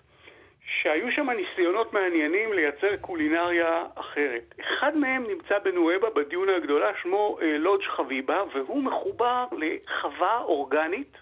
שהיו 0.80 1.12
שם 1.12 1.30
ניסיונות 1.30 1.94
מעניינים 1.94 2.54
לייצר 2.54 2.98
קולינריה 3.02 3.86
אחרת. 3.96 4.56
אחד 4.62 4.98
מהם 4.98 5.24
נמצא 5.28 5.60
בנואבה 5.60 6.10
בדיונה 6.10 6.56
הגדולה, 6.56 6.92
שמו 7.02 7.38
אה, 7.42 7.58
לודג' 7.58 7.84
חביבה, 7.84 8.44
והוא 8.56 8.84
מחובר 8.84 9.46
לחווה 9.52 10.42
אורגנית, 10.42 11.18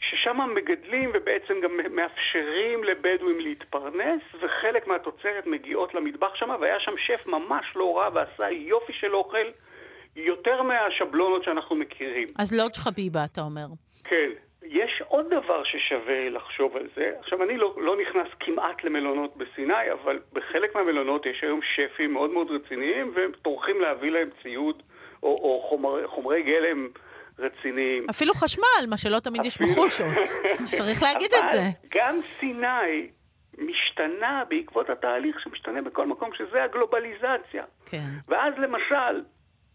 ששם 0.00 0.38
מגדלים 0.54 1.10
ובעצם 1.14 1.54
גם 1.62 1.70
מאפשרים 1.90 2.84
לבדואים 2.84 3.40
להתפרנס, 3.40 4.22
וחלק 4.40 4.86
מהתוצרת 4.86 5.46
מגיעות 5.46 5.94
למטבח 5.94 6.34
שם, 6.34 6.50
והיה 6.60 6.80
שם 6.80 6.96
שף 6.96 7.26
ממש 7.26 7.76
לא 7.76 7.98
רע 7.98 8.08
ועשה 8.14 8.50
יופי 8.50 8.92
של 8.92 9.14
אוכל, 9.14 9.46
יותר 10.16 10.62
מהשבלונות 10.62 11.44
שאנחנו 11.44 11.76
מכירים. 11.76 12.26
אז 12.38 12.52
לודג' 12.52 12.76
חביבה, 12.76 13.24
אתה 13.24 13.40
אומר. 13.40 13.66
כן. 14.04 14.30
יש 14.64 15.02
עוד 15.08 15.26
דבר 15.26 15.62
ששווה 15.64 16.28
לחשוב 16.30 16.76
על 16.76 16.88
זה. 16.96 17.12
עכשיו, 17.20 17.42
אני 17.42 17.56
לא, 17.56 17.74
לא 17.76 17.96
נכנס 18.02 18.26
כמעט 18.40 18.84
למלונות 18.84 19.36
בסיני, 19.36 19.92
אבל 19.92 20.18
בחלק 20.32 20.74
מהמלונות 20.74 21.26
יש 21.26 21.42
היום 21.42 21.60
שפים 21.62 22.12
מאוד 22.12 22.30
מאוד 22.30 22.50
רציניים, 22.50 23.12
והם 23.14 23.30
טורחים 23.42 23.80
להביא 23.80 24.10
להם 24.10 24.28
ציוד 24.42 24.82
או, 25.22 25.28
או 25.28 25.66
חומר, 25.68 26.06
חומרי 26.08 26.42
גלם 26.42 26.88
רציניים. 27.38 28.06
אפילו 28.10 28.34
חשמל, 28.34 28.86
מה 28.88 28.96
שלא 28.96 29.18
תמיד 29.18 29.44
יש 29.44 29.56
אפילו- 29.56 29.70
בחושות. 29.72 30.06
צריך 30.78 31.02
להגיד 31.02 31.30
את 31.34 31.50
זה. 31.50 31.62
גם 31.94 32.20
סיני 32.40 33.08
משתנה 33.58 34.42
בעקבות 34.48 34.90
התהליך 34.90 35.40
שמשתנה 35.40 35.82
בכל 35.82 36.06
מקום, 36.06 36.30
שזה 36.34 36.64
הגלובליזציה. 36.64 37.64
כן. 37.86 38.06
ואז 38.28 38.54
למשל, 38.58 39.22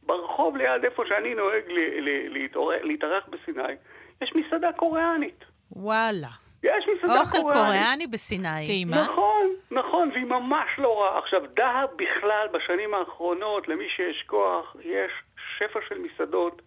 ברחוב 0.05 0.57
ליד 0.57 0.85
איפה 0.85 1.03
שאני 1.07 1.35
נוהג 1.35 1.63
ל- 1.67 1.99
ל- 2.09 2.33
להתעורר- 2.33 2.83
להתארח 2.83 3.23
בסיני, 3.29 3.73
יש 4.21 4.33
מסעדה 4.35 4.71
קוריאנית. 4.75 5.43
וואלה. 5.71 6.27
יש 6.63 6.85
מסעדה 6.97 7.19
אוכל 7.19 7.37
קוריאנית. 7.41 7.65
קוריאני 7.65 8.07
בסיני. 8.07 8.65
טעימה? 8.65 9.01
נכון, 9.01 9.47
נכון, 9.71 10.09
והיא 10.13 10.25
ממש 10.25 10.69
לא 10.77 11.01
רעה. 11.01 11.19
עכשיו, 11.19 11.41
דהב 11.55 11.89
בכלל, 11.95 12.47
בשנים 12.51 12.93
האחרונות, 12.93 13.67
למי 13.67 13.85
שיש 13.95 14.23
כוח, 14.27 14.75
יש 14.83 15.11
שפע 15.57 15.79
של 15.89 15.95
מסעדות, 15.99 16.61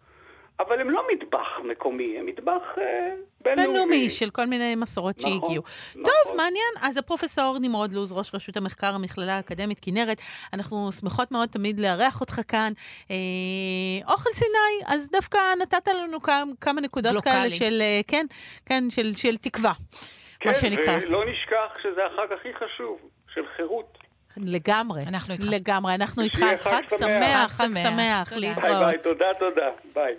אבל 0.61 0.81
הם 0.81 0.91
לא 0.91 1.03
מטבח 1.13 1.49
מקומי, 1.65 2.19
הם 2.19 2.27
מטבח 2.27 2.63
אה, 2.79 2.83
בינלאומי. 3.41 3.67
בינלאומי 3.67 4.11
של 4.11 4.31
כל 4.31 4.47
מיני 4.47 4.75
מסורות 4.75 5.19
נכון, 5.19 5.31
שהגיעו. 5.31 5.63
נכון. 5.91 6.03
טוב, 6.05 6.37
מעניין. 6.37 6.73
אז 6.83 6.97
הפרופסור 6.97 7.59
נמרוד 7.61 7.93
לוז, 7.93 8.13
ראש 8.13 8.35
רשות 8.35 8.57
המחקר 8.57 8.95
המכללה 8.95 9.37
האקדמית 9.37 9.79
כנרת, 9.83 10.21
אנחנו 10.53 10.93
שמחות 10.93 11.33
מאוד 11.33 11.49
תמיד 11.49 11.81
לארח 11.81 12.21
אותך 12.21 12.41
כאן. 12.49 12.73
אה, 13.11 13.17
אוכל 14.13 14.31
סיני, 14.31 14.95
אז 14.95 15.11
דווקא 15.11 15.39
נתת 15.63 15.89
לנו 15.89 16.23
כמה, 16.23 16.53
כמה 16.61 16.81
נקודות 16.81 17.13
גלוקלי. 17.13 17.33
כאלה 17.33 17.51
של, 17.51 17.79
אה, 17.81 18.01
כן, 18.07 18.27
כן, 18.67 18.85
של, 18.91 19.15
של 19.15 19.37
תקווה, 19.37 19.73
כן, 20.41 20.49
מה 20.49 20.55
שנקרא. 20.55 20.99
ולא 21.03 21.25
נשכח 21.25 21.83
שזה 21.83 22.01
החג 22.07 22.33
הכי 22.33 22.49
חשוב, 22.55 22.99
של 23.35 23.43
חירות. 23.57 23.99
לגמרי. 24.37 25.03
אנחנו 25.09 25.33
איתך. 25.33 25.45
לגמרי, 25.49 25.95
אנחנו 25.95 26.23
איתך. 26.23 26.43
אז 26.53 26.63
חג 26.63 26.83
שמח. 26.99 27.53
חג 27.53 27.69
שמח. 27.83 28.29
תודה. 28.29 28.41
ביי 28.41 28.49
להתראות. 28.49 28.85
ביי, 28.85 28.99
תודה 28.99 29.35
תודה, 29.39 29.71
ביי. 29.95 30.17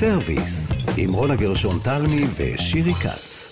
סרוויס, 0.00 0.68
עם 0.98 1.12
רונה 1.12 1.36
גרשון 1.36 1.76
תלמי 1.84 2.24
ושירי 2.36 2.92
כץ. 2.94 3.48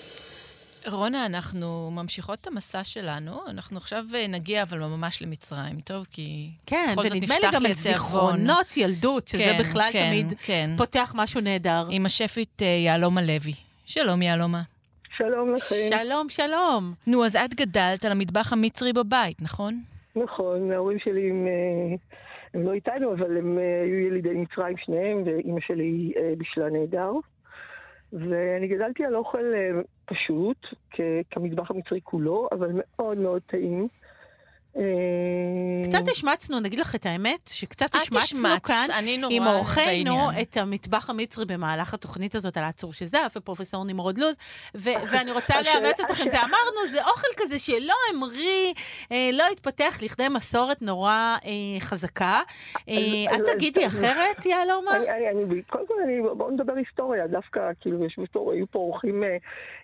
רונה, 0.91 1.25
אנחנו 1.25 1.91
ממשיכות 1.91 2.39
את 2.41 2.47
המסע 2.47 2.83
שלנו. 2.83 3.31
אנחנו 3.49 3.77
עכשיו 3.77 4.03
אה, 4.15 4.27
נגיע, 4.27 4.63
אבל 4.63 4.79
ממש 4.79 5.21
למצרים, 5.21 5.79
טוב? 5.85 6.07
כי 6.11 6.49
כן, 6.65 6.93
ונדמה 6.97 7.35
לי 7.39 7.47
גם 7.51 7.65
התיאבון. 7.65 7.73
זיכרונות 7.73 8.77
ילדות, 8.77 9.27
שזה 9.27 9.43
כן, 9.43 9.57
בכלל 9.59 9.89
כן, 9.91 10.07
תמיד 10.09 10.33
כן. 10.41 10.69
פותח 10.77 11.13
משהו 11.15 11.41
נהדר. 11.41 11.83
עם 11.89 12.05
השפית 12.05 12.61
אה, 12.61 12.67
יהלומה 12.67 13.21
לוי. 13.21 13.53
שלום, 13.85 14.21
יהלומה. 14.21 14.61
שלום 15.17 15.53
לכם. 15.53 15.75
שלום, 15.89 16.29
שלום. 16.29 16.93
נו, 17.07 17.25
אז 17.25 17.35
את 17.35 17.53
גדלת 17.53 18.05
על 18.05 18.11
המטבח 18.11 18.53
המצרי 18.53 18.93
בבית, 18.93 19.41
נכון? 19.41 19.81
נכון, 20.15 20.71
ההורים 20.71 20.97
שלי 20.99 21.29
הם, 21.29 21.47
הם 22.53 22.63
לא 22.63 22.73
איתנו, 22.73 23.13
אבל 23.13 23.37
הם 23.37 23.57
אה, 23.59 23.81
היו 23.81 23.99
ילידי 23.99 24.33
מצרים 24.33 24.77
שניהם, 24.77 25.23
ואימא 25.25 25.59
שלי 25.59 26.13
אה, 26.17 26.33
בישלה 26.37 26.69
נהדר. 26.69 27.11
ואני 28.13 28.67
גדלתי 28.67 29.05
על 29.05 29.15
אוכל 29.15 29.53
אה, 29.53 29.81
פשוט, 30.05 30.57
כמטבח 31.31 31.71
המצרי 31.71 31.99
כולו, 32.03 32.47
אבל 32.51 32.71
מאוד 32.73 33.17
מאוד 33.17 33.41
טעים. 33.45 33.87
אה, 34.79 35.83
קצת 35.83 36.07
השמצנו, 36.11 36.59
נגיד 36.59 36.79
לך 36.79 36.95
את 36.95 37.05
האמת, 37.05 37.47
שקצת 37.47 37.95
השמצנו 37.95 38.61
כאן 38.63 38.87
עם 39.29 39.43
בעניין. 39.75 40.41
את 40.41 40.57
המטבח 40.57 41.09
המצרי 41.09 41.45
במהלך 41.45 41.93
התוכנית 41.93 42.35
הזאת 42.35 42.57
על 42.57 42.63
העצור 42.63 42.93
שזף, 42.93 43.33
ופרופסור 43.37 43.85
נמרוד 43.85 44.17
לוז, 44.17 44.37
ואני 44.75 45.31
רוצה 45.31 45.61
לעמת 45.61 45.99
אותך 45.99 46.19
עם 46.21 46.29
זה. 46.29 46.37
אמרנו, 46.39 46.87
זה 46.91 47.03
אוכל 47.03 47.27
כזה 47.37 47.59
שלא 47.59 47.93
המריא, 48.13 48.73
אה, 49.11 49.29
לא 49.33 49.43
התפתח 49.51 49.99
לכדי 50.01 50.27
מסורת 50.35 50.81
נורא 50.81 51.37
אה, 51.45 51.79
חזקה. 51.79 52.41
את 53.35 53.45
תגידי 53.53 53.87
אחרת, 53.87 54.45
יהלומה? 54.45 54.91
קודם 55.69 55.87
כל, 55.87 55.93
בואו 56.33 56.51
נדבר 56.51 56.73
היסטוריה, 56.73 57.27
דווקא, 57.27 57.71
כאילו, 57.81 57.97
היו 58.51 58.65
פה 58.71 58.79
אורחים 58.79 59.23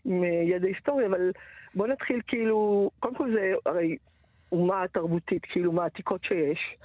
עם 0.06 0.24
ידע 0.24 0.68
היסטורי, 0.68 1.06
אבל 1.06 1.32
בואו 1.76 1.88
נתחיל, 1.88 2.22
כאילו, 2.28 2.89
קודם 3.00 3.16
כל 3.16 3.32
זה 3.34 3.54
הרי 3.66 3.98
אומה 4.56 4.86
תרבותית, 4.91 5.45
כאילו, 5.45 5.72
מהעתיקות 5.72 6.24
שיש. 6.24 6.78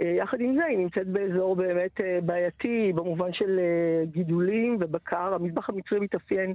אה, 0.00 0.06
יחד 0.06 0.40
עם 0.40 0.54
זה, 0.54 0.64
היא 0.64 0.78
נמצאת 0.78 1.06
באזור 1.06 1.56
באמת 1.56 2.00
אה, 2.00 2.18
בעייתי, 2.22 2.92
במובן 2.94 3.32
של 3.32 3.58
אה, 3.58 4.04
גידולים 4.04 4.76
ובקר. 4.80 5.34
המטבח 5.34 5.68
המצרי 5.68 6.00
מתאפיין 6.00 6.54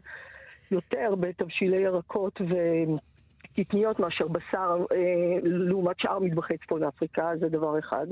יותר 0.72 1.16
בתבשילי 1.20 1.78
ירקות 1.78 2.42
וקטניות 2.42 4.00
מאשר 4.00 4.28
בשר, 4.28 4.86
לעומת 5.44 6.00
שאר 6.00 6.20
מטבחי 6.20 6.58
צפון 6.58 6.84
אפריקה, 6.84 7.32
זה 7.40 7.50
דבר 7.50 7.80
אחד. 7.80 8.08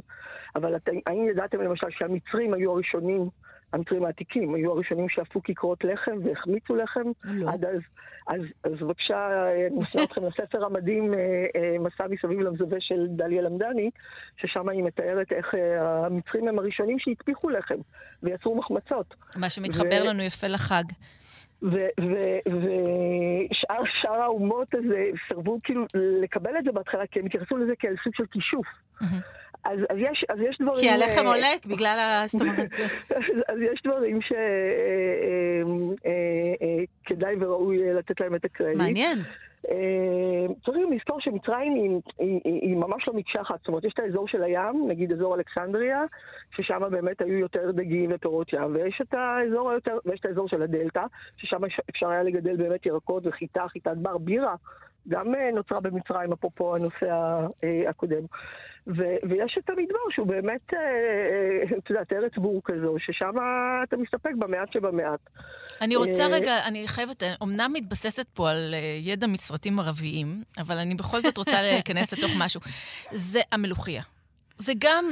אבל 0.55 0.75
האם 1.05 1.27
ידעתם 1.29 1.61
למשל 1.61 1.87
שהמצרים 1.89 2.53
היו 2.53 2.71
הראשונים, 2.71 3.29
המצרים 3.73 4.05
העתיקים, 4.05 4.55
היו 4.55 4.71
הראשונים 4.71 5.09
שאפו 5.09 5.43
כיכרות 5.43 5.83
לחם 5.83 6.17
והחמיצו 6.23 6.75
לחם? 6.75 7.11
לא. 7.23 7.49
עד 7.49 7.65
אז, 7.65 7.79
אז, 8.27 8.41
אז 8.63 8.71
בבקשה, 8.79 9.15
אה, 9.15 9.67
אני 9.67 9.75
מפנה 9.75 10.03
אתכם 10.03 10.21
לספר 10.25 10.65
המדהים, 10.65 11.13
אה, 11.13 11.19
אה, 11.55 11.79
מסע 11.79 12.07
מסביב 12.09 12.39
למזווה 12.39 12.77
של 12.81 13.07
דליה 13.07 13.41
למדני, 13.41 13.89
ששם 14.37 14.69
היא 14.69 14.83
מתארת 14.83 15.31
איך 15.31 15.55
אה, 15.55 16.05
המצרים 16.05 16.47
הם 16.47 16.59
הראשונים 16.59 16.99
שהטפיחו 16.99 17.49
לחם 17.49 17.77
ויצרו 18.23 18.55
מחמצות. 18.55 19.15
מה 19.37 19.49
שמתחבר 19.49 20.01
ו- 20.03 20.07
לנו 20.07 20.23
יפה 20.23 20.47
לחג. 20.47 20.83
ושאר 21.61 21.73
שאר 24.01 24.21
האומות 24.21 24.67
הזה 24.73 25.03
סירבו 25.27 25.59
כאילו 25.63 25.85
לקבל 25.93 26.57
את 26.59 26.63
זה 26.63 26.71
בהתחלה, 26.71 27.07
כי 27.07 27.19
הם 27.19 27.25
התייחסו 27.25 27.57
לזה 27.57 27.73
כאל 27.79 27.95
סוג 28.03 28.13
של 28.15 28.25
כישוף. 28.31 28.65
אז, 29.65 29.79
אז, 29.89 29.97
יש, 29.97 30.25
אז 30.29 30.39
יש 30.39 30.57
דברים... 30.61 30.79
כי 30.79 30.89
הלחם 30.89 31.21
אה, 31.25 31.27
עולה, 31.27 31.47
בגלל 31.67 31.99
ה... 31.99 32.23
זאת 32.27 32.41
אומרת, 32.41 32.73
זה... 32.73 32.85
אז 33.47 33.57
יש 33.73 33.81
דברים 33.85 34.19
שכדאי 37.05 37.35
וראוי 37.39 37.87
אה, 37.87 37.93
לתת 37.93 38.19
להם 38.21 38.35
את 38.35 38.45
הקרדיט. 38.45 38.77
מעניין. 38.77 39.17
אה, 39.71 40.45
צריך 40.65 40.77
גם 40.85 40.93
לזכור 40.93 41.21
שמצרים 41.21 41.73
היא, 41.75 41.89
היא, 42.19 42.39
היא, 42.43 42.61
היא 42.61 42.75
ממש 42.75 43.07
לא 43.07 43.13
מקשה 43.13 43.41
אחת. 43.41 43.59
זאת 43.59 43.67
אומרת, 43.67 43.83
יש 43.83 43.93
את 43.93 43.99
האזור 43.99 44.27
של 44.27 44.43
הים, 44.43 44.85
נגיד 44.87 45.11
אזור 45.11 45.35
אלכסנדריה, 45.35 46.01
ששם 46.55 46.81
באמת 46.91 47.21
היו 47.21 47.37
יותר 47.37 47.71
דגים 47.71 48.11
ופירות 48.13 48.53
ים, 48.53 48.75
ויש 48.75 49.01
את 49.01 49.13
האזור 49.13 49.71
היותר, 49.71 49.97
ויש 50.05 50.19
את 50.19 50.25
האזור 50.25 50.47
של 50.49 50.61
הדלתא, 50.61 51.03
ששם 51.37 51.61
אפשר- 51.89 52.09
היה 52.09 52.23
לגדל 52.23 52.55
באמת 52.55 52.85
ירקות 52.85 53.23
וחיטה, 53.27 53.65
חיטת 53.67 53.97
בר, 53.97 54.17
בירה. 54.17 54.55
גם 55.07 55.35
אה, 55.35 55.51
נוצרה 55.53 55.79
במצרים, 55.79 56.31
אפרופו 56.33 56.75
הנושא 56.75 57.05
אה, 57.63 57.89
הקודם. 57.89 58.21
ו- 58.87 59.29
ויש 59.29 59.57
את 59.59 59.69
המדבר 59.69 59.99
שהוא 60.09 60.27
באמת, 60.27 60.73
אה, 60.73 60.79
אה, 60.79 61.77
את 61.77 61.89
יודעת, 61.89 62.13
ארץ 62.13 62.31
בור 62.37 62.61
כזו, 62.65 62.95
ששם 62.99 63.31
אתה 63.83 63.97
מסתפק 63.97 64.31
במעט 64.39 64.73
שבמעט. 64.73 65.19
אני 65.81 65.95
רוצה 65.95 66.23
אה, 66.23 66.27
רגע, 66.27 66.67
אני 66.67 66.87
חייבת, 66.87 67.23
אמנם 67.43 67.71
מתבססת 67.73 68.27
פה 68.33 68.51
על 68.51 68.75
ידע 69.01 69.27
מסרטים 69.27 69.79
ערביים, 69.79 70.43
אבל 70.57 70.77
אני 70.77 70.95
בכל 70.95 71.21
זאת 71.21 71.37
רוצה 71.37 71.61
להיכנס 71.71 72.13
לתוך 72.13 72.31
משהו. 72.37 72.61
זה 73.11 73.41
המלוכיה. 73.51 74.01
זה 74.63 74.73
גם 74.79 75.05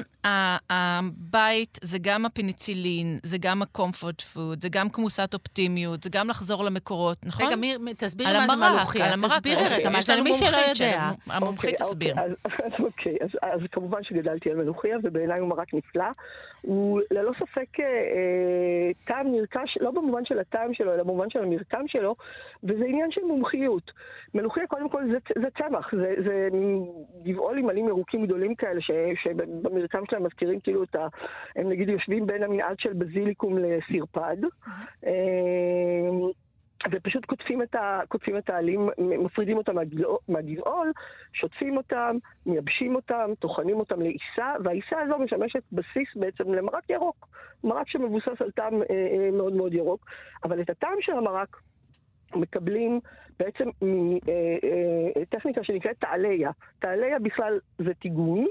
הבית, 0.69 1.79
זה 1.81 1.97
גם 2.01 2.25
הפניצילין, 2.25 3.19
זה 3.23 3.37
גם 3.41 3.61
ה-comfort 3.61 4.21
food, 4.33 4.61
זה 4.61 4.69
גם 4.71 4.89
כמוסת 4.89 5.33
אופטימיות, 5.33 6.03
זה 6.03 6.09
גם 6.13 6.29
לחזור 6.29 6.63
למקורות, 6.63 7.17
נכון? 7.25 7.45
רגע, 7.45 7.55
מיר, 7.55 7.79
תסבירי 7.97 8.33
מה 8.33 8.47
זה 8.47 8.53
המרק, 8.53 8.71
מלוכיה. 8.79 9.05
על 9.05 9.13
המרק. 9.13 9.31
תסבירי 9.31 9.63
אוקיי, 9.63 9.77
רגע, 9.77 9.89
מה 9.89 10.01
זה 10.01 10.15
למי 10.15 10.33
שלא 10.33 10.57
יודע. 10.69 11.09
המומחית 11.29 11.69
אוקיי, 11.69 11.87
תסביר. 11.87 12.15
אוקיי, 12.79 13.17
אז, 13.21 13.29
אוקיי, 13.43 13.67
כמובן 13.71 14.03
שגדלתי 14.03 14.51
על 14.51 14.57
מלוכיה, 14.57 14.97
ובעיניי 15.03 15.39
הוא 15.39 15.49
מרק 15.49 15.73
נפלא. 15.73 16.05
הוא 16.61 17.01
ללא 17.11 17.31
ספק 17.39 17.79
אה, 17.79 18.91
טעם 19.05 19.31
נרכש, 19.31 19.77
לא 19.81 19.91
במובן 19.91 20.25
של 20.25 20.39
הטעם 20.39 20.73
שלו, 20.73 20.93
אלא 20.93 21.03
במובן 21.03 21.29
של 21.29 21.39
המרקם 21.39 21.87
שלו, 21.87 22.15
וזה 22.63 22.83
עניין 22.87 23.11
של 23.11 23.21
מומחיות. 23.21 23.91
מלוכיה, 24.33 24.67
קודם 24.67 24.89
כל, 24.89 25.03
זה, 25.11 25.41
זה 25.41 25.47
צמח, 25.57 25.89
זה, 25.95 26.13
זה 26.25 26.47
גבעול 27.23 27.57
עם 27.57 27.69
עלים 27.69 27.87
ירוקים 27.87 28.25
גדולים 28.25 28.55
כאלה, 28.55 28.81
ש, 29.41 29.47
שבמרקם 29.47 30.03
שלהם 30.09 30.23
מזכירים 30.23 30.59
כאילו 30.59 30.83
את 30.83 30.95
ה... 30.95 31.07
הם 31.55 31.69
נגיד 31.69 31.89
יושבים 31.89 32.25
בין 32.27 32.43
המנעד 32.43 32.79
של 32.79 32.93
בזיליקום 32.93 33.57
לסרפד. 33.57 34.37
אה, 35.05 35.11
ופשוט 36.91 37.25
קוטפים 37.25 37.61
את, 37.61 37.75
ה, 37.75 37.99
קוטפים 38.07 38.37
את 38.37 38.49
העלים, 38.49 38.89
מפרידים 38.97 39.57
אותם 39.57 39.75
מהגבעול, 39.75 40.17
מהגבעול, 40.27 40.91
שוטפים 41.33 41.77
אותם, 41.77 42.17
מייבשים 42.45 42.95
אותם, 42.95 43.31
טוחנים 43.39 43.75
אותם 43.75 44.01
לעיסה, 44.01 44.53
והעיסה 44.63 45.01
הזו 45.01 45.17
משמשת 45.19 45.63
בסיס 45.71 46.15
בעצם 46.15 46.53
למרק 46.53 46.89
ירוק. 46.89 47.27
מרק 47.63 47.87
שמבוסס 47.87 48.41
על 48.41 48.51
טעם 48.51 48.73
אה, 48.73 48.87
אה, 48.89 49.31
מאוד 49.31 49.53
מאוד 49.53 49.73
ירוק, 49.73 50.05
אבל 50.43 50.61
את 50.61 50.69
הטעם 50.69 50.97
של 51.01 51.11
המרק 51.11 51.57
מקבלים 52.35 52.99
בעצם 53.39 53.69
מטכניקה 55.21 55.63
שנקראת 55.63 55.97
תעליה. 55.99 56.51
תעליה 56.79 57.19
בכלל 57.19 57.59
זה 57.77 57.93
טיגון. 57.93 58.45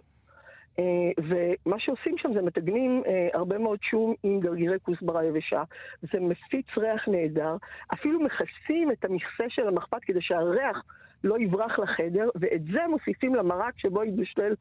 Uh, 0.80 1.22
ומה 1.28 1.76
שעושים 1.78 2.14
שם 2.18 2.32
זה 2.34 2.42
מטגנים 2.42 3.02
uh, 3.04 3.08
הרבה 3.38 3.58
מאוד 3.58 3.78
שום 3.82 4.14
עם 4.22 4.40
גרגירי 4.40 4.76
כוסברה 4.82 5.24
יבשה. 5.24 5.62
זה 6.02 6.20
מפיץ 6.20 6.66
ריח 6.76 7.08
נהדר. 7.08 7.56
אפילו 7.94 8.20
מכסים 8.20 8.92
את 8.92 9.04
המכסה 9.04 9.44
של 9.48 9.68
המחפת 9.68 10.04
כדי 10.04 10.22
שהריח 10.22 10.82
לא 11.24 11.38
יברח 11.40 11.78
לחדר, 11.78 12.28
ואת 12.34 12.64
זה 12.72 12.80
מוסיפים 12.88 13.34
למרק 13.34 13.78
שבו 13.78 14.04
יתבשל, 14.04 14.54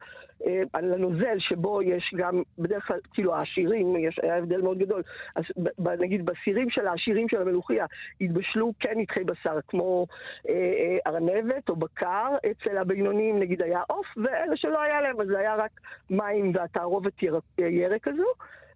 אה, 0.46 0.62
על 0.72 0.94
הנוזל 0.94 1.38
שבו 1.38 1.82
יש 1.82 2.14
גם, 2.16 2.42
בדרך 2.58 2.86
כלל, 2.86 2.98
כאילו 3.12 3.34
העשירים, 3.34 3.96
יש, 3.96 4.18
היה 4.22 4.36
הבדל 4.36 4.60
מאוד 4.60 4.78
גדול. 4.78 5.02
אז 5.36 5.44
ב, 5.56 5.68
ב, 5.78 5.88
נגיד 5.88 6.26
בסירים 6.26 6.70
של 6.70 6.86
העשירים 6.86 7.28
של 7.28 7.42
המלוכיה, 7.42 7.86
יתבשלו 8.20 8.72
כן 8.80 8.92
נתחי 8.96 9.24
בשר, 9.24 9.58
כמו 9.68 10.06
אה, 10.48 10.54
אה, 10.54 10.98
ארנבת 11.06 11.68
או 11.68 11.76
בקר, 11.76 12.36
אצל 12.50 12.78
הבינוניים 12.78 13.38
נגיד 13.38 13.62
היה 13.62 13.82
עוף, 13.88 14.06
ואלה 14.16 14.56
שלא 14.56 14.80
היה 14.80 15.00
להם, 15.00 15.20
אז 15.20 15.26
זה 15.26 15.38
היה 15.38 15.54
רק 15.54 15.70
מים 16.10 16.52
והתערובת 16.54 17.22
ירק, 17.22 17.42
ירק 17.58 18.08
הזו, 18.08 18.28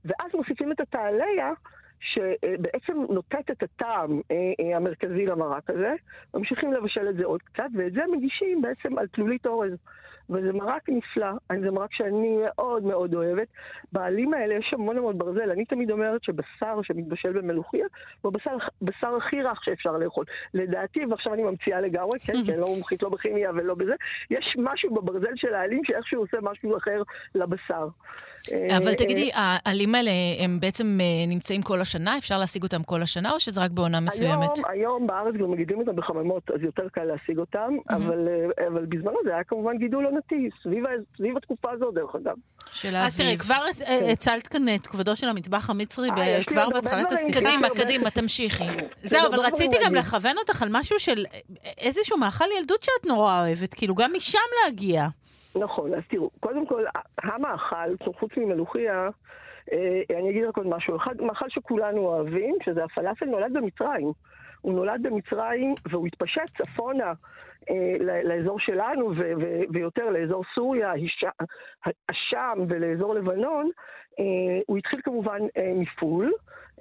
ואז 0.04 0.30
מוסיפים 0.34 0.72
את 0.72 0.80
התעליה. 0.80 1.52
שבעצם 2.00 2.92
נותנת 3.10 3.50
את 3.50 3.62
הטעם 3.62 4.20
אה, 4.30 4.36
אה, 4.60 4.76
המרכזי 4.76 5.26
למרק 5.26 5.70
הזה, 5.70 5.94
ממשיכים 6.34 6.72
לבשל 6.72 7.08
את 7.08 7.16
זה 7.16 7.24
עוד 7.24 7.42
קצת, 7.42 7.68
ואת 7.78 7.92
זה 7.92 8.00
מגישים 8.12 8.62
בעצם 8.62 8.98
על 8.98 9.06
תלולית 9.06 9.46
אורז. 9.46 9.72
וזה 10.30 10.52
מרק 10.52 10.88
נפלא, 10.88 11.30
זה 11.60 11.70
מרק 11.70 11.92
שאני 11.92 12.36
מאוד 12.44 12.82
מאוד 12.82 13.14
אוהבת. 13.14 13.48
בעלים 13.92 14.34
האלה 14.34 14.54
יש 14.54 14.70
המון 14.72 14.98
המון 14.98 15.18
ברזל. 15.18 15.50
אני 15.50 15.64
תמיד 15.64 15.90
אומרת 15.90 16.24
שבשר 16.24 16.82
שמתבשל 16.82 17.32
במלוכיה, 17.32 17.86
הוא 18.22 18.32
הבשר 18.34 18.56
בשר 18.82 19.16
הכי 19.16 19.42
רך 19.42 19.64
שאפשר 19.64 19.92
לאכול. 19.92 20.24
לדעתי, 20.54 21.00
ועכשיו 21.10 21.34
אני 21.34 21.42
ממציאה 21.42 21.80
לגמרי, 21.80 22.18
כן, 22.18 22.32
כי 22.44 22.52
אני 22.52 22.60
לא 22.60 22.66
מומחית 22.66 23.02
לא 23.02 23.08
בכימיה 23.08 23.50
ולא 23.54 23.74
בזה, 23.74 23.94
יש 24.30 24.56
משהו 24.58 24.94
בברזל 24.94 25.32
של 25.36 25.54
העלים 25.54 25.80
שאיכשהו 25.84 26.20
עושה 26.20 26.36
משהו 26.42 26.76
אחר 26.76 27.02
לבשר. 27.34 27.88
אבל 28.76 28.88
אה, 28.88 28.94
תגידי, 28.94 29.30
העלים 29.34 29.94
האלה 29.94 30.10
הם 30.38 30.60
בעצם 30.60 30.98
אה, 31.00 31.26
נמצאים 31.28 31.62
כל 31.62 31.80
השנה? 31.80 32.18
אפשר 32.18 32.38
להשיג 32.38 32.62
אותם 32.62 32.82
כל 32.82 33.02
השנה, 33.02 33.32
או 33.32 33.40
שזה 33.40 33.60
רק 33.60 33.70
בעונה 33.70 34.00
מסוימת? 34.00 34.50
היום, 34.56 34.70
היום 34.70 35.06
בארץ 35.06 35.34
גם 35.34 35.50
מגידים 35.50 35.78
אותם 35.78 35.96
בחממות, 35.96 36.50
אז 36.50 36.62
יותר 36.62 36.88
קל 36.88 37.04
להשיג 37.04 37.38
אותם, 37.38 37.76
אבל, 37.90 38.28
אה, 38.28 38.66
אבל 38.66 38.86
בזמנו 38.86 39.18
זה 39.24 39.34
היה 39.34 39.44
כמובן 39.44 39.78
גידול 39.78 40.06
עונתי, 40.14 40.48
סביב, 40.62 40.84
סביב 41.16 41.36
התקופה 41.36 41.70
הזאת, 41.70 41.94
דרך 41.94 42.14
אגב. 42.14 42.34
של 42.72 42.96
אז 42.96 43.16
תראי, 43.16 43.28
האביב. 43.28 43.40
כבר 43.40 43.62
אה, 43.86 44.12
הצלת 44.12 44.46
כאן 44.46 44.74
את 44.74 44.86
כבודו 44.86 45.16
של 45.16 45.28
המטבח 45.28 45.70
המצרי 45.70 46.08
אה, 46.18 46.44
כבר 46.46 46.68
בהתחלת. 46.68 47.12
השיחה. 47.12 47.40
קדימה, 47.40 47.68
קדימה, 47.68 48.10
תמשיכי. 48.10 48.64
זהו, 49.02 49.26
אבל 49.28 49.34
הרבה 49.34 49.48
רציתי 49.48 49.76
גם 49.76 49.94
להגיד. 49.94 49.98
לכוון 49.98 50.38
אותך 50.38 50.62
על 50.62 50.68
משהו 50.72 50.98
של 50.98 51.24
אה, 51.32 51.38
איזשהו 51.78 52.18
מאכל 52.18 52.44
ילדות 52.58 52.82
שאת 52.82 53.06
נורא 53.06 53.40
אוהבת, 53.40 53.74
כאילו 53.74 53.94
גם 53.94 54.10
משם 54.16 54.38
להגיע. 54.64 55.06
נכון, 55.56 55.94
אז 55.94 56.02
תראו, 56.08 56.30
קודם 56.40 56.66
כל, 56.66 56.84
המאכל, 57.22 58.12
חוץ 58.18 58.30
ממלוכיה, 58.36 59.08
אה, 59.72 60.18
אני 60.18 60.30
אגיד 60.30 60.44
רק 60.44 60.56
עוד 60.56 60.66
משהו. 60.66 60.96
אחד, 60.96 61.14
מאכל 61.20 61.46
שכולנו 61.48 61.98
אוהבים, 61.98 62.54
שזה 62.64 62.84
הפלאפל, 62.84 63.26
נולד 63.26 63.52
במצרים. 63.52 64.12
הוא 64.60 64.74
נולד 64.74 65.02
במצרים 65.02 65.74
והוא 65.90 66.06
התפשט 66.06 66.62
צפונה 66.62 67.04
אה, 67.04 67.12
לאזור 68.24 68.60
שלנו 68.60 69.12
ויותר 69.72 70.10
לאזור 70.10 70.44
סוריה, 70.54 70.92
השם 72.08 72.58
ולאזור 72.68 73.14
לבנון. 73.14 73.70
אה, 74.20 74.24
הוא 74.66 74.78
התחיל 74.78 75.00
כמובן 75.04 75.38
אה, 75.56 75.72
מפול. 75.74 76.32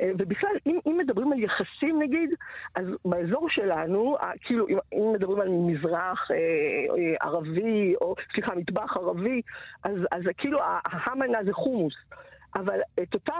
אה, 0.01 0.11
ובכלל, 0.17 0.55
אם, 0.67 0.79
אם 0.87 0.97
מדברים 0.97 1.31
על 1.33 1.39
יחסים 1.39 2.01
נגיד, 2.01 2.29
אז 2.75 2.85
באזור 3.05 3.49
שלנו, 3.49 4.17
אה, 4.21 4.31
כאילו, 4.41 4.67
אם, 4.67 4.77
אם 4.93 5.11
מדברים 5.13 5.41
על 5.41 5.49
מזרח 5.49 6.31
אה, 6.31 6.35
אה, 6.37 7.15
ערבי, 7.21 7.95
או 8.01 8.15
סליחה, 8.33 8.55
מטבח 8.55 8.97
ערבי, 8.97 9.41
אז, 9.83 9.97
אז 10.11 10.21
כאילו 10.37 10.61
ה- 10.61 10.79
המנה 10.83 11.43
זה 11.43 11.53
חומוס. 11.53 11.93
אבל 12.55 12.79
את 13.03 13.13
אותה, 13.13 13.33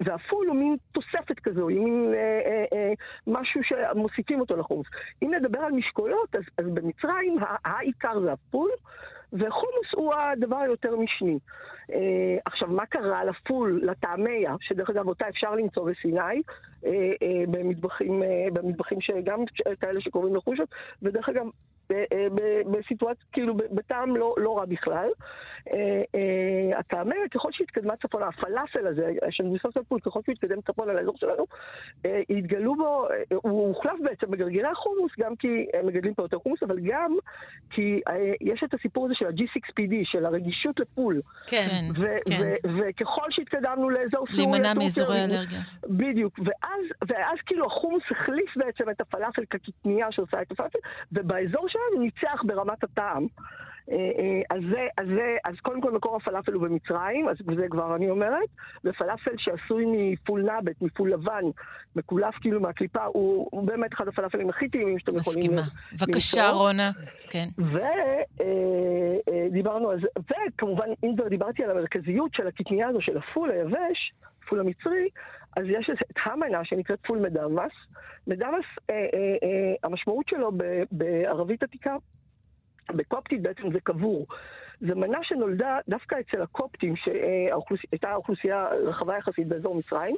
והפול 0.00 0.46
הוא 0.46 0.56
מין 0.56 0.76
תוספת 0.92 1.40
כזו, 1.40 1.68
היא 1.68 1.80
מין 1.80 2.14
אה, 2.14 2.18
אה, 2.18 2.64
אה, 2.72 2.92
משהו 3.26 3.60
שמוסיפים 3.64 4.40
אותו 4.40 4.56
לחומוס. 4.56 4.86
אם 5.22 5.34
נדבר 5.34 5.58
על 5.58 5.72
משקולות, 5.72 6.36
אז, 6.36 6.42
אז 6.58 6.66
במצרים 6.66 7.38
העיקר 7.64 8.20
זה 8.20 8.32
הפול, 8.32 8.70
וחומוס 9.32 9.94
הוא 9.94 10.14
הדבר 10.14 10.56
היותר 10.56 10.96
משני. 10.96 11.38
אה, 11.92 12.38
עכשיו, 12.44 12.68
מה 12.68 12.86
קרה 12.86 13.24
לפול, 13.24 13.80
לטעמיה, 13.84 14.54
שדרך 14.60 14.90
אגב 14.90 15.08
אותה 15.08 15.28
אפשר 15.28 15.54
למצוא 15.54 15.90
בסיני, 15.90 16.42
במטבחים, 17.48 18.22
אה, 18.22 18.46
במטבחים 18.52 19.00
שגם 19.00 19.44
כאלה 19.80 20.00
שקוראים 20.00 20.36
לחושות, 20.36 20.68
ודרך 21.02 21.28
אגב, 21.28 21.46
אה, 21.90 22.26
בסיטואציה, 22.70 23.24
כאילו, 23.32 23.54
בטעם 23.56 24.16
לא, 24.16 24.34
לא 24.38 24.58
רע 24.58 24.64
בכלל. 24.64 25.08
אה, 25.72 26.02
אה, 26.14 26.78
הטעמיה, 26.78 27.28
ככל 27.30 27.48
שהתקדמה 27.52 27.96
צפונה, 27.96 28.26
הפלאפל 28.26 28.86
הזה, 28.86 29.12
שמבוסס 29.30 29.76
על 29.76 29.82
פול, 29.88 30.00
ככל 30.00 30.20
שהוא 30.24 30.32
התקדם 30.32 30.60
צפונה 30.60 30.92
לאזור 30.92 31.16
שלנו, 31.16 31.46
אה, 32.06 32.20
התגלו 32.30 32.74
בו, 32.74 33.08
אה, 33.10 33.22
הוא 33.30 33.68
הוחלף 33.68 34.00
בעצם 34.04 34.30
בגרגירי 34.30 34.68
החומוס, 34.68 35.12
גם 35.18 35.36
כי 35.36 35.66
הם 35.74 35.86
מגדלים 35.86 36.14
פה 36.14 36.22
יותר 36.22 36.38
חומוס, 36.38 36.62
אבל 36.62 36.78
גם 36.82 37.16
כי 37.70 38.00
אה, 38.08 38.32
יש 38.40 38.62
את 38.64 38.74
הסיפור 38.74 39.04
הזה 39.04 39.14
של 39.14 39.26
ה-G6PD, 39.26 39.94
של 40.04 40.26
הרגישות 40.26 40.80
לפול. 40.80 41.20
כן. 41.46 41.68
כן. 42.28 42.54
וככל 42.78 43.26
שהתקדמנו 43.30 43.90
לאזור 43.90 44.26
סוריה, 44.26 44.48
להימנע 44.48 44.74
מאזורי 44.74 45.24
אלרגיה. 45.24 45.60
בדיוק, 45.86 46.38
ואז, 46.38 46.69
ואז 47.08 47.38
כאילו 47.46 47.66
החומוס 47.66 48.02
החליף 48.10 48.56
בעצם 48.56 48.90
את 48.90 49.00
הפלאפל 49.00 49.44
כקטנייה 49.50 50.12
שעושה 50.12 50.42
את 50.42 50.50
הפלאפל, 50.50 50.78
ובאזור 51.12 51.68
שלנו 51.68 52.02
ניצח 52.02 52.42
ברמת 52.46 52.84
הטעם. 52.84 53.26
אה, 53.90 53.96
אה, 53.96 54.56
אז, 54.56 54.62
זה, 54.70 54.86
אז, 54.98 55.06
זה, 55.06 55.36
אז 55.44 55.54
קודם 55.62 55.80
כל 55.80 55.92
מקור 55.92 56.16
הפלאפל 56.16 56.52
הוא 56.52 56.62
במצרים, 56.62 57.28
אז 57.28 57.36
זה 57.56 57.66
כבר 57.70 57.96
אני 57.96 58.10
אומרת, 58.10 58.48
ופלאפל 58.84 59.34
שעשוי 59.38 59.84
מפול 59.88 60.42
נאבט, 60.42 60.82
מפול 60.82 61.12
לבן, 61.12 61.44
מקולף 61.96 62.34
כאילו 62.40 62.60
מהקליפה, 62.60 63.04
הוא, 63.04 63.48
הוא 63.50 63.66
באמת 63.66 63.92
אחד 63.94 64.08
הפלאפלים 64.08 64.50
הכי 64.50 64.68
טעימים 64.68 64.98
שאתם 64.98 65.16
יכולים... 65.16 65.38
מסכימה. 65.38 65.62
בבקשה. 65.92 66.50
רונה. 66.50 66.90
כן. 67.30 67.48
ודיברנו 69.50 69.90
על 69.90 70.00
זה, 70.00 70.06
וכמובן, 70.18 70.86
אם 71.04 71.14
כבר 71.16 71.28
דיברתי 71.28 71.64
על 71.64 71.70
המרכזיות 71.70 72.34
של 72.34 72.46
הקטנייה 72.46 72.88
הזו 72.88 73.00
של 73.00 73.18
הפול 73.18 73.50
היבש, 73.50 74.12
הפול 74.44 74.60
המצרי, 74.60 75.08
אז 75.56 75.64
יש 75.68 75.90
את 75.90 76.16
המנה 76.24 76.64
שנקראת 76.64 76.98
פול 77.06 77.18
מדמס. 77.18 77.72
מדמס, 78.26 78.64
אה, 78.90 78.94
אה, 78.94 79.36
אה, 79.42 79.74
המשמעות 79.82 80.28
שלו 80.28 80.52
ב- 80.56 80.82
בערבית 80.92 81.62
עתיקה, 81.62 81.96
בקופטית 82.90 83.42
בעצם 83.42 83.72
זה 83.72 83.80
קבור. 83.80 84.26
זו 84.80 84.96
מנה 84.96 85.18
שנולדה 85.22 85.78
דווקא 85.88 86.16
אצל 86.20 86.42
הקופטים, 86.42 86.96
שהייתה 86.96 88.14
אוכלוסייה 88.14 88.68
רחבה 88.84 89.18
יחסית 89.18 89.48
באזור 89.48 89.74
מצרים, 89.74 90.16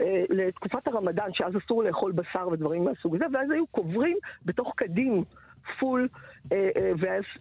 אה, 0.00 0.24
לתקופת 0.28 0.86
הרמדאן, 0.86 1.28
שאז 1.32 1.56
אסור 1.56 1.82
לאכול 1.82 2.12
בשר 2.12 2.48
ודברים 2.48 2.84
מהסוג 2.84 3.14
הזה, 3.14 3.24
ואז 3.32 3.50
היו 3.50 3.66
קוברים 3.66 4.16
בתוך 4.44 4.72
כדים 4.76 5.24
פול, 5.80 6.08
אה, 6.52 6.68
אה, 6.76 6.90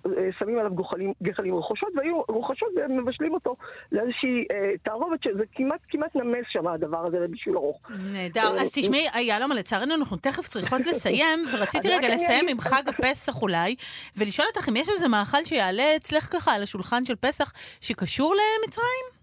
ושמים 0.06 0.60
עליו 0.60 0.76
גוחלים, 0.76 1.14
גחלים 1.24 1.54
לוחשות, 1.54 1.90
והיו 1.96 2.22
לוחשות 2.30 2.70
ומבשלים 2.76 3.34
אותו 3.34 3.56
לאיזושהי 3.92 4.46
אה, 4.52 4.72
תערובת 4.84 5.24
שזה 5.24 5.44
כמעט 5.56 5.80
כמעט 5.90 6.16
נמס 6.16 6.46
שם 6.50 6.68
הדבר 6.68 7.06
הזה 7.06 7.20
לבישול 7.20 7.58
ארוך. 7.58 7.82
נהדר. 7.90 8.56
אז 8.60 8.72
תשמעי, 8.74 9.08
יהלומה, 9.20 9.56
לצערנו 9.56 9.96
אנחנו 9.96 10.18
תכף 10.18 10.48
צריכות 10.48 10.82
לסיים, 10.90 11.46
ורציתי 11.54 11.90
רגע 11.90 12.08
לסיים 12.10 12.46
עם 12.50 12.60
חג 12.60 12.84
הפסח 12.88 13.42
אולי, 13.42 13.76
ולשאול 14.18 14.48
אותך 14.56 14.70
אם 14.70 14.76
יש 14.76 14.90
איזה 14.90 15.08
מאכל 15.08 15.44
שיעלה 15.44 15.96
אצלך 15.96 16.28
ככה 16.34 16.54
על 16.54 16.64
השולחן 16.64 17.06
של 17.06 17.16
פסח 17.16 17.54
שקשור 17.82 18.36
למצרים? 18.36 19.15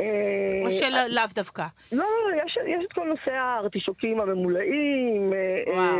אה, 0.00 0.04
או 0.66 0.70
שלאו 0.70 1.22
דווקא? 1.34 1.64
לא, 1.92 1.98
לא, 1.98 2.42
יש, 2.46 2.58
יש 2.66 2.84
את 2.88 2.92
כל 2.92 3.04
נושא 3.06 3.30
הארטישוקים 3.30 4.20
הממולאים. 4.20 5.32
אה, 5.32 5.72
וואו. 5.74 5.98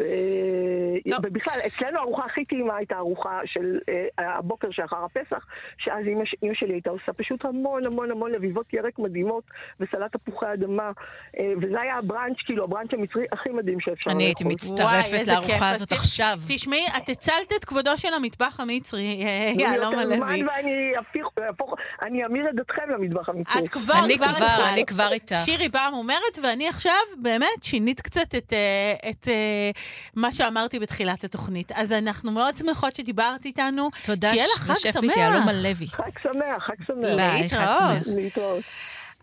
אה. 0.00 1.18
ובכלל, 1.22 1.58
אצלנו 1.66 1.98
הארוחה 1.98 2.24
הכי 2.24 2.44
טעימה 2.44 2.76
הייתה 2.76 2.96
ארוחה 2.96 3.40
של 3.44 3.78
אה, 3.88 4.06
הבוקר 4.38 4.68
שאחר 4.70 5.04
הפסח, 5.04 5.46
שאז 5.78 6.04
אמא 6.42 6.54
שלי 6.54 6.72
הייתה 6.74 6.90
עושה 6.90 7.12
פשוט 7.12 7.44
המון 7.44 7.86
המון 7.86 8.10
המון 8.10 8.32
לביבות 8.32 8.72
ירק 8.72 8.98
מדהימות 8.98 9.44
וסלט 9.80 10.16
תפוחי 10.16 10.46
אדמה, 10.52 10.90
אה, 11.38 11.52
וזה 11.62 11.80
היה 11.80 11.94
הבראנץ', 11.98 12.36
כאילו 12.44 12.64
הבראנץ' 12.64 12.92
המצרי 12.92 13.24
הכי 13.32 13.48
מדהים 13.50 13.80
שאפשר 13.80 14.10
אני 14.10 14.24
הייתי 14.24 14.44
לאכול. 14.44 14.54
מצטרפת. 14.54 15.26
לארוחה 15.28 15.70
הזאת 15.70 15.92
עכשיו. 15.92 16.38
תשמעי, 16.48 16.84
את 16.98 17.08
הצלת 17.08 17.52
את 17.58 17.64
כבודו 17.64 17.98
של 17.98 18.14
המטבח 18.16 18.60
המצרי, 18.60 19.24
אה, 19.24 19.50
תנו 19.54 19.64
לי 19.64 19.70
יהלומה 19.70 20.02
יותר 20.02 20.16
זמן 20.16 20.28
לוי. 20.28 20.44
ואני 20.44 20.92
אהפיך- 20.96 21.26
אהפוך- 21.46 21.74
אני 22.02 22.26
אמיר 22.26 22.48
את 22.50 22.54
דתכם 22.54 22.90
למטבח 22.90 23.15
המצרי. 23.28 23.62
את 23.62 23.68
כבר, 23.68 24.04
אני 24.04 24.18
כבר. 24.18 24.68
אני 24.72 24.86
כבר 24.86 25.12
איתך. 25.12 25.36
שירי 25.44 25.68
פעם 25.68 25.94
אומרת, 25.94 26.38
ואני 26.42 26.68
עכשיו 26.68 26.92
באמת 27.18 27.62
שינית 27.62 28.00
קצת 28.00 28.34
את, 28.34 28.52
אה, 28.52 29.10
את 29.10 29.28
אה, 29.28 29.70
מה 30.14 30.32
שאמרתי 30.32 30.78
בתחילת 30.78 31.24
התוכנית. 31.24 31.72
אז 31.72 31.92
אנחנו 31.92 32.32
מאוד 32.32 32.56
שמחות 32.56 32.94
שדיברת 32.94 33.44
איתנו. 33.44 33.90
תודה, 34.04 34.30
שיהיה 34.30 34.46
לך 34.56 34.62
חג 34.62 34.74
שפית 34.74 34.92
שמח. 34.92 35.16
יהלומה 35.16 35.52
לוי. 35.52 35.86
חג 35.86 36.18
שמח, 36.22 36.62
חג 36.66 36.84
שמח. 36.86 37.16
ביי, 37.16 37.48
חג 37.48 37.56
להתראות. 37.56 38.04
שמח. 38.04 38.14
להתראות. 38.16 38.64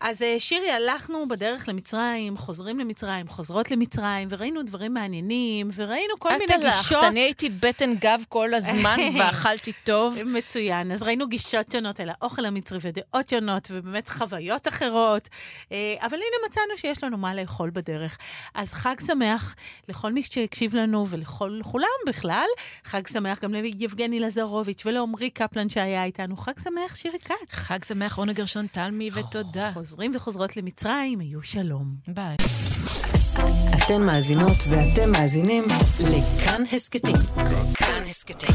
אז 0.00 0.22
אה, 0.22 0.36
שירי, 0.38 0.70
הלכנו 0.70 1.28
בדרך 1.28 1.68
למצרים, 1.68 2.36
חוזרים 2.36 2.78
למצרים, 2.78 3.28
חוזרות 3.28 3.70
למצרים, 3.70 4.28
וראינו 4.30 4.62
דברים 4.62 4.94
מעניינים, 4.94 5.68
וראינו 5.74 6.14
כל 6.18 6.28
מיני 6.32 6.44
את 6.44 6.50
הלכת, 6.50 6.78
גישות. 6.78 7.04
אני 7.04 7.20
הייתי 7.20 7.48
בטן 7.48 7.94
גב 7.94 8.20
כל 8.28 8.54
הזמן 8.54 8.96
ואכלתי 9.18 9.72
טוב. 9.84 10.18
מצוין. 10.26 10.92
אז 10.92 11.02
ראינו 11.02 11.28
גישות 11.28 11.72
שונות 11.72 12.00
אל 12.00 12.10
האוכל 12.10 12.44
המצרי 12.44 12.78
ודעות 12.82 13.28
שונות, 13.28 13.68
ובאמת 13.70 14.08
חוויות 14.08 14.68
אחרות. 14.68 15.28
אה, 15.72 15.94
אבל 16.00 16.14
הנה 16.14 16.48
מצאנו 16.48 16.76
שיש 16.76 17.04
לנו 17.04 17.16
מה 17.16 17.34
לאכול 17.34 17.70
בדרך. 17.70 18.18
אז 18.54 18.72
חג 18.72 18.96
שמח 19.06 19.54
לכל 19.88 20.12
מי 20.12 20.22
שהקשיב 20.22 20.76
לנו 20.76 21.06
ולכולם 21.08 21.88
בכלל. 22.06 22.46
חג 22.84 23.06
שמח 23.06 23.40
גם 23.40 23.52
ליבגני 23.52 24.20
לזרוביץ' 24.20 24.82
ולעמרי 24.86 25.30
קפלן 25.30 25.68
שהיה 25.68 26.04
איתנו. 26.04 26.36
חג 26.36 26.58
שמח, 26.64 26.96
שירי 26.96 27.18
כץ. 27.18 27.52
חג 27.52 27.84
שמח, 27.84 28.12
רונה 28.12 28.32
גרשון 28.32 28.66
תלמי, 28.66 29.10
ותודה. 29.14 29.72
חוזרים 29.84 30.12
וחוזרות 30.14 30.56
למצרים, 30.56 31.20
היו 31.20 31.42
שלום. 31.42 31.94
ביי. 32.08 32.36
אתן 33.74 34.02
מאזינות 34.02 34.56
ואתם 34.70 35.12
מאזינים 35.12 35.64
לכאן 36.00 36.62
הסכתים. 36.72 37.16
כאן 37.74 38.02
הסכתים, 38.08 38.54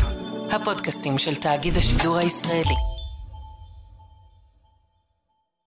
הפודקאסטים 0.51 1.17
של 1.17 1.35
תאגיד 1.35 1.77
השידור 1.77 2.17
הישראלי. 2.17 2.98